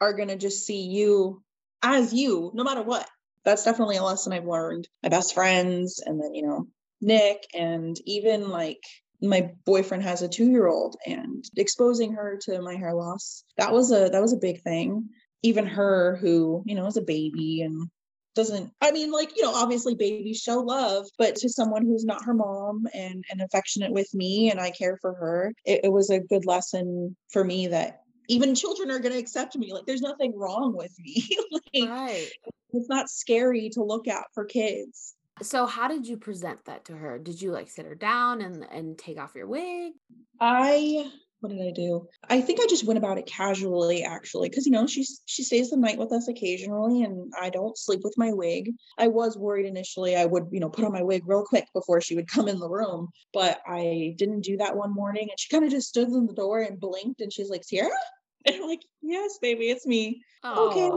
are 0.00 0.12
going 0.12 0.28
to 0.28 0.36
just 0.36 0.66
see 0.66 0.82
you 0.82 1.42
as 1.82 2.12
you, 2.12 2.50
no 2.54 2.64
matter 2.64 2.82
what. 2.82 3.08
That's 3.44 3.64
definitely 3.64 3.96
a 3.96 4.02
lesson 4.02 4.32
I've 4.32 4.46
learned. 4.46 4.86
My 5.02 5.08
best 5.08 5.34
friends, 5.34 6.00
and 6.04 6.20
then, 6.20 6.34
you 6.34 6.46
know, 6.46 6.66
Nick, 7.00 7.42
and 7.54 7.96
even 8.06 8.48
like 8.48 8.78
my 9.22 9.52
boyfriend 9.64 10.02
has 10.02 10.22
a 10.22 10.28
two 10.28 10.50
year 10.50 10.66
old 10.66 10.96
and 11.06 11.44
exposing 11.56 12.14
her 12.14 12.38
to 12.42 12.60
my 12.60 12.74
hair 12.74 12.92
loss 12.92 13.44
that 13.56 13.72
was 13.72 13.92
a 13.92 14.08
that 14.08 14.20
was 14.20 14.32
a 14.32 14.38
big 14.38 14.60
thing 14.62 15.08
even 15.42 15.64
her 15.64 16.16
who 16.16 16.62
you 16.66 16.74
know 16.74 16.86
is 16.86 16.96
a 16.96 17.02
baby 17.02 17.62
and 17.62 17.88
doesn't 18.34 18.72
i 18.80 18.90
mean 18.90 19.10
like 19.10 19.36
you 19.36 19.42
know 19.42 19.52
obviously 19.54 19.94
babies 19.94 20.40
show 20.40 20.58
love 20.60 21.06
but 21.18 21.34
to 21.36 21.48
someone 21.48 21.84
who's 21.84 22.04
not 22.04 22.24
her 22.24 22.34
mom 22.34 22.86
and 22.94 23.24
and 23.30 23.40
affectionate 23.40 23.92
with 23.92 24.12
me 24.14 24.50
and 24.50 24.60
i 24.60 24.70
care 24.70 24.96
for 25.00 25.14
her 25.14 25.52
it, 25.64 25.80
it 25.84 25.92
was 25.92 26.10
a 26.10 26.20
good 26.20 26.46
lesson 26.46 27.16
for 27.30 27.44
me 27.44 27.66
that 27.66 28.00
even 28.28 28.54
children 28.54 28.90
are 28.90 29.00
going 29.00 29.12
to 29.12 29.18
accept 29.18 29.56
me 29.56 29.72
like 29.72 29.84
there's 29.84 30.00
nothing 30.00 30.32
wrong 30.36 30.74
with 30.74 30.92
me 30.98 31.28
like 31.74 31.88
Right. 31.88 32.28
it's 32.72 32.88
not 32.88 33.08
scary 33.10 33.68
to 33.70 33.82
look 33.82 34.08
at 34.08 34.24
for 34.34 34.44
kids 34.44 35.14
So 35.42 35.66
how 35.66 35.88
did 35.88 36.06
you 36.06 36.16
present 36.18 36.64
that 36.66 36.84
to 36.86 36.94
her? 36.94 37.18
Did 37.18 37.40
you 37.42 37.50
like 37.52 37.68
sit 37.68 37.86
her 37.86 37.94
down 37.94 38.40
and 38.40 38.64
and 38.70 38.96
take 38.98 39.18
off 39.18 39.34
your 39.34 39.48
wig? 39.48 39.92
I 40.40 41.10
what 41.42 41.50
did 41.50 41.60
I 41.60 41.72
do? 41.72 42.06
I 42.30 42.40
think 42.40 42.60
I 42.60 42.66
just 42.66 42.84
went 42.86 42.98
about 42.98 43.18
it 43.18 43.26
casually 43.26 44.04
actually 44.04 44.48
cuz 44.48 44.64
you 44.64 44.72
know 44.72 44.86
she's 44.86 45.20
she 45.26 45.42
stays 45.42 45.70
the 45.70 45.76
night 45.76 45.98
with 45.98 46.12
us 46.12 46.28
occasionally 46.28 47.02
and 47.02 47.32
I 47.38 47.50
don't 47.50 47.76
sleep 47.76 48.00
with 48.04 48.14
my 48.16 48.32
wig. 48.32 48.70
I 48.96 49.08
was 49.08 49.36
worried 49.36 49.66
initially 49.66 50.14
I 50.16 50.24
would, 50.24 50.46
you 50.52 50.60
know, 50.60 50.70
put 50.70 50.84
on 50.84 50.92
my 50.92 51.02
wig 51.02 51.24
real 51.26 51.44
quick 51.44 51.66
before 51.74 52.00
she 52.00 52.14
would 52.14 52.28
come 52.28 52.48
in 52.48 52.60
the 52.60 52.68
room, 52.70 53.08
but 53.32 53.60
I 53.66 54.14
didn't 54.16 54.42
do 54.42 54.56
that 54.58 54.76
one 54.76 54.94
morning 54.94 55.28
and 55.30 55.38
she 55.38 55.48
kind 55.48 55.64
of 55.64 55.70
just 55.70 55.88
stood 55.88 56.08
in 56.08 56.26
the 56.26 56.32
door 56.32 56.60
and 56.60 56.78
blinked 56.78 57.20
and 57.20 57.32
she's 57.32 57.50
like, 57.50 57.64
"Sierra?" 57.64 57.90
And 58.44 58.56
I'm 58.56 58.62
like, 58.62 58.84
"Yes, 59.02 59.38
baby, 59.40 59.70
it's 59.70 59.86
me." 59.86 60.20
Okay. 60.44 60.90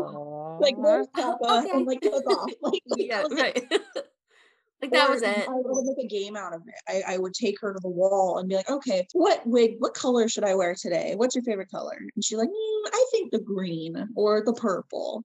Like, 0.60 0.76
where's 0.78 1.08
Papa? 1.08 1.38
Okay. 1.66 1.72
And 1.78 1.86
like 1.86 2.02
took 2.02 2.26
off. 2.28 2.52
Like, 2.62 2.82
yeah, 2.88 3.22
that 3.22 3.30
was 3.30 3.40
it. 3.40 3.42
right. 3.44 3.82
Like 4.82 4.92
that 4.92 5.10
was 5.10 5.22
Or 5.22 5.26
it. 5.26 5.48
I 5.48 5.54
would 5.54 5.96
make 5.96 6.06
a 6.06 6.08
game 6.08 6.36
out 6.36 6.54
of 6.54 6.62
it. 6.68 6.76
I, 7.08 7.16
I 7.16 7.18
would 7.18 7.34
take 7.34 7.60
her 7.62 7.74
to 7.74 7.80
the 7.82 7.90
wall 7.90 8.38
and 8.38 8.50
be 8.50 8.56
like, 8.56 8.70
okay, 8.70 9.08
what 9.14 9.46
wig, 9.46 9.76
what 9.80 9.94
color 9.94 10.28
should 10.28 10.44
I 10.44 10.56
wear 10.56 10.76
today? 10.76 11.14
What's 11.16 11.36
your 11.36 11.44
favorite 11.44 11.70
color? 11.72 11.98
And 11.98 12.24
she's 12.24 12.38
like, 12.38 12.50
"Mm, 12.50 12.84
I 12.94 13.06
think 13.12 13.32
the 13.32 13.40
green 13.40 14.10
or 14.16 14.44
the 14.44 14.54
purple. 14.54 15.24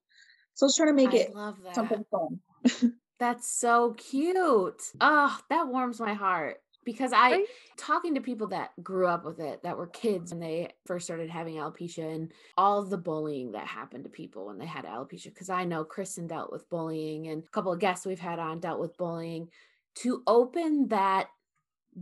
So 0.55 0.65
I 0.65 0.69
was 0.69 0.77
trying 0.77 0.89
to 0.89 0.95
make 0.95 1.15
I 1.15 1.19
it 1.19 1.33
something 1.75 2.05
fun. 2.11 2.95
That's 3.19 3.51
so 3.51 3.93
cute. 3.95 4.83
Oh, 5.01 5.39
that 5.51 5.69
warms 5.69 6.01
my 6.01 6.15
heart 6.15 6.59
because 6.93 7.13
I 7.13 7.31
Right. 7.31 7.47
talking 7.77 8.15
to 8.15 8.21
people 8.21 8.49
that 8.49 8.71
grew 8.83 9.07
up 9.07 9.25
with 9.25 9.41
it, 9.41 9.63
that 9.63 9.77
were 9.77 9.87
kids 9.87 10.33
when 10.33 10.41
they 10.41 10.69
first 10.87 11.07
started 11.07 11.31
having 11.31 11.57
alopecia 11.57 12.15
and 12.15 12.33
all 12.57 12.83
the 12.85 12.99
bullying 12.99 13.53
that 13.53 13.67
happened 13.67 14.05
to 14.05 14.11
people 14.11 14.47
when 14.47 14.59
they 14.59 14.67
had 14.67 14.85
alopecia. 14.85 15.25
Because 15.27 15.51
I 15.51 15.65
know 15.65 15.85
Kristen 15.85 16.27
dealt 16.27 16.53
with 16.53 16.69
bullying 16.69 17.29
and 17.29 17.43
a 17.45 17.51
couple 17.51 17.73
of 17.73 17.81
guests 17.81 18.07
we've 18.07 18.19
had 18.21 18.39
on 18.39 18.61
dealt 18.61 18.81
with 18.81 18.97
bullying. 18.97 19.49
To 19.97 20.23
open 20.27 20.89
that 20.89 21.29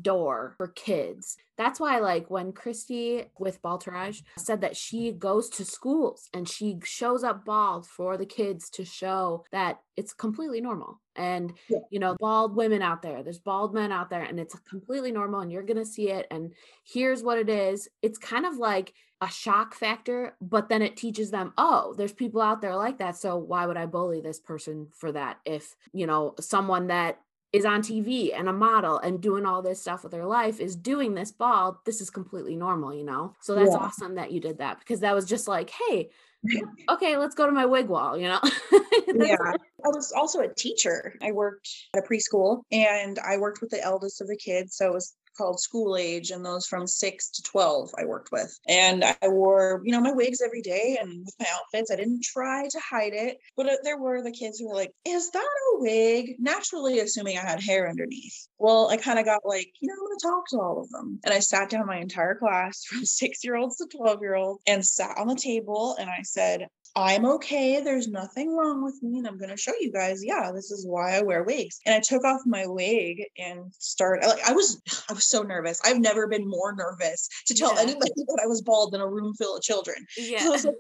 door 0.01 0.55
for 0.57 0.69
kids. 0.69 1.37
That's 1.57 1.81
why, 1.81 1.99
like, 1.99 2.31
when 2.31 2.53
Christy 2.53 3.25
with 3.39 3.61
Balterage 3.63 4.23
said 4.39 4.61
that 4.61 4.77
she 4.77 5.13
goes 5.13 5.49
to 5.51 5.65
schools 5.65 6.29
and 6.33 6.49
she 6.49 6.79
shows 6.85 7.25
up 7.25 7.45
bald 7.45 7.87
for 7.87 8.17
the 8.17 8.27
kids 8.27 8.71
to 8.71 8.85
show 8.85 9.45
that 9.51 9.81
it's 9.97 10.13
completely 10.13 10.61
normal. 10.61 11.01
And, 11.17 11.53
Yeah. 11.69 11.79
you 11.91 11.99
know, 11.99 12.17
bald 12.21 12.55
women 12.55 12.81
out 12.81 13.03
there, 13.03 13.23
there's 13.23 13.41
bald 13.41 13.75
men 13.75 13.91
out 13.91 14.09
there, 14.11 14.23
and 14.23 14.39
it's 14.39 14.55
completely 14.61 15.11
normal, 15.11 15.41
and 15.41 15.51
you're 15.51 15.65
going 15.65 15.79
to 15.79 15.85
see 15.85 16.11
it. 16.11 16.27
And 16.31 16.55
here's 16.85 17.23
what 17.23 17.39
it 17.39 17.49
is 17.49 17.89
it's 18.03 18.19
kind 18.19 18.47
of 18.47 18.57
like 18.57 18.95
a 19.21 19.29
shock 19.29 19.75
factor, 19.75 20.37
but 20.41 20.69
then 20.69 20.81
it 20.81 20.97
teaches 20.97 21.33
them, 21.33 21.53
oh, 21.59 21.93
there's 21.99 22.13
people 22.13 22.41
out 22.41 22.61
there 22.61 22.77
like 22.77 22.99
that. 22.99 23.17
So 23.17 23.37
why 23.37 23.67
would 23.67 23.77
I 23.77 23.87
bully 23.87 24.21
this 24.21 24.39
person 24.39 24.87
for 24.95 25.11
that 25.11 25.41
if, 25.45 25.75
you 25.93 26.07
know, 26.07 26.35
someone 26.39 26.87
that 26.87 27.19
is 27.53 27.65
on 27.65 27.81
TV 27.83 28.39
and 28.39 28.49
a 28.49 28.53
model 28.53 28.99
and 28.99 29.21
doing 29.21 29.47
all 29.47 29.63
this 29.63 29.81
stuff 29.81 30.05
with 30.05 30.13
her 30.13 30.27
life 30.27 30.61
is 30.61 30.77
doing 30.77 31.15
this 31.15 31.33
bald. 31.33 31.77
This 31.85 32.01
is 32.01 32.11
completely 32.11 32.57
normal, 32.57 32.95
you 32.95 33.05
know? 33.05 33.35
So 33.41 33.55
that's 33.55 33.71
Yeah. 33.71 33.79
awesome 33.79 34.17
that 34.17 34.33
you 34.33 34.41
did 34.41 34.59
that 34.59 34.79
because 34.81 35.01
that 35.01 35.15
was 35.15 35.25
just 35.25 35.49
like, 35.49 35.71
hey, 35.71 36.11
okay, 36.91 37.17
let's 37.17 37.35
go 37.35 37.47
to 37.47 37.53
my 37.53 37.65
wig 37.65 37.89
wall, 37.89 38.17
you 38.17 38.29
know? 38.29 38.41
yeah. 39.15 39.37
I 39.85 39.89
was 39.89 40.13
also 40.13 40.41
a 40.41 40.55
teacher. 40.55 41.15
I 41.23 41.33
worked 41.33 41.69
at 41.95 42.05
a 42.05 42.07
preschool 42.07 42.63
and 42.71 43.19
I 43.19 43.39
worked 43.39 43.61
with 43.61 43.71
the 43.71 43.83
eldest 43.83 44.21
of 44.21 44.29
the 44.29 44.37
kids. 44.37 44.77
So 44.77 44.89
it 44.89 44.93
was 44.93 45.15
called 45.39 45.61
school 45.61 45.97
age 45.97 46.31
and 46.31 46.45
those 46.45 46.67
from 46.67 46.87
six 46.87 47.31
to 47.31 47.43
12 47.43 47.91
I 47.99 48.05
worked 48.05 48.31
with. 48.33 48.59
And 48.69 49.05
I 49.05 49.29
wore, 49.29 49.81
you 49.85 49.93
know, 49.93 50.01
my 50.01 50.13
wigs 50.13 50.43
every 50.45 50.63
day 50.63 50.99
and 51.01 51.25
with 51.25 51.35
my 51.41 51.47
outfits. 51.55 51.91
I 51.91 51.97
didn't 51.97 52.25
try 52.25 52.69
to 52.69 52.81
hide 52.81 53.15
it, 53.15 53.39
but 53.57 53.67
uh, 53.67 53.77
there 53.85 53.99
were 53.99 54.23
the 54.23 54.33
kids 54.33 54.59
who 54.59 54.69
were 54.69 54.75
like, 54.75 54.93
is 55.05 55.31
that 55.31 55.41
a 55.41 55.81
wig? 55.81 56.37
Naturally 56.39 56.99
assuming 56.99 57.39
I 57.39 57.43
had 57.43 57.63
hair 57.63 57.89
underneath. 57.89 58.49
Well, 58.59 58.89
I 58.89 58.97
kind 58.97 59.19
of 59.19 59.25
got 59.25 59.43
like, 59.45 59.73
you 59.81 59.89
know, 59.89 59.95
I'm 59.95 60.07
going 60.07 60.19
to 60.19 60.27
talk 60.27 60.49
to 60.49 60.61
all 60.61 60.81
of 60.81 60.91
them. 60.91 61.21
And 61.25 61.33
I 61.33 61.39
sat 61.39 61.71
down 61.71 61.87
my 61.87 61.99
entire 61.99 62.35
class 62.35 62.85
from 62.89 63.05
six 63.05 63.45
year 63.45 63.57
olds 63.57 63.77
to 63.77 63.87
12 63.97 64.21
year 64.21 64.35
olds 64.35 64.63
and 64.67 64.85
sat 64.85 65.17
on 65.17 65.29
the 65.29 65.37
table 65.37 65.97
and 65.99 66.11
I 66.11 66.23
said, 66.23 66.67
I'm 66.99 67.25
okay. 67.27 67.81
There's 67.81 68.09
nothing 68.09 68.55
wrong 68.57 68.83
with 68.83 69.01
me. 69.03 69.19
And 69.19 69.27
I'm 69.29 69.39
going 69.39 69.51
to 69.51 69.57
show 69.57 69.73
you 69.81 69.93
guys, 69.93 70.21
yeah, 70.25 70.51
this 70.53 70.73
is 70.73 70.85
why 70.85 71.17
I 71.17 71.23
wear 71.23 71.45
wigs. 71.45 71.79
And 71.87 71.95
I 71.95 72.01
took 72.01 72.25
off 72.25 72.41
my 72.45 72.67
wig 72.67 73.23
and 73.39 73.73
started, 73.79 74.27
like, 74.27 74.43
I 74.49 74.53
was, 74.53 74.81
I 75.09 75.13
was 75.13 75.29
so 75.29 75.43
nervous. 75.43 75.81
I've 75.85 76.01
never 76.01 76.27
been 76.27 76.49
more 76.49 76.75
nervous 76.75 77.29
to 77.47 77.55
tell 77.55 77.75
Yeah. 77.77 77.83
anybody 77.83 78.11
that 78.17 78.41
I 78.43 78.47
was 78.49 78.63
bald 78.63 78.95
in 78.95 79.01
a 79.01 79.09
room 79.09 79.33
full 79.35 79.57
of 79.57 79.63
children. 79.63 80.05
So 80.41 80.49
I 80.49 80.51
was 80.51 80.65
like, 80.65 80.75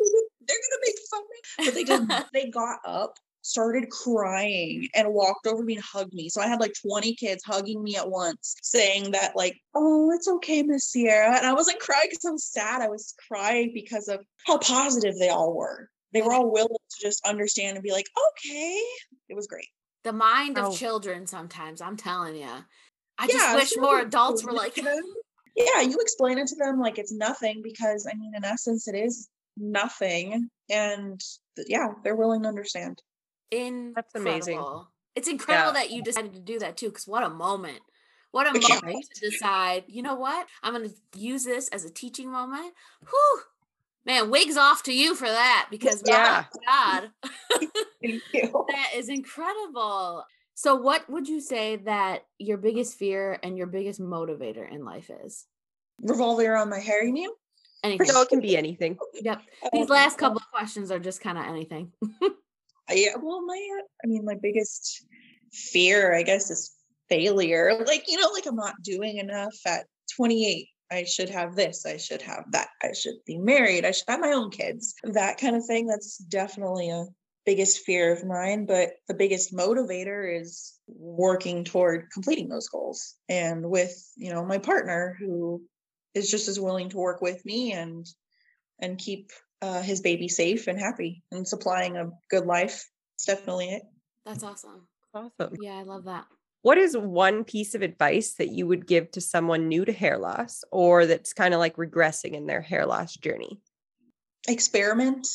they're 0.47 0.57
going 0.57 0.73
to 0.73 0.87
make 0.87 0.97
fun 1.11 1.21
of 1.21 1.27
me. 1.31 1.67
But 1.67 1.75
they 1.75 1.85
didn't. 1.85 2.25
they 2.33 2.51
got 2.51 2.79
up, 2.85 3.15
started 3.43 3.89
crying, 3.91 4.89
and 4.95 5.13
walked 5.15 5.47
over 5.47 5.63
me 5.63 5.75
and 5.77 5.85
hugged 5.85 6.15
me. 6.15 6.29
So 6.31 6.41
I 6.41 6.49
had 6.49 6.59
like 6.59 6.73
20 6.83 7.15
kids 7.15 7.45
hugging 7.47 7.83
me 7.83 7.97
at 7.97 8.11
once, 8.11 8.57
saying 8.63 9.13
that, 9.13 9.37
like, 9.37 9.57
oh, 9.75 10.11
it's 10.13 10.27
okay, 10.27 10.63
Miss 10.65 10.91
Sierra. 10.91 11.37
And 11.37 11.47
I 11.47 11.53
wasn't 11.53 11.79
crying 11.79 12.09
because 12.11 12.25
I'm 12.25 12.39
sad. 12.39 12.83
I 12.83 12.89
was 12.89 13.15
crying 13.29 13.71
because 13.73 14.09
of 14.09 14.25
how 14.47 14.59
positive 14.59 15.17
they 15.19 15.29
all 15.29 15.55
were. 15.55 15.89
They 16.13 16.23
were 16.23 16.33
all 16.33 16.51
willing 16.51 16.69
to 16.69 16.97
just 17.01 17.27
understand 17.27 17.77
and 17.77 17.85
be 17.85 17.93
like, 17.93 18.07
okay. 18.31 18.83
It 19.29 19.35
was 19.35 19.47
great. 19.47 19.69
the 20.05 20.13
mind 20.13 20.57
of 20.57 20.67
Oh. 20.67 20.75
children 20.77 21.27
sometimes, 21.27 21.81
I'm 21.83 21.97
telling 21.97 22.37
you. 22.37 22.49
I 23.19 23.27
just 23.27 23.55
wish 23.55 23.71
so 23.75 23.81
more 23.81 24.01
adults 24.01 24.45
were 24.45 24.53
like, 24.53 24.75
them. 24.77 25.03
yeah, 25.57 25.81
you 25.83 25.99
explain 26.01 26.39
it 26.39 26.47
to 26.47 26.57
them 26.57 26.79
like 26.81 26.99
it's 26.99 27.13
nothing 27.13 27.61
because 27.63 28.07
I 28.11 28.15
mean, 28.17 28.33
in 28.35 28.45
essence, 28.45 28.87
it 28.89 28.95
is 28.95 29.29
nothing. 29.57 30.49
And 30.71 31.21
yeah, 31.67 31.89
they're 32.05 32.15
willing 32.17 32.43
to 32.43 32.49
understand. 32.49 33.03
In 33.51 33.93
That's 33.95 34.15
amazing. 34.15 34.65
It's 35.15 35.29
incredible 35.29 35.73
Yeah. 35.75 35.81
that 35.85 35.91
you 35.91 36.01
decided 36.03 36.33
to 36.35 36.41
do 36.41 36.59
that 36.61 36.77
too, 36.77 36.89
because 36.89 37.07
what 37.09 37.25
a 37.25 37.29
moment. 37.31 37.81
What 38.31 38.47
a 38.47 38.59
Yeah. 38.59 38.69
moment 38.81 39.05
to 39.15 39.21
decide, 39.31 39.85
you 39.89 40.03
know 40.03 40.15
what? 40.15 40.47
I'm 40.63 40.75
going 40.75 40.89
to 40.91 41.19
use 41.19 41.45
this 41.45 41.69
as 41.69 41.85
a 41.85 41.91
teaching 41.91 42.31
moment. 42.31 42.73
Whew. 43.11 43.41
Man, 44.09 44.31
wigs 44.31 44.57
off 44.57 44.83
to 44.85 44.93
you 44.93 45.15
for 45.15 45.29
that 45.29 45.69
because 45.71 46.03
Yeah. 46.07 46.45
my 46.55 46.61
God, 46.67 47.11
that 48.03 48.91
is 48.97 49.11
incredible. 49.11 50.25
So, 50.55 50.77
what 50.77 51.09
would 51.11 51.29
you 51.29 51.43
say 51.43 51.77
that 51.77 52.25
your 52.39 52.57
biggest 52.57 52.97
fear 52.99 53.39
and 53.43 53.59
your 53.59 53.67
biggest 53.67 54.01
motivator 54.01 54.69
in 54.69 54.83
life 54.83 55.11
is? 55.25 55.45
Revolving 56.01 56.47
around 56.47 56.71
my 56.71 56.79
hair, 56.79 57.05
you 57.05 57.13
mean? 57.13 57.29
Anything. 57.85 58.07
So 58.07 58.23
it 58.23 58.31
can 58.31 58.41
be 58.41 58.57
anything. 58.57 58.97
Yep. 59.21 59.43
These 59.75 59.83
Um, 59.83 59.89
last 59.89 60.17
couple 60.17 60.39
of 60.39 60.51
questions 60.51 60.91
are 60.91 60.99
just 60.99 61.21
kind 61.21 61.37
of 61.37 61.45
anything. 61.45 61.93
yeah, 62.91 63.15
well, 63.21 63.45
my 63.45 63.81
I 64.03 64.07
mean, 64.07 64.25
my 64.25 64.37
biggest 64.41 65.05
fear, 65.53 66.15
I 66.15 66.23
guess, 66.23 66.51
is 66.51 66.75
failure. 67.11 67.85
Like, 67.87 68.05
you 68.09 68.19
know, 68.19 68.31
like 68.33 68.47
I'm 68.47 68.57
not 68.57 68.75
doing 68.83 69.19
enough 69.19 69.55
at 69.67 69.87
28. 70.17 70.67
I 70.91 71.05
should 71.05 71.31
have 71.31 71.55
this. 71.55 71.85
I 71.87 71.97
should 71.97 72.23
have 72.23 72.45
that. 72.53 72.69
I 72.83 72.93
should 72.93 73.17
be 73.27 73.39
married. 73.39 73.85
I 73.85 73.91
should 73.91 74.09
have 74.09 74.21
my 74.21 74.33
own 74.33 74.51
kids. 74.51 74.95
That 75.03 75.39
kind 75.39 75.57
of 75.57 75.65
thing. 75.65 75.87
That's 75.87 76.19
definitely 76.19 76.91
a 76.91 77.07
biggest 77.45 77.81
fear 77.81 78.13
of 78.13 78.25
mine. 78.25 78.67
But 78.67 78.93
the 79.07 79.15
biggest 79.15 79.55
motivator 79.55 80.41
is 80.41 80.79
working 80.87 81.65
toward 81.65 82.11
completing 82.13 82.49
those 82.49 82.69
goals. 82.69 83.15
And 83.29 83.69
with, 83.69 83.95
you 84.17 84.33
know, 84.33 84.45
my 84.45 84.59
partner 84.59 85.17
who 85.19 85.63
is 86.15 86.31
just 86.31 86.49
as 86.49 86.59
willing 86.59 86.89
to 86.91 86.97
work 86.97 87.21
with 87.21 87.45
me 87.45 87.73
and 87.73 88.07
and 88.81 88.99
keep 88.99 89.31
uh, 89.61 89.83
his 89.83 90.01
baby 90.01 90.29
safe 90.29 90.69
and 90.69 90.79
happy 90.79 91.23
and 91.33 91.47
supplying 91.47 91.97
a 91.97 92.11
good 92.31 92.47
life. 92.47 92.89
It's 93.17 93.27
definitely 93.27 93.71
it. 93.71 93.83
That's 94.25 94.45
awesome. 94.45 94.87
Awesome. 95.13 95.57
Yeah, 95.61 95.75
I 95.75 95.83
love 95.83 96.05
that. 96.05 96.27
What 96.63 96.79
is 96.79 96.97
one 96.97 97.45
piece 97.45 97.75
of 97.75 97.83
advice 97.83 98.35
that 98.35 98.51
you 98.51 98.67
would 98.67 98.87
give 98.87 99.11
to 99.13 99.21
someone 99.21 99.69
new 99.69 99.85
to 99.85 99.93
hair 99.93 100.19
loss 100.19 100.65
or 100.73 101.07
that's 101.07 101.33
kind 101.33 101.55
of 101.55 101.61
like 101.61 101.77
regressing 101.77 102.33
in 102.33 102.47
their 102.47 102.61
hair 102.61 102.85
loss 102.85 103.17
journey? 103.17 103.61
Experiment. 104.49 105.27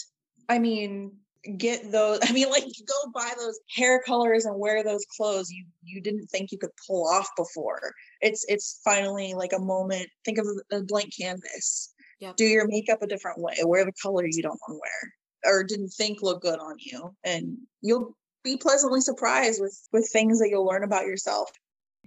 I 0.50 0.60
mean, 0.60 1.14
get 1.58 1.92
those 1.92 2.20
i 2.24 2.32
mean 2.32 2.50
like 2.50 2.64
go 2.64 3.12
buy 3.14 3.32
those 3.38 3.60
hair 3.76 4.02
colors 4.06 4.46
and 4.46 4.58
wear 4.58 4.84
those 4.84 5.06
clothes 5.18 5.52
you 5.52 5.66
you 5.84 6.02
didn't 6.02 6.28
think 6.28 6.52
you 6.52 6.58
could 6.58 6.70
pull 6.88 7.08
off 7.08 7.28
before 7.36 7.94
it's 8.22 8.46
it's 8.48 8.80
finally 8.84 9.34
like 9.34 9.54
a 9.54 9.60
moment 9.60 10.08
think 10.24 10.38
of 10.38 10.48
a 10.72 10.82
blank 10.84 11.12
canvas 11.20 11.94
Yep. 12.20 12.38
do 12.38 12.46
your 12.46 12.68
makeup 12.68 13.02
a 13.02 13.08
different 13.08 13.42
way 13.42 13.56
wear 13.64 13.84
the 13.84 13.92
color 14.02 14.26
you 14.26 14.42
don't 14.42 14.60
want 14.68 14.78
to 14.78 14.80
wear 14.80 15.54
or 15.54 15.64
didn't 15.64 15.90
think 15.90 16.22
look 16.22 16.42
good 16.42 16.60
on 16.60 16.76
you 16.80 17.14
and 17.26 17.58
you'll 17.82 18.16
be 18.44 18.58
pleasantly 18.58 19.02
surprised 19.02 19.62
with 19.62 19.88
with 19.92 20.10
things 20.12 20.40
that 20.40 20.50
you'll 20.50 20.66
learn 20.66 20.84
about 20.84 21.06
yourself 21.06 21.52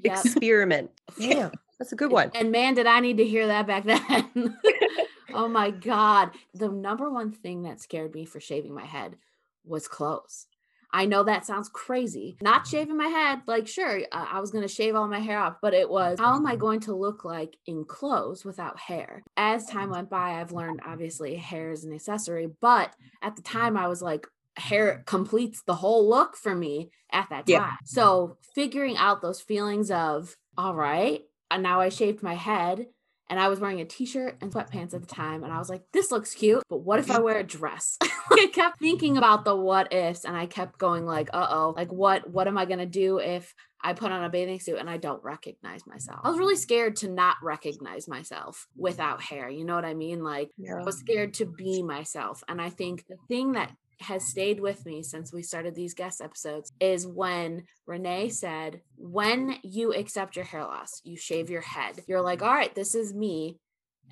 Yep. 0.02 0.24
Experiment. 0.24 0.90
Yeah, 1.18 1.50
that's 1.78 1.92
a 1.92 1.96
good 1.96 2.12
one. 2.12 2.30
And 2.34 2.52
man, 2.52 2.74
did 2.74 2.86
I 2.86 3.00
need 3.00 3.16
to 3.18 3.24
hear 3.24 3.46
that 3.46 3.66
back 3.66 3.84
then. 3.84 4.58
oh 5.32 5.48
my 5.48 5.70
God. 5.70 6.32
The 6.52 6.68
number 6.68 7.10
one 7.10 7.32
thing 7.32 7.62
that 7.62 7.80
scared 7.80 8.14
me 8.14 8.26
for 8.26 8.38
shaving 8.38 8.74
my 8.74 8.84
head 8.84 9.16
was 9.64 9.88
clothes. 9.88 10.46
I 10.92 11.06
know 11.06 11.22
that 11.22 11.46
sounds 11.46 11.70
crazy. 11.70 12.36
Not 12.42 12.66
shaving 12.66 12.96
my 12.96 13.06
head, 13.06 13.42
like, 13.46 13.66
sure, 13.66 14.00
uh, 14.12 14.26
I 14.30 14.40
was 14.40 14.50
going 14.50 14.62
to 14.62 14.72
shave 14.72 14.94
all 14.94 15.08
my 15.08 15.18
hair 15.20 15.38
off, 15.38 15.56
but 15.62 15.74
it 15.74 15.88
was 15.88 16.18
how 16.18 16.36
am 16.36 16.46
I 16.46 16.56
going 16.56 16.80
to 16.80 16.94
look 16.94 17.24
like 17.24 17.56
in 17.66 17.84
clothes 17.84 18.44
without 18.44 18.78
hair? 18.78 19.22
As 19.36 19.66
time 19.66 19.90
went 19.90 20.10
by, 20.10 20.40
I've 20.40 20.52
learned 20.52 20.80
obviously 20.84 21.36
hair 21.36 21.70
is 21.70 21.84
an 21.84 21.94
accessory, 21.94 22.48
but 22.60 22.94
at 23.22 23.36
the 23.36 23.42
time 23.42 23.76
I 23.76 23.88
was 23.88 24.02
like, 24.02 24.26
hair 24.56 24.92
mm-hmm. 24.92 25.02
completes 25.04 25.62
the 25.66 25.74
whole 25.74 26.08
look 26.08 26.36
for 26.36 26.54
me 26.54 26.90
at 27.12 27.28
that 27.30 27.46
time. 27.46 27.54
Yeah. 27.54 27.72
So 27.84 28.38
figuring 28.54 28.96
out 28.96 29.22
those 29.22 29.40
feelings 29.40 29.90
of, 29.90 30.36
all 30.58 30.74
right, 30.74 31.22
and 31.50 31.62
now 31.62 31.80
I 31.80 31.88
shaved 31.88 32.22
my 32.22 32.34
head 32.34 32.86
and 33.28 33.40
I 33.40 33.48
was 33.48 33.60
wearing 33.60 33.80
a 33.80 33.84
t-shirt 33.84 34.36
and 34.40 34.52
sweatpants 34.52 34.94
at 34.94 35.00
the 35.00 35.06
time 35.06 35.42
and 35.44 35.52
I 35.52 35.58
was 35.58 35.68
like 35.68 35.82
this 35.92 36.10
looks 36.10 36.34
cute 36.34 36.62
but 36.68 36.78
what 36.78 36.98
if 36.98 37.10
I 37.10 37.14
mm-hmm. 37.14 37.24
wear 37.24 37.38
a 37.38 37.44
dress 37.44 37.98
I 38.30 38.48
kept 38.52 38.78
thinking 38.78 39.12
mm-hmm. 39.12 39.18
about 39.18 39.44
the 39.44 39.56
what 39.56 39.92
ifs 39.92 40.24
and 40.24 40.36
I 40.36 40.46
kept 40.46 40.78
going 40.78 41.06
like 41.06 41.30
uh-oh 41.32 41.74
like 41.76 41.92
what 41.92 42.28
what 42.28 42.48
am 42.48 42.58
I 42.58 42.64
going 42.64 42.78
to 42.78 42.86
do 42.86 43.18
if 43.18 43.54
I 43.82 43.92
put 43.92 44.10
on 44.10 44.24
a 44.24 44.30
bathing 44.30 44.58
suit 44.58 44.78
and 44.78 44.88
I 44.90 44.96
don't 44.96 45.22
recognize 45.22 45.86
myself? 45.86 46.20
I 46.24 46.30
was 46.30 46.38
really 46.38 46.56
scared 46.56 46.96
to 46.96 47.08
not 47.08 47.36
recognize 47.42 48.08
myself 48.08 48.66
without 48.76 49.22
hair 49.22 49.48
you 49.48 49.64
know 49.64 49.74
what 49.74 49.84
I 49.84 49.94
mean? 49.94 50.22
Like 50.22 50.50
yeah 50.56 50.76
I 50.80 50.84
was 50.84 50.98
scared 50.98 51.34
to 51.34 51.46
be 51.46 51.82
myself. 51.82 52.42
And 52.48 52.60
I 52.60 52.70
think 52.70 53.04
the 53.08 53.16
thing 53.28 53.52
that 53.52 53.72
has 54.00 54.24
stayed 54.24 54.60
with 54.60 54.84
me 54.84 55.02
since 55.02 55.32
we 55.32 55.42
started 55.42 55.74
these 55.74 55.94
guest 55.94 56.20
episodes 56.20 56.72
is 56.80 57.06
when 57.06 57.64
Renee 57.86 58.28
said, 58.28 58.80
when 58.96 59.56
you 59.62 59.92
accept 59.92 60.36
your 60.36 60.44
hair 60.44 60.62
loss, 60.62 61.00
you 61.04 61.16
shave 61.16 61.50
your 61.50 61.62
head, 61.62 62.02
you're 62.06 62.20
like, 62.20 62.42
all 62.42 62.52
right, 62.52 62.74
this 62.74 62.94
is 62.94 63.14
me. 63.14 63.58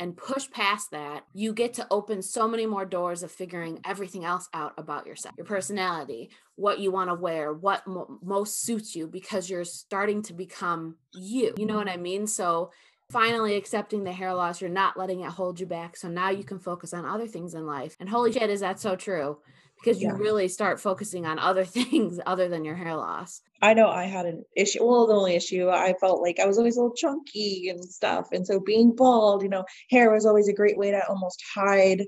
And 0.00 0.16
push 0.16 0.50
past 0.50 0.90
that, 0.90 1.22
you 1.34 1.52
get 1.52 1.74
to 1.74 1.86
open 1.88 2.20
so 2.20 2.48
many 2.48 2.66
more 2.66 2.84
doors 2.84 3.22
of 3.22 3.30
figuring 3.30 3.78
everything 3.84 4.24
else 4.24 4.48
out 4.52 4.72
about 4.76 5.06
yourself, 5.06 5.36
your 5.36 5.46
personality, 5.46 6.30
what 6.56 6.80
you 6.80 6.90
want 6.90 7.10
to 7.10 7.14
wear, 7.14 7.52
what 7.52 7.86
mo- 7.86 8.18
most 8.20 8.62
suits 8.62 8.96
you, 8.96 9.06
because 9.06 9.48
you're 9.48 9.64
starting 9.64 10.20
to 10.22 10.32
become 10.32 10.96
you. 11.12 11.54
You 11.56 11.66
know 11.66 11.76
what 11.76 11.88
I 11.88 11.96
mean? 11.96 12.26
So, 12.26 12.72
finally 13.10 13.54
accepting 13.54 14.02
the 14.02 14.12
hair 14.12 14.34
loss, 14.34 14.60
you're 14.60 14.70
not 14.70 14.96
letting 14.96 15.20
it 15.20 15.30
hold 15.30 15.60
you 15.60 15.66
back. 15.66 15.96
So 15.96 16.08
now 16.08 16.30
you 16.30 16.42
can 16.42 16.58
focus 16.58 16.92
on 16.92 17.04
other 17.04 17.26
things 17.26 17.54
in 17.54 17.66
life. 17.66 17.96
And 18.00 18.08
holy 18.08 18.32
shit, 18.32 18.50
is 18.50 18.60
that 18.60 18.80
so 18.80 18.96
true? 18.96 19.38
Because 19.84 20.02
you 20.02 20.08
Yeah. 20.08 20.16
really 20.16 20.48
start 20.48 20.80
focusing 20.80 21.26
on 21.26 21.38
other 21.38 21.64
things 21.76 22.20
other 22.26 22.48
than 22.48 22.64
your 22.64 22.74
hair 22.76 22.96
loss. 22.96 23.42
I 23.62 23.74
know 23.74 23.88
I 23.88 24.04
had 24.04 24.26
an 24.26 24.44
issue. 24.56 24.84
Well, 24.84 25.06
the 25.06 25.14
only 25.14 25.34
issue 25.36 25.70
I 25.70 25.94
felt 26.00 26.20
like 26.20 26.38
I 26.38 26.46
was 26.46 26.58
always 26.58 26.76
a 26.76 26.80
little 26.80 26.94
chunky 26.96 27.68
and 27.68 27.82
stuff. 27.84 28.28
And 28.32 28.46
so 28.46 28.60
being 28.60 28.94
bald, 28.94 29.42
you 29.42 29.48
know, 29.48 29.64
hair 29.90 30.10
was 30.10 30.26
always 30.26 30.48
a 30.48 30.52
great 30.54 30.76
way 30.76 30.90
to 30.90 31.06
almost 31.08 31.42
hide 31.54 32.02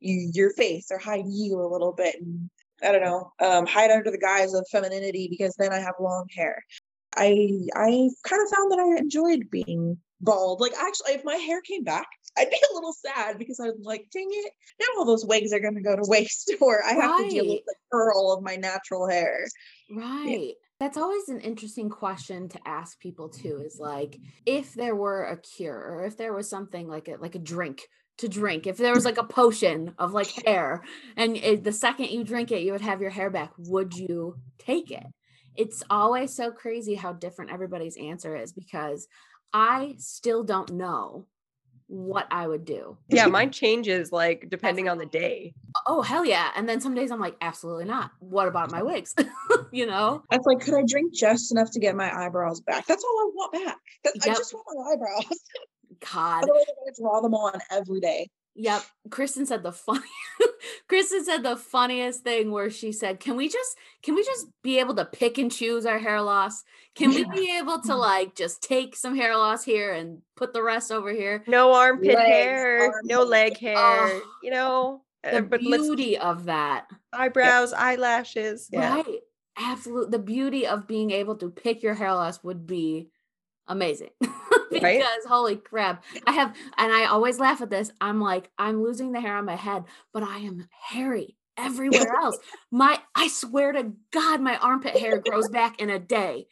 you, 0.00 0.30
your 0.34 0.50
face 0.52 0.88
or 0.90 0.98
hide 0.98 1.24
you 1.26 1.60
a 1.60 1.70
little 1.72 1.92
bit. 1.92 2.16
And 2.20 2.50
I 2.82 2.92
don't 2.92 3.02
know, 3.02 3.32
um, 3.40 3.66
hide 3.66 3.90
under 3.90 4.10
the 4.10 4.18
guise 4.18 4.54
of 4.54 4.66
femininity 4.70 5.28
because 5.30 5.54
then 5.58 5.72
I 5.72 5.78
have 5.80 5.94
long 6.00 6.26
hair. 6.36 6.62
I 7.16 7.48
I 7.74 8.08
kind 8.24 8.42
of 8.42 8.54
found 8.56 8.72
that 8.72 8.78
I 8.78 8.98
enjoyed 8.98 9.50
being 9.50 9.98
bald. 10.20 10.60
Like 10.60 10.72
actually, 10.74 11.14
if 11.14 11.24
my 11.24 11.36
hair 11.36 11.60
came 11.62 11.84
back, 11.84 12.06
I'd 12.36 12.50
be 12.50 12.56
a 12.70 12.74
little 12.74 12.92
sad 12.92 13.38
because 13.38 13.60
I'm 13.60 13.82
like, 13.82 14.06
dang 14.12 14.28
it, 14.30 14.52
now 14.80 14.86
all 14.98 15.04
those 15.04 15.24
wigs 15.24 15.52
are 15.52 15.60
going 15.60 15.74
to 15.74 15.82
go 15.82 15.96
to 15.96 16.02
waste, 16.06 16.54
or 16.60 16.82
I 16.84 16.92
have 16.92 17.18
to 17.18 17.28
deal 17.28 17.46
with 17.46 17.64
the 17.66 17.74
curl 17.92 18.32
of 18.32 18.42
my 18.42 18.56
natural 18.56 19.08
hair. 19.08 19.46
Right. 19.90 20.54
That's 20.80 20.96
always 20.96 21.28
an 21.28 21.40
interesting 21.40 21.90
question 21.90 22.48
to 22.48 22.60
ask 22.66 22.98
people 22.98 23.28
too 23.28 23.62
is 23.64 23.78
like 23.78 24.18
if 24.44 24.74
there 24.74 24.96
were 24.96 25.24
a 25.26 25.36
cure 25.36 25.78
or 25.78 26.04
if 26.04 26.16
there 26.16 26.32
was 26.32 26.50
something 26.50 26.88
like 26.88 27.06
a 27.06 27.18
like 27.20 27.36
a 27.36 27.38
drink 27.38 27.82
to 28.18 28.28
drink 28.28 28.66
if 28.66 28.76
there 28.76 28.94
was 28.94 29.04
like 29.04 29.18
a 29.18 29.24
potion 29.24 29.94
of 29.98 30.12
like 30.12 30.26
hair 30.46 30.82
and 31.16 31.36
it, 31.36 31.64
the 31.64 31.72
second 31.72 32.10
you 32.10 32.24
drink 32.24 32.50
it 32.50 32.62
you 32.62 32.72
would 32.72 32.80
have 32.80 33.00
your 33.00 33.10
hair 33.10 33.30
back 33.30 33.52
would 33.58 33.94
you 33.94 34.36
take 34.58 34.90
it 34.90 35.06
it's 35.54 35.82
always 35.88 36.34
so 36.34 36.50
crazy 36.50 36.94
how 36.94 37.12
different 37.12 37.52
everybody's 37.52 37.96
answer 37.96 38.36
is 38.36 38.52
because 38.52 39.06
i 39.52 39.94
still 39.98 40.42
don't 40.42 40.72
know 40.72 41.26
what 41.92 42.26
i 42.30 42.46
would 42.46 42.64
do 42.64 42.96
Yeah, 43.10 43.26
mine 43.38 43.50
changes 43.50 44.10
like 44.10 44.46
depending 44.48 44.88
on 44.88 44.96
the 44.96 45.04
day. 45.04 45.52
oh 45.86 46.00
hell 46.00 46.24
yeah 46.24 46.50
and 46.56 46.66
then 46.66 46.80
some 46.80 46.94
days 46.94 47.10
i'm 47.10 47.20
like 47.20 47.36
absolutely 47.42 47.84
not 47.84 48.10
what 48.20 48.48
about 48.48 48.70
my 48.70 48.82
wigs 48.82 49.14
you 49.72 49.84
know 49.84 50.22
That's 50.30 50.46
like, 50.46 50.60
could 50.60 50.72
I 50.74 50.84
drink 50.88 51.12
just 51.14 51.52
enough 51.52 51.70
to 51.72 51.80
get 51.80 51.94
my 51.94 52.10
eyebrows 52.10 52.60
back? 52.62 52.86
That's 52.86 53.04
all 53.04 53.10
I 53.20 53.30
want 53.34 53.52
back. 53.52 53.78
That, 54.04 54.14
I 54.22 54.28
just 54.28 54.54
want 54.54 54.66
my 54.74 54.92
eyebrows. 54.92 55.38
god 56.12 56.42
Otherwise, 56.44 56.64
I'm 56.68 56.74
gonna 56.84 56.96
draw 56.98 57.20
them 57.20 57.34
on 57.34 57.60
every 57.70 58.00
day. 58.00 58.30
Yep. 58.54 58.82
Kristen 59.10 59.46
said 59.46 59.62
the 59.62 59.72
funny 59.72 60.00
Kristen 60.88 61.24
said 61.24 61.42
the 61.42 61.56
funniest 61.56 62.22
thing 62.22 62.50
where 62.50 62.70
she 62.70 62.92
said, 62.92 63.18
Can 63.18 63.36
we 63.36 63.48
just 63.48 63.76
can 64.02 64.14
we 64.14 64.22
just 64.24 64.46
be 64.62 64.78
able 64.78 64.94
to 64.96 65.04
pick 65.06 65.38
and 65.38 65.50
choose 65.50 65.86
our 65.86 65.98
hair 65.98 66.20
loss? 66.20 66.62
Can 66.94 67.10
we 67.10 67.24
be 67.24 67.56
able 67.58 67.80
to 67.82 67.94
like 67.96 68.34
just 68.34 68.62
take 68.62 68.94
some 68.94 69.16
hair 69.16 69.36
loss 69.36 69.64
here 69.64 69.92
and 69.92 70.18
put 70.36 70.52
the 70.52 70.62
rest 70.62 70.92
over 70.92 71.10
here? 71.12 71.42
No 71.46 71.72
armpit 71.72 72.14
Legs, 72.14 72.28
hair, 72.28 72.92
no 73.04 73.22
leg 73.22 73.56
hair, 73.58 73.76
Oh. 73.78 74.22
you 74.42 74.50
know. 74.50 75.02
The 75.24 75.38
uh, 75.38 75.40
but 75.42 75.60
beauty 75.60 76.18
of 76.18 76.46
that. 76.46 76.86
eyebrows, 77.12 77.72
eyelashes. 77.72 78.68
Yeah. 78.72 78.96
Right. 78.96 79.20
Absolutely. 79.56 80.10
the 80.10 80.18
beauty 80.22 80.66
of 80.66 80.86
being 80.88 81.10
able 81.10 81.36
to 81.36 81.50
pick 81.50 81.82
your 81.82 81.94
hair 81.94 82.12
loss 82.14 82.42
would 82.42 82.66
be 82.66 83.08
amazing. 83.72 84.10
because 84.20 84.82
Right? 84.82 85.02
holy 85.26 85.56
crap. 85.56 86.04
I 86.26 86.32
have 86.32 86.54
and 86.78 86.92
I 86.92 87.06
always 87.06 87.38
laugh 87.40 87.60
at 87.60 87.70
this. 87.70 87.90
I'm 88.00 88.20
like, 88.20 88.50
I'm 88.58 88.82
losing 88.82 89.12
the 89.12 89.20
hair 89.20 89.36
on 89.36 89.44
my 89.44 89.56
head, 89.56 89.84
but 90.12 90.22
I 90.22 90.38
am 90.38 90.68
hairy 90.90 91.36
everywhere 91.56 92.14
else. 92.22 92.38
My 92.70 92.98
I 93.14 93.28
swear 93.28 93.72
to 93.72 93.92
God, 94.12 94.40
my 94.40 94.56
armpit 94.58 94.96
hair 94.96 95.18
grows 95.18 95.48
back 95.48 95.80
in 95.80 95.90
a 95.90 95.98
day. 95.98 96.46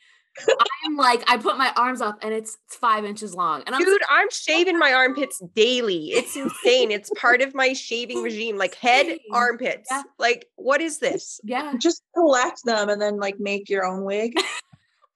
I'm 0.87 0.96
like, 0.96 1.28
I 1.28 1.37
put 1.38 1.59
my 1.59 1.72
arms 1.76 2.00
up 2.00 2.20
and 2.22 2.33
it's 2.33 2.56
five 2.68 3.04
inches 3.04 3.35
long. 3.35 3.62
And 3.66 3.74
I'm 3.74 3.83
Dude, 3.83 4.00
I'm 4.09 4.30
shaving 4.30 4.78
my 4.78 4.92
armpits 4.92 5.42
daily. 5.54 6.06
It's 6.12 6.37
insane. 6.37 6.90
It's 6.92 7.11
part 7.18 7.42
of 7.42 7.54
my 7.54 7.72
shaving 7.72 8.22
regime, 8.22 8.56
like 8.56 8.74
head, 8.76 9.18
armpits. 9.33 9.88
Yeah. 9.90 10.02
Like, 10.18 10.46
what 10.56 10.80
is 10.80 10.98
this? 10.98 11.40
yeah. 11.44 11.74
Just 11.78 12.02
collect 12.14 12.64
them 12.64 12.88
and 12.88 13.02
then 13.02 13.18
like 13.18 13.40
make 13.40 13.68
your 13.68 13.85
own 13.85 14.04
wig. 14.04 14.35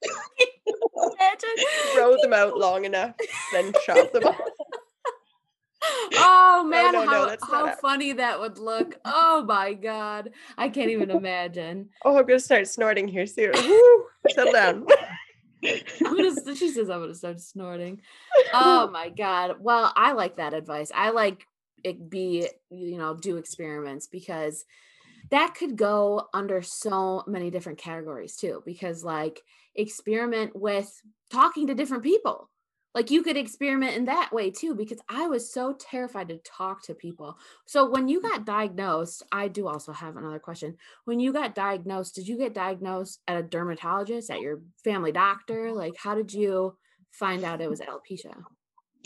Throw 1.94 2.16
them 2.22 2.32
out 2.32 2.56
long 2.56 2.84
enough, 2.84 3.14
then 3.52 3.72
chop 3.86 4.12
them 4.12 4.24
off. 4.24 4.40
Oh, 5.86 6.08
oh 6.14 6.64
man, 6.64 6.92
no, 6.92 7.04
no, 7.04 7.10
how, 7.10 7.26
not 7.26 7.38
how 7.42 7.74
funny 7.76 8.12
that 8.14 8.40
would 8.40 8.58
look. 8.58 8.98
Oh 9.04 9.44
my 9.46 9.74
god. 9.74 10.30
I 10.56 10.70
can't 10.70 10.90
even 10.90 11.10
imagine. 11.10 11.90
Oh, 12.04 12.16
I'm 12.16 12.26
gonna 12.26 12.40
start 12.40 12.66
snorting 12.68 13.06
here 13.06 13.26
soon. 13.26 13.52
Woo, 13.52 14.04
settle 14.30 14.52
down. 14.52 14.86
Gonna, 16.02 16.56
she 16.56 16.70
says 16.70 16.88
I'm 16.88 17.00
gonna 17.00 17.14
start 17.14 17.40
snorting. 17.40 18.00
Oh 18.54 18.88
my 18.90 19.10
god. 19.10 19.56
Well, 19.60 19.92
I 19.94 20.12
like 20.12 20.36
that 20.36 20.54
advice. 20.54 20.90
I 20.94 21.10
like 21.10 21.46
it 21.82 22.08
be, 22.08 22.48
you 22.70 22.96
know, 22.96 23.14
do 23.14 23.36
experiments 23.36 24.06
because 24.06 24.64
that 25.30 25.54
could 25.54 25.76
go 25.76 26.28
under 26.34 26.62
so 26.62 27.24
many 27.26 27.50
different 27.50 27.78
categories 27.78 28.36
too, 28.36 28.62
because 28.64 29.04
like 29.04 29.42
experiment 29.74 30.54
with 30.54 30.90
talking 31.30 31.66
to 31.66 31.74
different 31.74 32.02
people. 32.02 32.50
Like 32.94 33.10
you 33.10 33.24
could 33.24 33.36
experiment 33.36 33.96
in 33.96 34.04
that 34.04 34.32
way 34.32 34.52
too, 34.52 34.76
because 34.76 35.00
I 35.08 35.26
was 35.26 35.52
so 35.52 35.72
terrified 35.72 36.28
to 36.28 36.38
talk 36.44 36.84
to 36.84 36.94
people. 36.94 37.36
So 37.66 37.90
when 37.90 38.06
you 38.06 38.22
got 38.22 38.46
diagnosed, 38.46 39.24
I 39.32 39.48
do 39.48 39.66
also 39.66 39.92
have 39.92 40.16
another 40.16 40.38
question. 40.38 40.76
When 41.04 41.18
you 41.18 41.32
got 41.32 41.56
diagnosed, 41.56 42.14
did 42.14 42.28
you 42.28 42.38
get 42.38 42.54
diagnosed 42.54 43.20
at 43.26 43.36
a 43.36 43.42
dermatologist, 43.42 44.30
at 44.30 44.40
your 44.40 44.60
family 44.84 45.10
doctor? 45.10 45.72
Like, 45.72 45.94
how 45.96 46.14
did 46.14 46.32
you 46.32 46.76
find 47.10 47.42
out 47.42 47.60
it 47.60 47.68
was 47.68 47.80
alopecia? 47.80 48.44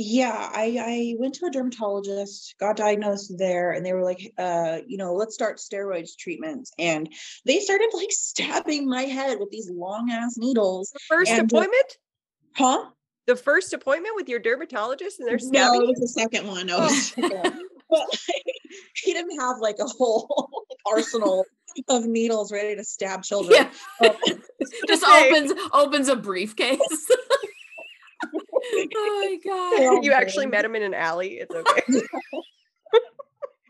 Yeah, 0.00 0.50
I, 0.54 0.78
I 0.80 1.14
went 1.18 1.34
to 1.34 1.46
a 1.46 1.50
dermatologist, 1.50 2.54
got 2.60 2.76
diagnosed 2.76 3.36
there, 3.36 3.72
and 3.72 3.84
they 3.84 3.92
were 3.92 4.04
like, 4.04 4.32
uh, 4.38 4.78
you 4.86 4.96
know, 4.96 5.12
let's 5.12 5.34
start 5.34 5.58
steroids 5.58 6.16
treatments. 6.16 6.70
And 6.78 7.12
they 7.44 7.58
started 7.58 7.90
like 7.92 8.08
stabbing 8.12 8.88
my 8.88 9.02
head 9.02 9.38
with 9.40 9.50
these 9.50 9.68
long 9.68 10.10
ass 10.12 10.36
needles. 10.36 10.90
The 10.92 11.00
first 11.08 11.32
And, 11.32 11.40
uh, 11.40 11.44
appointment? 11.44 11.96
Huh? 12.54 12.90
The 13.26 13.34
first 13.34 13.72
appointment 13.72 14.14
with 14.14 14.28
your 14.28 14.38
dermatologist 14.38 15.18
and 15.18 15.28
they're 15.28 15.40
stabbing 15.40 15.82
it 15.82 15.88
you? 15.88 15.94
the 15.98 16.08
second 16.08 16.46
one. 16.46 16.66
No, 16.66 16.78
it 16.78 16.80
was 16.82 17.10
the 17.10 17.22
second 17.22 17.42
one. 17.42 17.62
but 17.90 18.06
he 19.02 19.12
didn't 19.12 19.38
have 19.40 19.58
like 19.58 19.78
a 19.80 19.84
whole 19.86 20.50
arsenal 20.86 21.44
of 21.88 22.06
needles 22.06 22.52
ready 22.52 22.76
to 22.76 22.84
stab 22.84 23.22
children. 23.24 23.68
Yeah. 24.00 24.08
Um, 24.08 24.42
Just 24.86 25.04
opens 25.04 25.52
opens 25.72 26.08
a 26.08 26.16
briefcase. 26.16 26.78
Oh 28.96 29.38
my 29.44 29.80
god. 29.90 30.04
You 30.04 30.12
actually 30.12 30.46
met 30.46 30.64
him 30.64 30.74
in 30.74 30.82
an 30.82 30.94
alley. 30.94 31.38
It's 31.40 31.54
okay. 31.54 31.82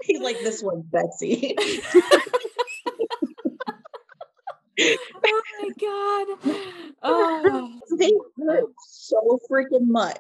He's 0.03 0.21
like, 0.21 0.39
this 0.41 0.63
one's 0.63 0.85
Betsy. 0.87 1.55
Oh 4.81 5.43
my 5.61 5.69
god. 5.81 6.63
Oh. 7.03 7.81
they 7.99 8.13
hurt 8.37 8.65
so 8.87 9.39
freaking 9.51 9.87
much 9.87 10.19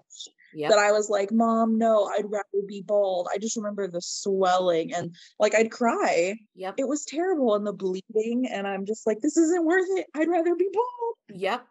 Yep. 0.54 0.70
that 0.70 0.78
I 0.78 0.92
was 0.92 1.10
like, 1.10 1.30
Mom, 1.30 1.76
no, 1.76 2.06
I'd 2.06 2.24
rather 2.24 2.66
be 2.66 2.82
bald. 2.82 3.28
I 3.32 3.36
just 3.38 3.56
remember 3.56 3.86
the 3.86 4.00
swelling 4.00 4.94
and 4.94 5.14
like 5.38 5.54
I'd 5.54 5.70
cry. 5.70 6.36
Yep. 6.56 6.74
It 6.78 6.88
was 6.88 7.04
terrible 7.04 7.54
and 7.54 7.66
the 7.66 7.72
bleeding. 7.72 8.48
And 8.50 8.66
I'm 8.66 8.86
just 8.86 9.06
like, 9.06 9.20
this 9.20 9.36
isn't 9.36 9.64
worth 9.66 9.86
it. 9.90 10.06
I'd 10.16 10.28
rather 10.28 10.54
be 10.56 10.68
bald. 10.72 11.40
Yep. 11.40 11.66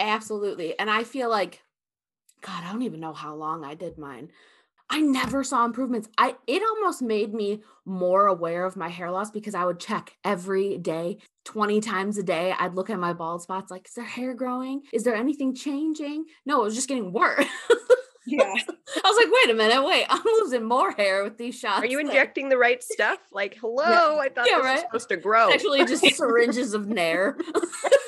Absolutely. 0.00 0.78
And 0.78 0.90
I 0.90 1.04
feel 1.04 1.30
like 1.30 1.62
God, 2.40 2.64
I 2.64 2.72
don't 2.72 2.82
even 2.82 3.00
know 3.00 3.12
how 3.12 3.34
long 3.34 3.64
I 3.64 3.74
did 3.74 3.98
mine. 3.98 4.30
I 4.92 5.00
never 5.00 5.44
saw 5.44 5.64
improvements. 5.64 6.08
I 6.18 6.34
it 6.48 6.62
almost 6.62 7.00
made 7.00 7.32
me 7.32 7.62
more 7.84 8.26
aware 8.26 8.64
of 8.64 8.76
my 8.76 8.88
hair 8.88 9.10
loss 9.10 9.30
because 9.30 9.54
I 9.54 9.64
would 9.64 9.78
check 9.78 10.16
every 10.24 10.78
day, 10.78 11.18
20 11.44 11.80
times 11.80 12.18
a 12.18 12.24
day. 12.24 12.52
I'd 12.58 12.74
look 12.74 12.90
at 12.90 12.98
my 12.98 13.12
bald 13.12 13.42
spots 13.42 13.70
like, 13.70 13.86
is 13.86 13.94
there 13.94 14.04
hair 14.04 14.34
growing? 14.34 14.82
Is 14.92 15.04
there 15.04 15.14
anything 15.14 15.54
changing? 15.54 16.24
No, 16.44 16.60
it 16.60 16.64
was 16.64 16.74
just 16.74 16.88
getting 16.88 17.12
worse. 17.12 17.46
Yeah. 18.26 18.44
I 18.44 19.08
was 19.10 19.16
like, 19.16 19.32
wait 19.32 19.50
a 19.50 19.54
minute, 19.54 19.82
wait, 19.84 20.04
I'm 20.08 20.22
losing 20.24 20.62
more 20.62 20.92
hair 20.92 21.24
with 21.24 21.38
these 21.38 21.58
shots. 21.58 21.82
Are 21.82 21.86
you 21.86 21.98
injecting 21.98 22.48
the 22.48 22.58
right 22.58 22.80
stuff? 22.82 23.18
Like, 23.32 23.56
hello, 23.60 24.18
I 24.18 24.28
thought 24.28 24.46
Yeah, 24.48 24.58
this 24.58 24.72
was 24.72 24.80
supposed 24.82 25.08
to 25.08 25.16
grow. 25.16 25.50
actually 25.50 25.84
just 25.86 26.04
syringes 26.16 26.74
of 26.74 26.86
nair? 26.86 27.36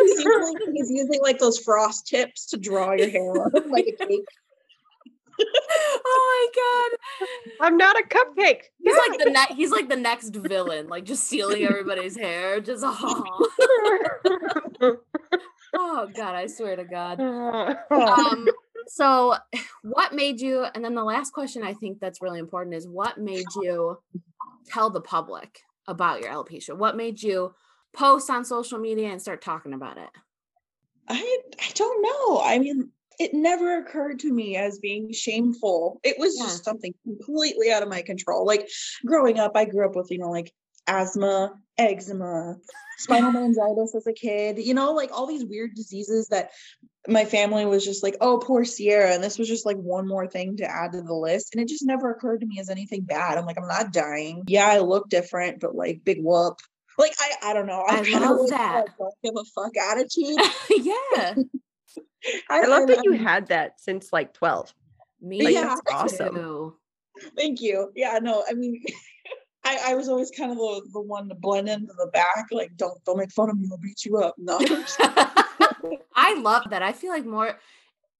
He's 0.00 0.18
using, 0.24 0.74
he's 0.74 0.90
using 0.90 1.20
like 1.22 1.38
those 1.38 1.58
frost 1.58 2.06
tips 2.06 2.46
to 2.46 2.56
draw 2.56 2.92
your 2.92 3.10
hair 3.10 3.30
on 3.30 3.52
like 3.70 3.86
a 3.86 4.06
cake. 4.06 4.24
oh 5.40 6.50
my 6.54 6.88
god. 6.88 7.28
I'm 7.60 7.76
not 7.76 7.98
a 7.98 8.02
cupcake. 8.02 8.62
He's 8.82 8.96
like 8.96 9.18
the 9.18 9.30
ne- 9.30 9.56
he's 9.56 9.70
like 9.70 9.88
the 9.88 9.96
next 9.96 10.34
villain, 10.34 10.88
like 10.88 11.04
just 11.04 11.26
stealing 11.26 11.64
everybody's 11.64 12.16
hair. 12.16 12.60
Just 12.60 12.84
oh, 12.86 13.36
oh 15.74 16.08
god, 16.14 16.34
I 16.34 16.46
swear 16.46 16.76
to 16.76 16.84
God. 16.84 17.20
Um, 17.90 18.48
so 18.86 19.34
what 19.82 20.14
made 20.14 20.40
you 20.40 20.64
and 20.74 20.84
then 20.84 20.94
the 20.94 21.04
last 21.04 21.32
question 21.32 21.62
I 21.62 21.74
think 21.74 22.00
that's 22.00 22.22
really 22.22 22.38
important 22.38 22.76
is 22.76 22.86
what 22.86 23.18
made 23.18 23.46
you 23.60 23.98
tell 24.66 24.90
the 24.90 25.00
public 25.00 25.60
about 25.86 26.20
your 26.20 26.30
alopecia? 26.30 26.76
What 26.76 26.96
made 26.96 27.22
you 27.22 27.54
post 27.94 28.30
on 28.30 28.44
social 28.44 28.78
media 28.78 29.08
and 29.08 29.20
start 29.20 29.40
talking 29.42 29.72
about 29.72 29.98
it? 29.98 30.10
I 31.08 31.38
I 31.60 31.70
don't 31.74 32.02
know. 32.02 32.40
I 32.42 32.58
mean, 32.58 32.90
it 33.18 33.34
never 33.34 33.78
occurred 33.78 34.18
to 34.20 34.32
me 34.32 34.56
as 34.56 34.78
being 34.78 35.12
shameful. 35.12 36.00
It 36.02 36.18
was 36.18 36.36
Yeah. 36.38 36.44
just 36.44 36.64
something 36.64 36.94
completely 37.04 37.70
out 37.70 37.82
of 37.82 37.88
my 37.88 38.02
control. 38.02 38.44
Like 38.46 38.68
growing 39.04 39.38
up, 39.38 39.52
I 39.54 39.64
grew 39.66 39.86
up 39.86 39.94
with, 39.96 40.10
you 40.10 40.18
know, 40.18 40.30
like 40.30 40.52
asthma, 40.86 41.52
eczema, 41.78 42.56
spinal 42.98 43.32
meningitis 43.32 43.94
as 43.94 44.06
a 44.06 44.12
kid, 44.12 44.58
you 44.58 44.74
know, 44.74 44.92
like 44.92 45.10
all 45.12 45.26
these 45.26 45.44
weird 45.44 45.74
diseases 45.74 46.28
that 46.28 46.50
my 47.06 47.24
family 47.24 47.66
was 47.66 47.84
just 47.84 48.02
like, 48.02 48.16
oh, 48.20 48.38
poor 48.38 48.64
Sierra. 48.64 49.12
And 49.12 49.22
this 49.22 49.38
was 49.38 49.46
just 49.48 49.66
like 49.66 49.76
one 49.76 50.08
more 50.08 50.26
thing 50.26 50.56
to 50.56 50.64
add 50.70 50.92
to 50.92 51.02
the 51.02 51.14
list. 51.14 51.54
And 51.54 51.62
it 51.62 51.68
just 51.68 51.84
never 51.84 52.10
occurred 52.10 52.40
to 52.40 52.46
me 52.46 52.58
as 52.60 52.70
anything 52.70 53.02
bad. 53.02 53.36
I'm 53.36 53.46
like, 53.46 53.58
I'm 53.58 53.68
not 53.68 53.92
dying. 53.92 54.44
Yeah, 54.46 54.66
I 54.66 54.78
look 54.78 55.08
different, 55.08 55.60
but 55.60 55.74
like 55.74 56.02
big 56.04 56.18
whoop. 56.22 56.58
Like 56.98 57.14
I, 57.20 57.50
I 57.50 57.52
don't 57.54 57.66
know. 57.66 57.84
I 57.86 58.02
kinda 58.02 58.30
love 58.32 58.38
like 58.40 58.50
that. 58.50 58.84
a 58.86 58.92
Don't 58.98 59.14
give 59.22 59.34
a 59.36 59.44
fuck 59.54 59.76
attitude. 59.90 60.38
yeah. 60.70 61.34
I 62.48 62.64
love 62.66 62.88
that 62.88 63.00
you 63.04 63.12
had 63.12 63.48
that 63.48 63.80
since 63.80 64.12
like 64.12 64.32
12. 64.32 64.72
Me 65.20 65.42
Like, 65.44 65.54
Yeah. 65.54 65.62
that's 65.64 65.80
awesome. 65.92 66.34
too. 66.34 66.76
Thank 67.36 67.60
you. 67.60 67.90
Yeah, 67.94 68.18
no, 68.20 68.44
I 68.48 68.54
mean, 68.54 68.82
I, 69.64 69.78
I 69.92 69.94
was 69.94 70.08
always 70.08 70.30
kind 70.30 70.50
of 70.50 70.58
the, 70.58 70.88
the 70.92 71.00
one 71.00 71.28
to 71.28 71.34
blend 71.34 71.68
into 71.68 71.92
the 71.96 72.10
back. 72.12 72.46
Like, 72.50 72.76
don't 72.76 73.02
don't 73.04 73.18
make 73.18 73.30
fun 73.32 73.50
of 73.50 73.58
me. 73.58 73.68
I'll 73.70 73.78
beat 73.78 74.04
you 74.04 74.16
up. 74.18 74.34
No, 74.38 74.58
I 76.16 76.34
love 76.40 76.70
that. 76.70 76.82
I 76.82 76.92
feel 76.92 77.10
like 77.10 77.24
more 77.26 77.58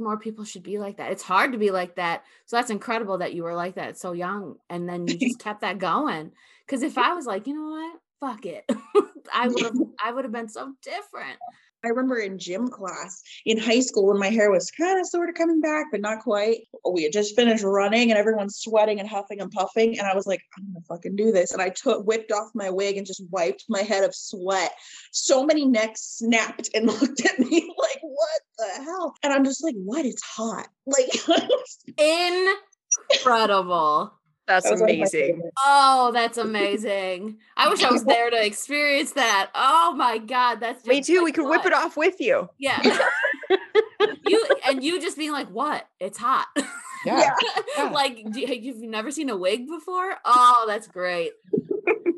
more 0.01 0.19
people 0.19 0.45
should 0.45 0.63
be 0.65 0.79
like 0.79 0.97
that. 0.97 1.13
It's 1.13 1.23
hard 1.23 1.53
to 1.53 1.59
be 1.59 1.71
like 1.71 1.97
that. 1.97 2.25
So 2.47 2.57
that's 2.57 2.71
incredible 2.71 3.19
that 3.19 3.33
you 3.35 3.45
were 3.45 3.55
like 3.55 3.77
that 3.77 3.97
so 3.97 4.13
young 4.13 4.57
and 4.69 4.89
then 4.89 5.07
you 5.07 5.17
just 5.19 5.39
kept 5.39 5.61
that 5.61 5.79
going. 5.79 6.33
Cuz 6.67 6.83
if 6.83 6.99
I 6.99 7.15
was 7.15 7.27
like, 7.27 7.47
you 7.47 7.55
know 7.55 7.71
what? 7.71 8.01
Fuck 8.25 8.47
it. 8.47 8.65
I 9.35 9.49
would 9.49 9.63
have 9.63 9.75
I 10.05 10.13
would 10.13 10.25
have 10.25 10.33
been 10.33 10.49
so 10.49 10.73
different. 10.83 11.39
I 11.85 11.89
remember 11.89 12.17
in 12.17 12.39
gym 12.39 12.69
class 12.69 13.21
in 13.45 13.59
high 13.59 13.81
school 13.81 14.07
when 14.07 14.19
my 14.19 14.31
hair 14.31 14.51
was 14.51 14.71
kind 14.71 14.99
of 14.99 15.07
sort 15.07 15.29
of 15.29 15.35
coming 15.35 15.61
back, 15.61 15.89
but 15.93 16.01
not 16.01 16.21
quite. 16.21 16.61
We 16.91 17.03
had 17.03 17.13
just 17.13 17.37
finished 17.37 17.63
running 17.63 18.11
and 18.11 18.19
everyone's 18.19 18.57
sweating 18.57 19.01
and 19.01 19.07
huffing 19.07 19.43
and 19.43 19.51
puffing. 19.51 19.99
And 19.99 20.09
I 20.09 20.15
was 20.15 20.27
like, 20.27 20.41
I'm 20.57 20.65
gonna 20.73 20.85
fucking 20.89 21.17
do 21.17 21.33
this. 21.33 21.53
And 21.53 21.61
I 21.61 21.69
took 21.69 22.07
whipped 22.07 22.33
off 22.33 22.49
my 22.55 22.71
wig 22.71 22.97
and 22.97 23.07
just 23.07 23.23
wiped 23.31 23.67
my 23.69 23.81
head 23.81 24.05
of 24.05 24.15
sweat. 24.15 24.73
So 25.13 25.45
many 25.45 25.67
necks 25.67 26.17
snapped 26.17 26.71
and 26.75 26.87
looked 27.01 27.27
at 27.27 27.39
me 27.39 27.75
like, 27.79 28.01
what 28.01 28.41
the 28.57 28.85
hell? 28.85 29.15
And 29.23 29.35
I'm 29.35 29.45
just 29.45 29.63
like, 29.63 29.77
what? 29.77 30.07
It's 30.07 30.23
hot. 30.23 30.69
Like 30.87 31.11
Incredible. 33.13 34.15
That's 34.47 34.65
that 34.65 34.73
was 34.73 34.81
one 34.83 34.91
of 34.91 34.97
my 34.97 35.01
amazing. 35.01 35.51
Oh, 35.65 36.11
that's 36.13 36.39
amazing. 36.39 37.39
I 37.57 37.69
wish 37.69 37.83
I 37.83 37.91
was 37.91 38.05
there 38.05 38.31
to 38.31 38.45
experience 38.45 39.13
that. 39.13 39.51
Oh 39.55 39.95
my 39.97 40.19
god, 40.19 40.61
that's 40.61 40.87
Me 40.87 41.01
too. 41.03 41.17
like, 41.17 41.25
we 41.25 41.33
could 41.33 41.49
whip 41.49 41.65
it 41.65 41.73
off 41.73 41.97
with 41.97 42.21
you. 42.21 42.49
Yeah. 42.59 42.81
you 44.27 44.47
and 44.67 44.85
you 44.85 45.01
just 45.01 45.17
being 45.17 45.33
like, 45.33 45.49
"What? 45.49 45.87
It's 46.01 46.19
hot." 46.19 46.47
Yeah. 47.07 47.29
Yeah. 47.77 47.91
like, 47.91 48.33
do 48.33 48.41
you, 48.41 48.47
you've 48.47 48.79
never 48.79 49.11
seen 49.11 49.29
a 49.29 49.37
wig 49.37 49.69
before? 49.69 50.15
Oh, 50.25 50.65
that's 50.67 50.87
great. 50.87 51.33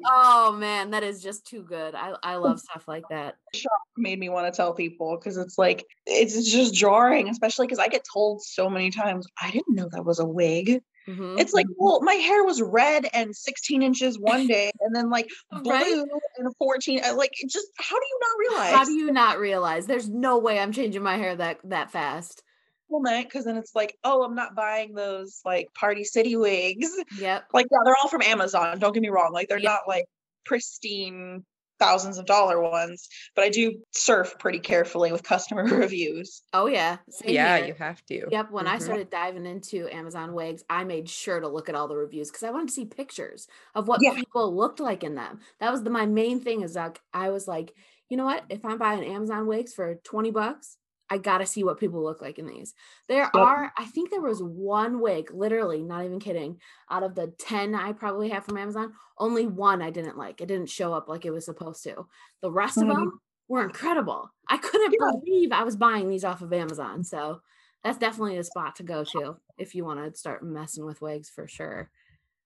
oh 0.07 0.53
man, 0.53 0.93
that 0.93 1.03
is 1.03 1.21
just 1.21 1.45
too 1.45 1.63
good. 1.63 1.97
I 1.97 2.15
I 2.23 2.37
love 2.37 2.61
stuff 2.61 2.87
like 2.87 3.03
that. 3.11 3.37
Shock 3.53 3.73
made 3.97 4.17
me 4.21 4.29
want 4.29 4.47
to 4.47 4.57
tell 4.57 4.75
people 4.75 5.17
because 5.17 5.39
it's 5.39 5.59
like 5.59 5.85
it's 6.07 6.37
it's 6.37 6.53
just 6.53 6.73
jarring, 6.73 7.29
especially 7.29 7.67
because 7.67 7.81
I 7.81 7.89
get 7.89 8.05
told 8.13 8.43
so 8.45 8.71
many 8.71 8.93
times 8.93 9.27
I 9.43 9.51
didn't 9.51 9.75
know 9.75 9.89
that 9.91 10.05
was 10.05 10.21
a 10.21 10.25
wig. 10.25 10.81
Mhm. 11.09 11.41
It's 11.41 11.53
like, 11.53 11.67
well, 11.77 12.01
my 12.03 12.15
hair 12.15 12.45
was 12.45 12.61
red 12.63 13.09
and 13.13 13.35
16 13.37 13.83
inches 13.83 14.19
one 14.19 14.47
day, 14.49 14.71
and 14.81 14.95
then 14.95 15.11
like 15.11 15.29
blue 15.53 15.73
Right? 15.73 16.05
and 16.39 16.49
14. 16.59 17.01
Like, 17.17 17.33
just 17.49 17.69
how 17.79 17.97
do 17.99 18.07
you 18.07 18.19
not 18.21 18.39
realize? 18.39 18.73
How 18.75 18.85
do 18.85 18.93
you 18.93 19.11
not 19.11 19.39
realize? 19.39 19.87
There's 19.87 20.09
no 20.09 20.39
way 20.39 20.59
I'm 20.59 20.73
changing 20.73 21.03
my 21.03 21.17
hair 21.17 21.37
that 21.37 21.61
that 21.65 21.91
fast. 21.91 22.43
Well, 22.89 23.03
night 23.03 23.25
because 23.27 23.45
then 23.45 23.57
it's 23.57 23.75
like, 23.75 23.97
oh, 24.05 24.23
I'm 24.23 24.35
not 24.37 24.55
buying 24.55 24.95
those 24.95 25.41
like 25.45 25.69
Party 25.75 26.05
City 26.05 26.37
wigs. 26.37 26.89
Yep. 27.11 27.49
Like, 27.53 27.67
yeah, 27.71 27.79
they're 27.85 27.97
all 28.03 28.09
from 28.09 28.23
Amazon. 28.23 28.79
Don't 28.79 28.93
get 28.93 29.03
me 29.03 29.09
wrong. 29.09 29.33
Like, 29.33 29.49
they're 29.49 29.59
Yeah. 29.59 29.71
not 29.71 29.89
like 29.89 30.05
pristine 30.45 31.45
thousands 31.79 32.19
of 32.19 32.27
dollar 32.27 32.61
ones, 32.61 33.09
but 33.35 33.45
I 33.45 33.51
do 33.51 33.83
surf 33.93 34.35
pretty 34.39 34.61
carefully 34.61 35.13
with 35.13 35.23
customer 35.23 35.65
reviews. 35.79 36.43
Oh 36.53 36.67
yeah. 36.67 36.99
Same 37.11 37.35
yeah, 37.35 37.57
here. 37.57 37.67
you 37.69 37.75
have 37.75 38.05
to. 38.07 38.31
Yep. 38.31 38.51
When 38.51 38.67
I 38.67 38.79
Mhm. 38.79 38.83
started 38.83 39.11
diving 39.11 39.47
into 39.47 39.89
Amazon 39.95 40.33
wigs, 40.35 40.65
I 40.69 40.85
made 40.85 41.09
sure 41.09 41.39
to 41.41 41.49
look 41.49 41.69
at 41.69 41.75
all 41.77 41.87
the 41.89 41.97
reviews 41.97 42.29
because 42.31 42.43
I 42.43 42.51
wanted 42.51 42.69
to 42.69 42.75
see 42.75 42.85
pictures 42.87 43.47
of 43.75 43.87
what 43.89 44.01
Yeah. 44.01 44.13
people 44.13 44.55
looked 44.55 44.81
like 44.81 45.05
in 45.05 45.15
them. 45.15 45.41
That 45.61 45.71
was 45.71 45.83
the 45.85 45.91
my 45.91 46.07
main 46.07 46.41
thing 46.41 46.63
is 46.63 46.75
like 46.75 47.01
I 47.13 47.31
was 47.31 47.47
like, 47.47 47.75
you 48.09 48.17
know 48.17 48.25
what? 48.25 48.45
If 48.49 48.65
I'm 48.65 48.79
buying 48.79 49.05
Amazon 49.05 49.47
wigs 49.47 49.75
for 49.75 49.95
20 49.97 50.31
bucks, 50.31 50.79
I 51.11 51.19
gotta 51.19 51.47
see 51.47 51.63
what 51.65 51.79
people 51.79 52.03
look 52.03 52.21
like 52.21 52.39
in 52.39 52.47
these. 52.47 52.75
There 53.09 53.25
are, 53.35 53.73
I 53.77 53.85
think 53.87 54.11
there 54.11 54.21
was 54.21 54.43
one 54.43 55.01
wig, 55.01 55.31
literally, 55.33 55.83
not 55.83 56.05
even 56.05 56.19
kidding, 56.21 56.61
out 56.91 57.03
of 57.05 57.15
the 57.15 57.29
10 57.39 57.75
I 57.75 57.93
probably 57.93 58.29
have 58.31 58.45
from 58.45 58.57
Amazon, 58.59 58.95
only 59.19 59.47
one 59.47 59.83
I 59.83 59.91
didn't 59.91 60.19
like. 60.19 60.41
It 60.41 60.47
didn't 60.47 60.69
show 60.71 60.93
up 60.95 61.09
like 61.09 61.25
it 61.25 61.31
was 61.31 61.45
supposed 61.45 61.83
to. 61.85 62.07
The 62.43 62.51
rest 62.53 62.81
Mhm. 62.81 62.83
of 62.83 62.89
them 62.89 63.21
were 63.49 63.63
incredible. 63.63 64.31
I 64.49 64.59
couldn't 64.59 64.99
Yeah. 64.99 65.21
believe 65.25 65.53
I 65.53 65.63
was 65.63 65.77
buying 65.77 66.09
these 66.09 66.25
off 66.25 66.43
of 66.43 66.53
Amazon. 66.53 67.05
So 67.05 67.41
that's 67.85 67.99
definitely 67.99 68.37
a 68.39 68.45
spot 68.45 68.75
to 68.77 68.83
go 68.83 69.05
to 69.05 69.37
if 69.59 69.75
you 69.75 69.85
want 69.85 70.01
to 70.13 70.19
start 70.19 70.43
messing 70.45 70.85
with 70.85 71.01
wigs 71.01 71.31
for 71.31 71.47
sure. 71.47 71.91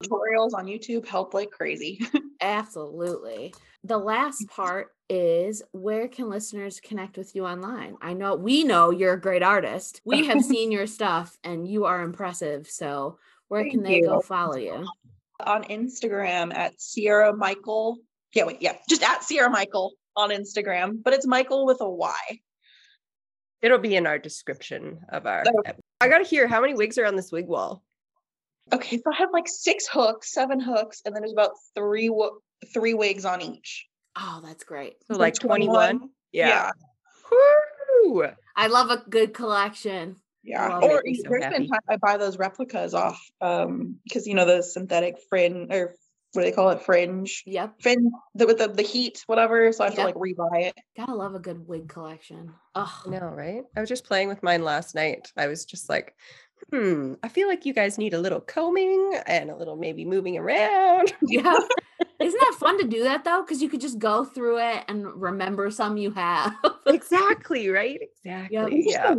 Tutorials 0.03 0.55
on 0.55 0.67
YouTube 0.67 1.07
help 1.07 1.35
like 1.35 1.51
crazy. 1.51 2.01
Absolutely. 2.41 3.55
The 3.85 3.99
last 3.99 4.47
part 4.49 4.89
is 5.09 5.63
where 5.73 6.09
can 6.09 6.29
listeners 6.29 6.81
connect 6.81 7.17
with 7.17 7.35
you 7.35 7.47
online? 7.47 7.97
I 8.01 8.15
know 8.15 8.35
we 8.35 8.65
know 8.65 8.91
you're 8.91 9.15
a 9.15 9.21
great 9.21 9.43
artist. 9.43 10.01
We 10.05 10.27
have 10.27 10.43
seen 10.45 10.73
your 10.73 10.87
stuff 10.87 11.37
and 11.45 11.67
you 11.67 11.85
are 11.85 12.03
impressive. 12.03 12.67
So 12.69 13.19
where 13.49 13.65
can 13.65 13.83
Thank 13.83 14.05
they 14.05 14.09
go 14.09 14.21
follow 14.21 14.57
you? 14.57 14.87
on 15.47 15.65
Instagram 15.65 16.55
at 16.55 16.81
Sierra 16.81 17.35
Michael. 17.35 17.99
Yeah, 18.35 18.45
wait, 18.45 18.59
yeah, 18.61 18.77
just 18.89 19.03
at 19.03 19.25
Sierra 19.25 19.51
Michael 19.51 19.95
on 20.17 20.31
Instagram, 20.31 21.03
but 21.03 21.13
it's 21.15 21.27
Michael 21.27 21.67
with 21.67 21.81
a 21.81 21.89
Y. 21.89 22.41
It'll 23.63 23.79
be 23.79 23.97
in 23.97 24.07
our 24.07 24.19
description 24.19 25.01
of 25.09 25.27
our. 25.27 25.45
Okay. 25.61 25.73
I 26.01 26.09
gotta 26.09 26.25
hear 26.25 26.47
how 26.47 26.61
many 26.61 26.75
wigs 26.75 26.97
are 26.99 27.07
on 27.07 27.17
this 27.17 27.31
wig 27.33 27.47
wall. 27.47 27.83
Okay, 28.73 28.97
so 28.99 29.03
I 29.13 29.17
have 29.17 29.31
like 29.33 29.49
six 29.49 29.87
hooks, 29.89 30.33
seven 30.33 30.61
hooks, 30.61 31.03
and 31.05 31.15
then 31.15 31.23
there's 31.23 31.33
about 31.33 31.53
three 31.75 32.09
wo- 32.09 32.39
three 32.73 32.95
wigs 32.95 33.25
on 33.25 33.43
each. 33.43 33.87
Oh, 34.17 34.41
that's 34.45 34.65
great. 34.65 34.95
So 35.07 35.15
So 35.15 35.21
like 35.21 35.35
21? 35.35 35.99
21. 35.99 36.11
Yeah. 36.33 36.71
Woo! 37.31 38.27
I 38.57 38.67
love 38.67 38.91
a 38.91 39.03
good 39.09 39.35
collection. 39.35 40.17
Yeah. 40.43 40.79
Or 40.83 41.03
it. 41.05 41.17
So 41.17 41.31
there's 41.31 41.45
happy. 41.45 41.59
been 41.59 41.69
time 41.69 41.81
I 41.89 41.97
buy 41.97 42.17
those 42.17 42.39
replicas 42.39 42.95
off 42.95 43.21
um 43.41 43.97
because 44.05 44.27
you 44.27 44.35
know 44.35 44.47
the 44.47 44.63
synthetic 44.63 45.17
fringe 45.29 45.69
or 45.73 45.95
what 46.33 46.43
do 46.43 46.49
they 46.51 46.55
call 46.55 46.71
it? 46.71 46.83
Fringe. 46.83 47.43
Yep. 47.47 47.83
Fin 47.83 48.11
the 48.37 48.47
with 48.47 48.59
the, 48.59 48.69
the 48.69 48.83
heat, 48.83 49.23
whatever. 49.27 49.73
So 49.73 49.83
I 49.85 49.89
have 49.89 49.99
Yep. 49.99 50.15
to 50.15 50.19
like 50.19 50.37
rebuy 50.37 50.67
it. 50.69 50.75
Gotta 50.97 51.15
love 51.15 51.35
a 51.35 51.41
good 51.41 51.67
wig 51.67 51.89
collection. 51.89 52.53
Oh, 52.77 53.03
I 53.07 53.11
know, 53.11 53.27
right? 53.27 53.63
I 53.77 53.81
was 53.81 53.89
just 53.89 54.05
playing 54.05 54.29
with 54.29 54.43
mine 54.43 54.63
last 54.63 54.95
night. 54.95 55.29
I 55.37 55.49
was 55.49 55.65
just 55.65 55.89
like, 55.89 56.15
hmm, 56.71 57.15
I 57.23 57.29
feel 57.29 57.49
like 57.49 57.65
you 57.67 57.73
guys 57.73 57.99
need 57.99 58.15
a 58.15 58.19
little 58.19 58.41
combing 58.41 59.19
and 59.27 59.51
a 59.51 59.57
little 59.57 59.77
maybe 59.77 60.05
moving 60.05 60.37
around. 60.37 61.13
yeah. 61.23 61.55
Isn't 62.21 62.41
that 62.41 62.57
fun 62.59 62.79
to 62.81 62.87
do 62.87 63.03
that 63.05 63.25
though? 63.25 63.43
Because 63.43 63.63
you 63.63 63.69
could 63.69 63.81
just 63.81 63.99
go 63.99 64.25
through 64.25 64.59
it 64.59 64.85
and 64.89 65.07
remember 65.21 65.71
some 65.71 65.97
you 65.97 66.11
have. 66.13 66.53
exactly, 66.87 67.69
right? 67.69 67.99
Exactly. 68.25 68.85
Yeah. 68.87 69.15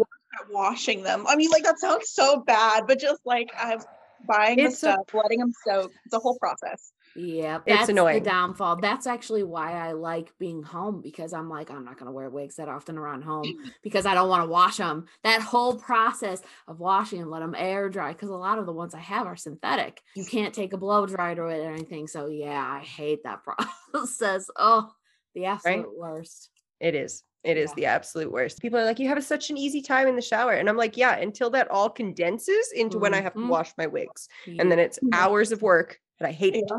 washing 0.49 1.04
them. 1.04 1.25
I 1.27 1.36
mean, 1.36 1.49
like 1.49 1.63
that 1.63 1.80
sounds 1.80 2.10
so 2.10 2.41
bad, 2.41 2.84
but 2.88 2.99
just 2.99 3.21
like 3.25 3.49
I'm 3.58 3.80
buying 4.27 4.58
the 4.58 4.63
It's 4.65 4.75
a- 4.75 4.93
stuff, 4.93 5.13
letting 5.13 5.39
them 5.39 5.54
soak. 5.67 5.91
It's 6.06 6.13
a 6.13 6.19
whole 6.19 6.38
process. 6.39 6.91
Yeah, 7.15 7.58
It's 7.65 7.78
that's 7.80 7.89
annoying. 7.89 8.24
the 8.24 8.30
downfall. 8.30 8.78
That's 8.78 9.06
actually 9.06 9.43
why 9.43 9.74
I 9.74 9.91
like 9.91 10.32
being 10.39 10.63
home 10.63 11.02
because 11.02 11.34
I'm 11.34 11.50
like, 11.50 11.69
I'm 11.69 11.84
not 11.84 11.95
going 11.97 12.06
to 12.06 12.12
wear 12.12 12.30
wigs 12.30 12.56
that 12.56 12.69
often 12.69 12.97
around 12.97 13.24
home 13.24 13.54
because 13.84 14.06
I 14.06 14.13
don't 14.13 14.30
want 14.30 14.43
to 14.43 14.50
wash 14.50 14.78
them. 14.78 15.08
That 15.24 15.41
whole 15.41 15.76
process 15.76 16.41
of 16.67 16.80
washing 16.80 17.19
them, 17.19 17.30
let 17.30 17.39
them 17.41 17.56
air 17.58 17.89
dry, 17.89 18.13
because 18.13 18.30
a 18.30 18.36
lot 18.36 18.60
of 18.60 18.65
the 18.65 18.74
ones 18.74 18.93
I 18.95 19.00
have 19.00 19.28
are 19.28 19.36
synthetic. 19.36 20.02
You 20.15 20.26
can't 20.26 20.54
take 20.54 20.74
a 20.74 20.78
blow 20.78 21.06
dryer 21.06 21.36
to 21.36 21.47
it 21.47 21.60
or 21.65 21.71
anything. 21.71 22.08
So, 22.08 22.28
yeah, 22.28 22.65
I 22.65 22.80
hate 22.80 23.24
that 23.24 23.41
process. 23.91 24.50
Oh, 24.56 24.91
the 25.36 25.45
absolute 25.45 25.97
worst. 25.97 26.50
It 26.80 26.95
is. 26.95 27.24
It 27.43 27.58
is 27.58 27.71
Yeah. 27.71 27.76
the 27.76 27.86
absolute 27.88 28.32
worst. 28.32 28.62
People 28.62 28.80
are 28.80 28.86
like, 28.86 29.00
you 29.00 29.08
have 29.10 29.24
such 29.24 29.50
an 29.50 29.58
easy 29.58 29.82
time 29.82 30.08
in 30.08 30.15
the 30.15 30.21
shower. 30.21 30.52
And 30.54 30.69
I'm 30.69 30.78
like, 30.78 30.95
yeah, 30.95 31.17
until 31.17 31.50
that 31.52 31.69
all 31.71 31.89
condenses 31.89 32.71
into 32.71 33.00
when 33.00 33.13
I 33.13 33.21
have 33.21 33.34
to 33.34 33.39
Mhm. 33.39 33.47
wash 33.50 33.71
my 33.78 33.88
wigs. 33.88 34.30
And 34.47 34.71
then 34.71 34.78
it's 34.80 35.00
hours 35.12 35.52
of 35.52 35.62
work 35.62 36.00
and 36.21 36.27
I 36.27 36.31
hate 36.31 36.55
it. 36.55 36.71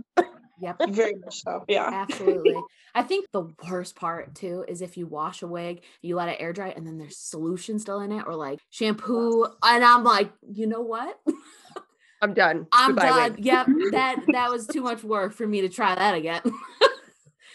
Yep. 0.60 0.76
Very 0.90 1.14
much 1.14 1.42
so. 1.42 1.64
Yeah. 1.66 1.88
Absolutely. 1.92 2.54
I 2.94 3.02
think 3.02 3.26
the 3.32 3.48
worst 3.68 3.96
part 3.96 4.34
too 4.36 4.64
is 4.68 4.80
if 4.80 4.96
you 4.96 5.06
wash 5.08 5.42
a 5.42 5.46
wig, 5.48 5.82
you 6.02 6.14
let 6.14 6.28
it 6.28 6.36
air 6.38 6.52
dry, 6.52 6.68
and 6.68 6.86
then 6.86 6.98
there's 6.98 7.16
solution 7.18 7.80
still 7.80 7.98
in 8.00 8.12
it, 8.12 8.24
or 8.26 8.36
like 8.36 8.60
shampoo. 8.70 9.44
And 9.64 9.84
I'm 9.84 10.04
like, 10.04 10.30
you 10.48 10.66
know 10.68 10.82
what? 10.82 11.18
I'm 12.22 12.34
done. 12.34 12.68
I'm 12.72 12.90
Goodbye, 12.90 13.08
done. 13.08 13.32
wig. 13.32 13.44
Yep, 13.44 13.66
that 13.90 14.16
that 14.32 14.50
was 14.50 14.68
too 14.68 14.82
much 14.82 15.02
work 15.02 15.32
for 15.32 15.46
me 15.46 15.62
to 15.62 15.68
try 15.68 15.94
that 15.96 16.14
again. 16.14 16.42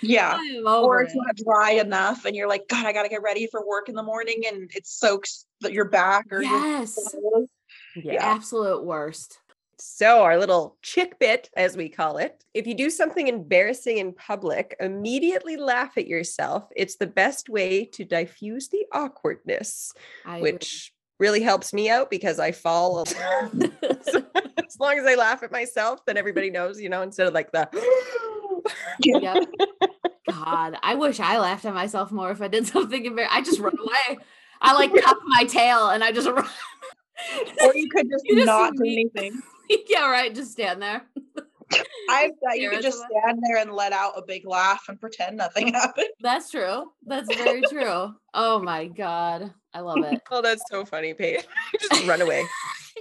Yeah. 0.02 0.38
Or 0.66 1.02
it's 1.02 1.14
it. 1.14 1.18
not 1.18 1.36
dry 1.38 1.72
enough 1.72 2.26
and 2.26 2.36
you're 2.36 2.50
like, 2.50 2.68
God, 2.68 2.86
I 2.86 2.92
gotta 2.92 3.10
get 3.10 3.22
ready 3.24 3.48
for 3.48 3.66
work 3.66 3.88
in 3.90 3.96
the 3.96 4.04
morning 4.04 4.44
and 4.46 4.70
it 4.76 4.86
soaks 4.86 5.46
your 5.62 5.86
back 5.86 6.26
or 6.32 6.44
Yes, 6.44 6.94
clothes. 6.96 7.48
Yeah. 7.96 8.18
absolute 8.22 8.84
worst. 8.84 9.40
So, 9.80 10.24
our 10.24 10.38
little 10.40 10.76
chick 10.82 11.20
bit, 11.20 11.50
as 11.56 11.78
we 11.78 11.88
call 11.88 12.18
it, 12.18 12.44
if 12.56 12.66
you 12.66 12.74
do 12.74 12.90
something 12.90 13.28
embarrassing 13.28 13.98
in 14.00 14.12
public, 14.14 14.76
immediately 14.80 15.56
laugh 15.56 15.98
at 15.98 16.08
yourself. 16.08 16.68
It's 16.76 16.96
the 16.96 17.06
best 17.08 17.48
way 17.48 17.86
to 17.86 18.04
diffuse 18.04 18.70
the 18.70 18.86
awkwardness, 18.92 19.94
I 20.26 20.38
agree. 20.38 20.52
which 20.54 20.94
really 21.20 21.42
helps 21.42 21.74
me 21.74 21.90
out 21.92 22.10
because 22.10 22.40
I 22.40 22.52
fall. 22.52 23.00
a- 23.02 23.04
as 24.68 24.80
long 24.80 24.98
as 24.98 25.06
I 25.06 25.14
laugh 25.16 25.44
at 25.44 25.52
myself, 25.52 26.04
then 26.06 26.18
everybody 26.18 26.50
knows, 26.50 26.82
you 26.82 26.90
know, 26.90 27.04
instead 27.04 27.28
of 27.28 27.34
like 27.36 27.52
the. 27.52 27.70
yep. 29.02 29.44
God, 30.30 30.78
I 30.84 30.96
wish 30.96 31.20
I 31.20 31.38
laughed 31.40 31.66
at 31.66 31.74
myself 31.74 32.12
more 32.12 32.32
if 32.32 32.42
I 32.42 32.48
did 32.48 32.66
something 32.68 33.06
embarrassing. 33.06 33.38
I 33.38 33.42
just 33.44 33.60
run 33.60 33.78
away. 33.80 34.18
I 34.60 34.74
like 34.74 34.92
tuck 35.04 35.20
my 35.26 35.44
tail 35.46 35.90
and 35.90 36.04
I 36.04 36.12
just 36.12 36.28
run. 36.28 36.46
Or 37.62 37.76
you 37.76 37.90
could 37.90 38.10
just, 38.10 38.26
You 38.26 38.36
just 38.36 38.46
not 38.48 38.74
do 38.74 38.82
me- 38.82 39.10
anything. 39.16 39.42
yeah, 39.88 40.10
right. 40.10 40.34
Just 40.34 40.52
stand 40.52 40.82
there. 40.82 41.04
I've 42.10 42.32
uh, 42.32 42.54
you 42.54 42.68
Stare 42.68 42.72
could 42.72 42.82
just 42.82 43.00
someone. 43.00 43.22
stand 43.24 43.40
there 43.46 43.58
and 43.58 43.74
let 43.74 43.92
out 43.92 44.14
a 44.16 44.22
big 44.22 44.48
laugh 44.48 44.86
and 44.88 45.00
pretend 45.00 45.36
nothing 45.36 45.68
happened. 45.74 46.08
That's 46.22 46.50
true. 46.50 46.92
That's 47.06 47.34
very 47.36 47.62
true. 47.64 48.14
Oh 48.34 48.60
my 48.62 48.88
god, 48.88 49.54
I 49.74 49.82
love 49.82 50.04
it. 50.04 50.22
Oh, 50.32 50.42
that's 50.42 50.64
so 50.70 50.86
funny, 50.86 51.14
Paige. 51.14 51.46
Just 51.80 52.08
run 52.08 52.22
away. 52.22 52.46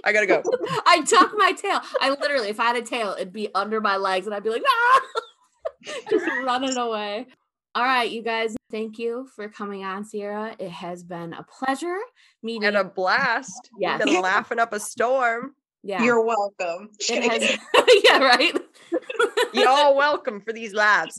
I 0.03 0.11
gotta 0.11 0.25
go. 0.25 0.43
I 0.85 1.01
tuck 1.03 1.31
my 1.37 1.53
tail. 1.53 1.79
I 2.01 2.09
literally, 2.09 2.49
if 2.49 2.59
I 2.59 2.65
had 2.65 2.75
a 2.75 2.81
tail, 2.81 3.15
it'd 3.17 3.31
be 3.31 3.47
under 3.55 3.79
my 3.79 3.95
legs, 3.95 4.25
and 4.25 4.35
I'd 4.35 4.43
be 4.43 4.49
like, 4.49 4.63
ah! 4.67 5.01
just 6.09 6.25
running 6.43 6.75
away. 6.75 7.27
All 7.73 7.83
right, 7.83 8.09
you 8.09 8.23
guys, 8.23 8.55
thank 8.71 8.97
you 8.97 9.27
for 9.35 9.47
coming 9.49 9.83
on, 9.83 10.03
Sierra. 10.03 10.55
It 10.57 10.71
has 10.71 11.03
been 11.03 11.33
a 11.33 11.43
pleasure 11.43 11.97
meeting. 12.41 12.65
And 12.65 12.75
a 12.75 12.83
blast. 12.83 13.69
Yes. 13.79 14.01
We've 14.03 14.15
been 14.15 14.23
laughing 14.23 14.57
up 14.59 14.73
a 14.73 14.79
storm. 14.79 15.53
Yeah, 15.87 16.03
You're 16.03 16.21
welcome. 16.21 16.89
Just 16.99 17.09
it 17.11 17.23
kidding. 17.23 17.57
has. 17.73 18.01
yeah, 18.03 18.17
right. 18.19 18.53
You're 19.53 19.69
all 19.69 19.95
welcome 19.95 20.41
for 20.41 20.51
these 20.51 20.73
laughs. 20.73 21.17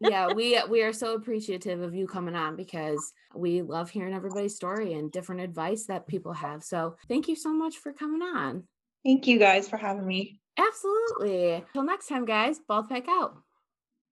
yeah, 0.00 0.32
we 0.32 0.56
uh, 0.56 0.66
we 0.66 0.82
are 0.82 0.92
so 0.92 1.14
appreciative 1.14 1.80
of 1.80 1.94
you 1.94 2.06
coming 2.06 2.36
on 2.36 2.56
because 2.56 3.12
we 3.34 3.62
love 3.62 3.88
hearing 3.88 4.12
everybody's 4.12 4.54
story 4.54 4.92
and 4.92 5.10
different 5.10 5.40
advice 5.40 5.86
that 5.86 6.06
people 6.06 6.34
have. 6.34 6.62
So 6.62 6.96
thank 7.08 7.26
you 7.26 7.34
so 7.34 7.54
much 7.54 7.78
for 7.78 7.92
coming 7.94 8.20
on. 8.20 8.64
Thank 9.02 9.26
you 9.26 9.38
guys 9.38 9.66
for 9.66 9.78
having 9.78 10.06
me. 10.06 10.40
Absolutely. 10.58 11.64
Till 11.72 11.84
next 11.84 12.06
time, 12.06 12.26
guys. 12.26 12.60
Bald 12.68 12.90
Pack 12.90 13.08
out. 13.08 13.34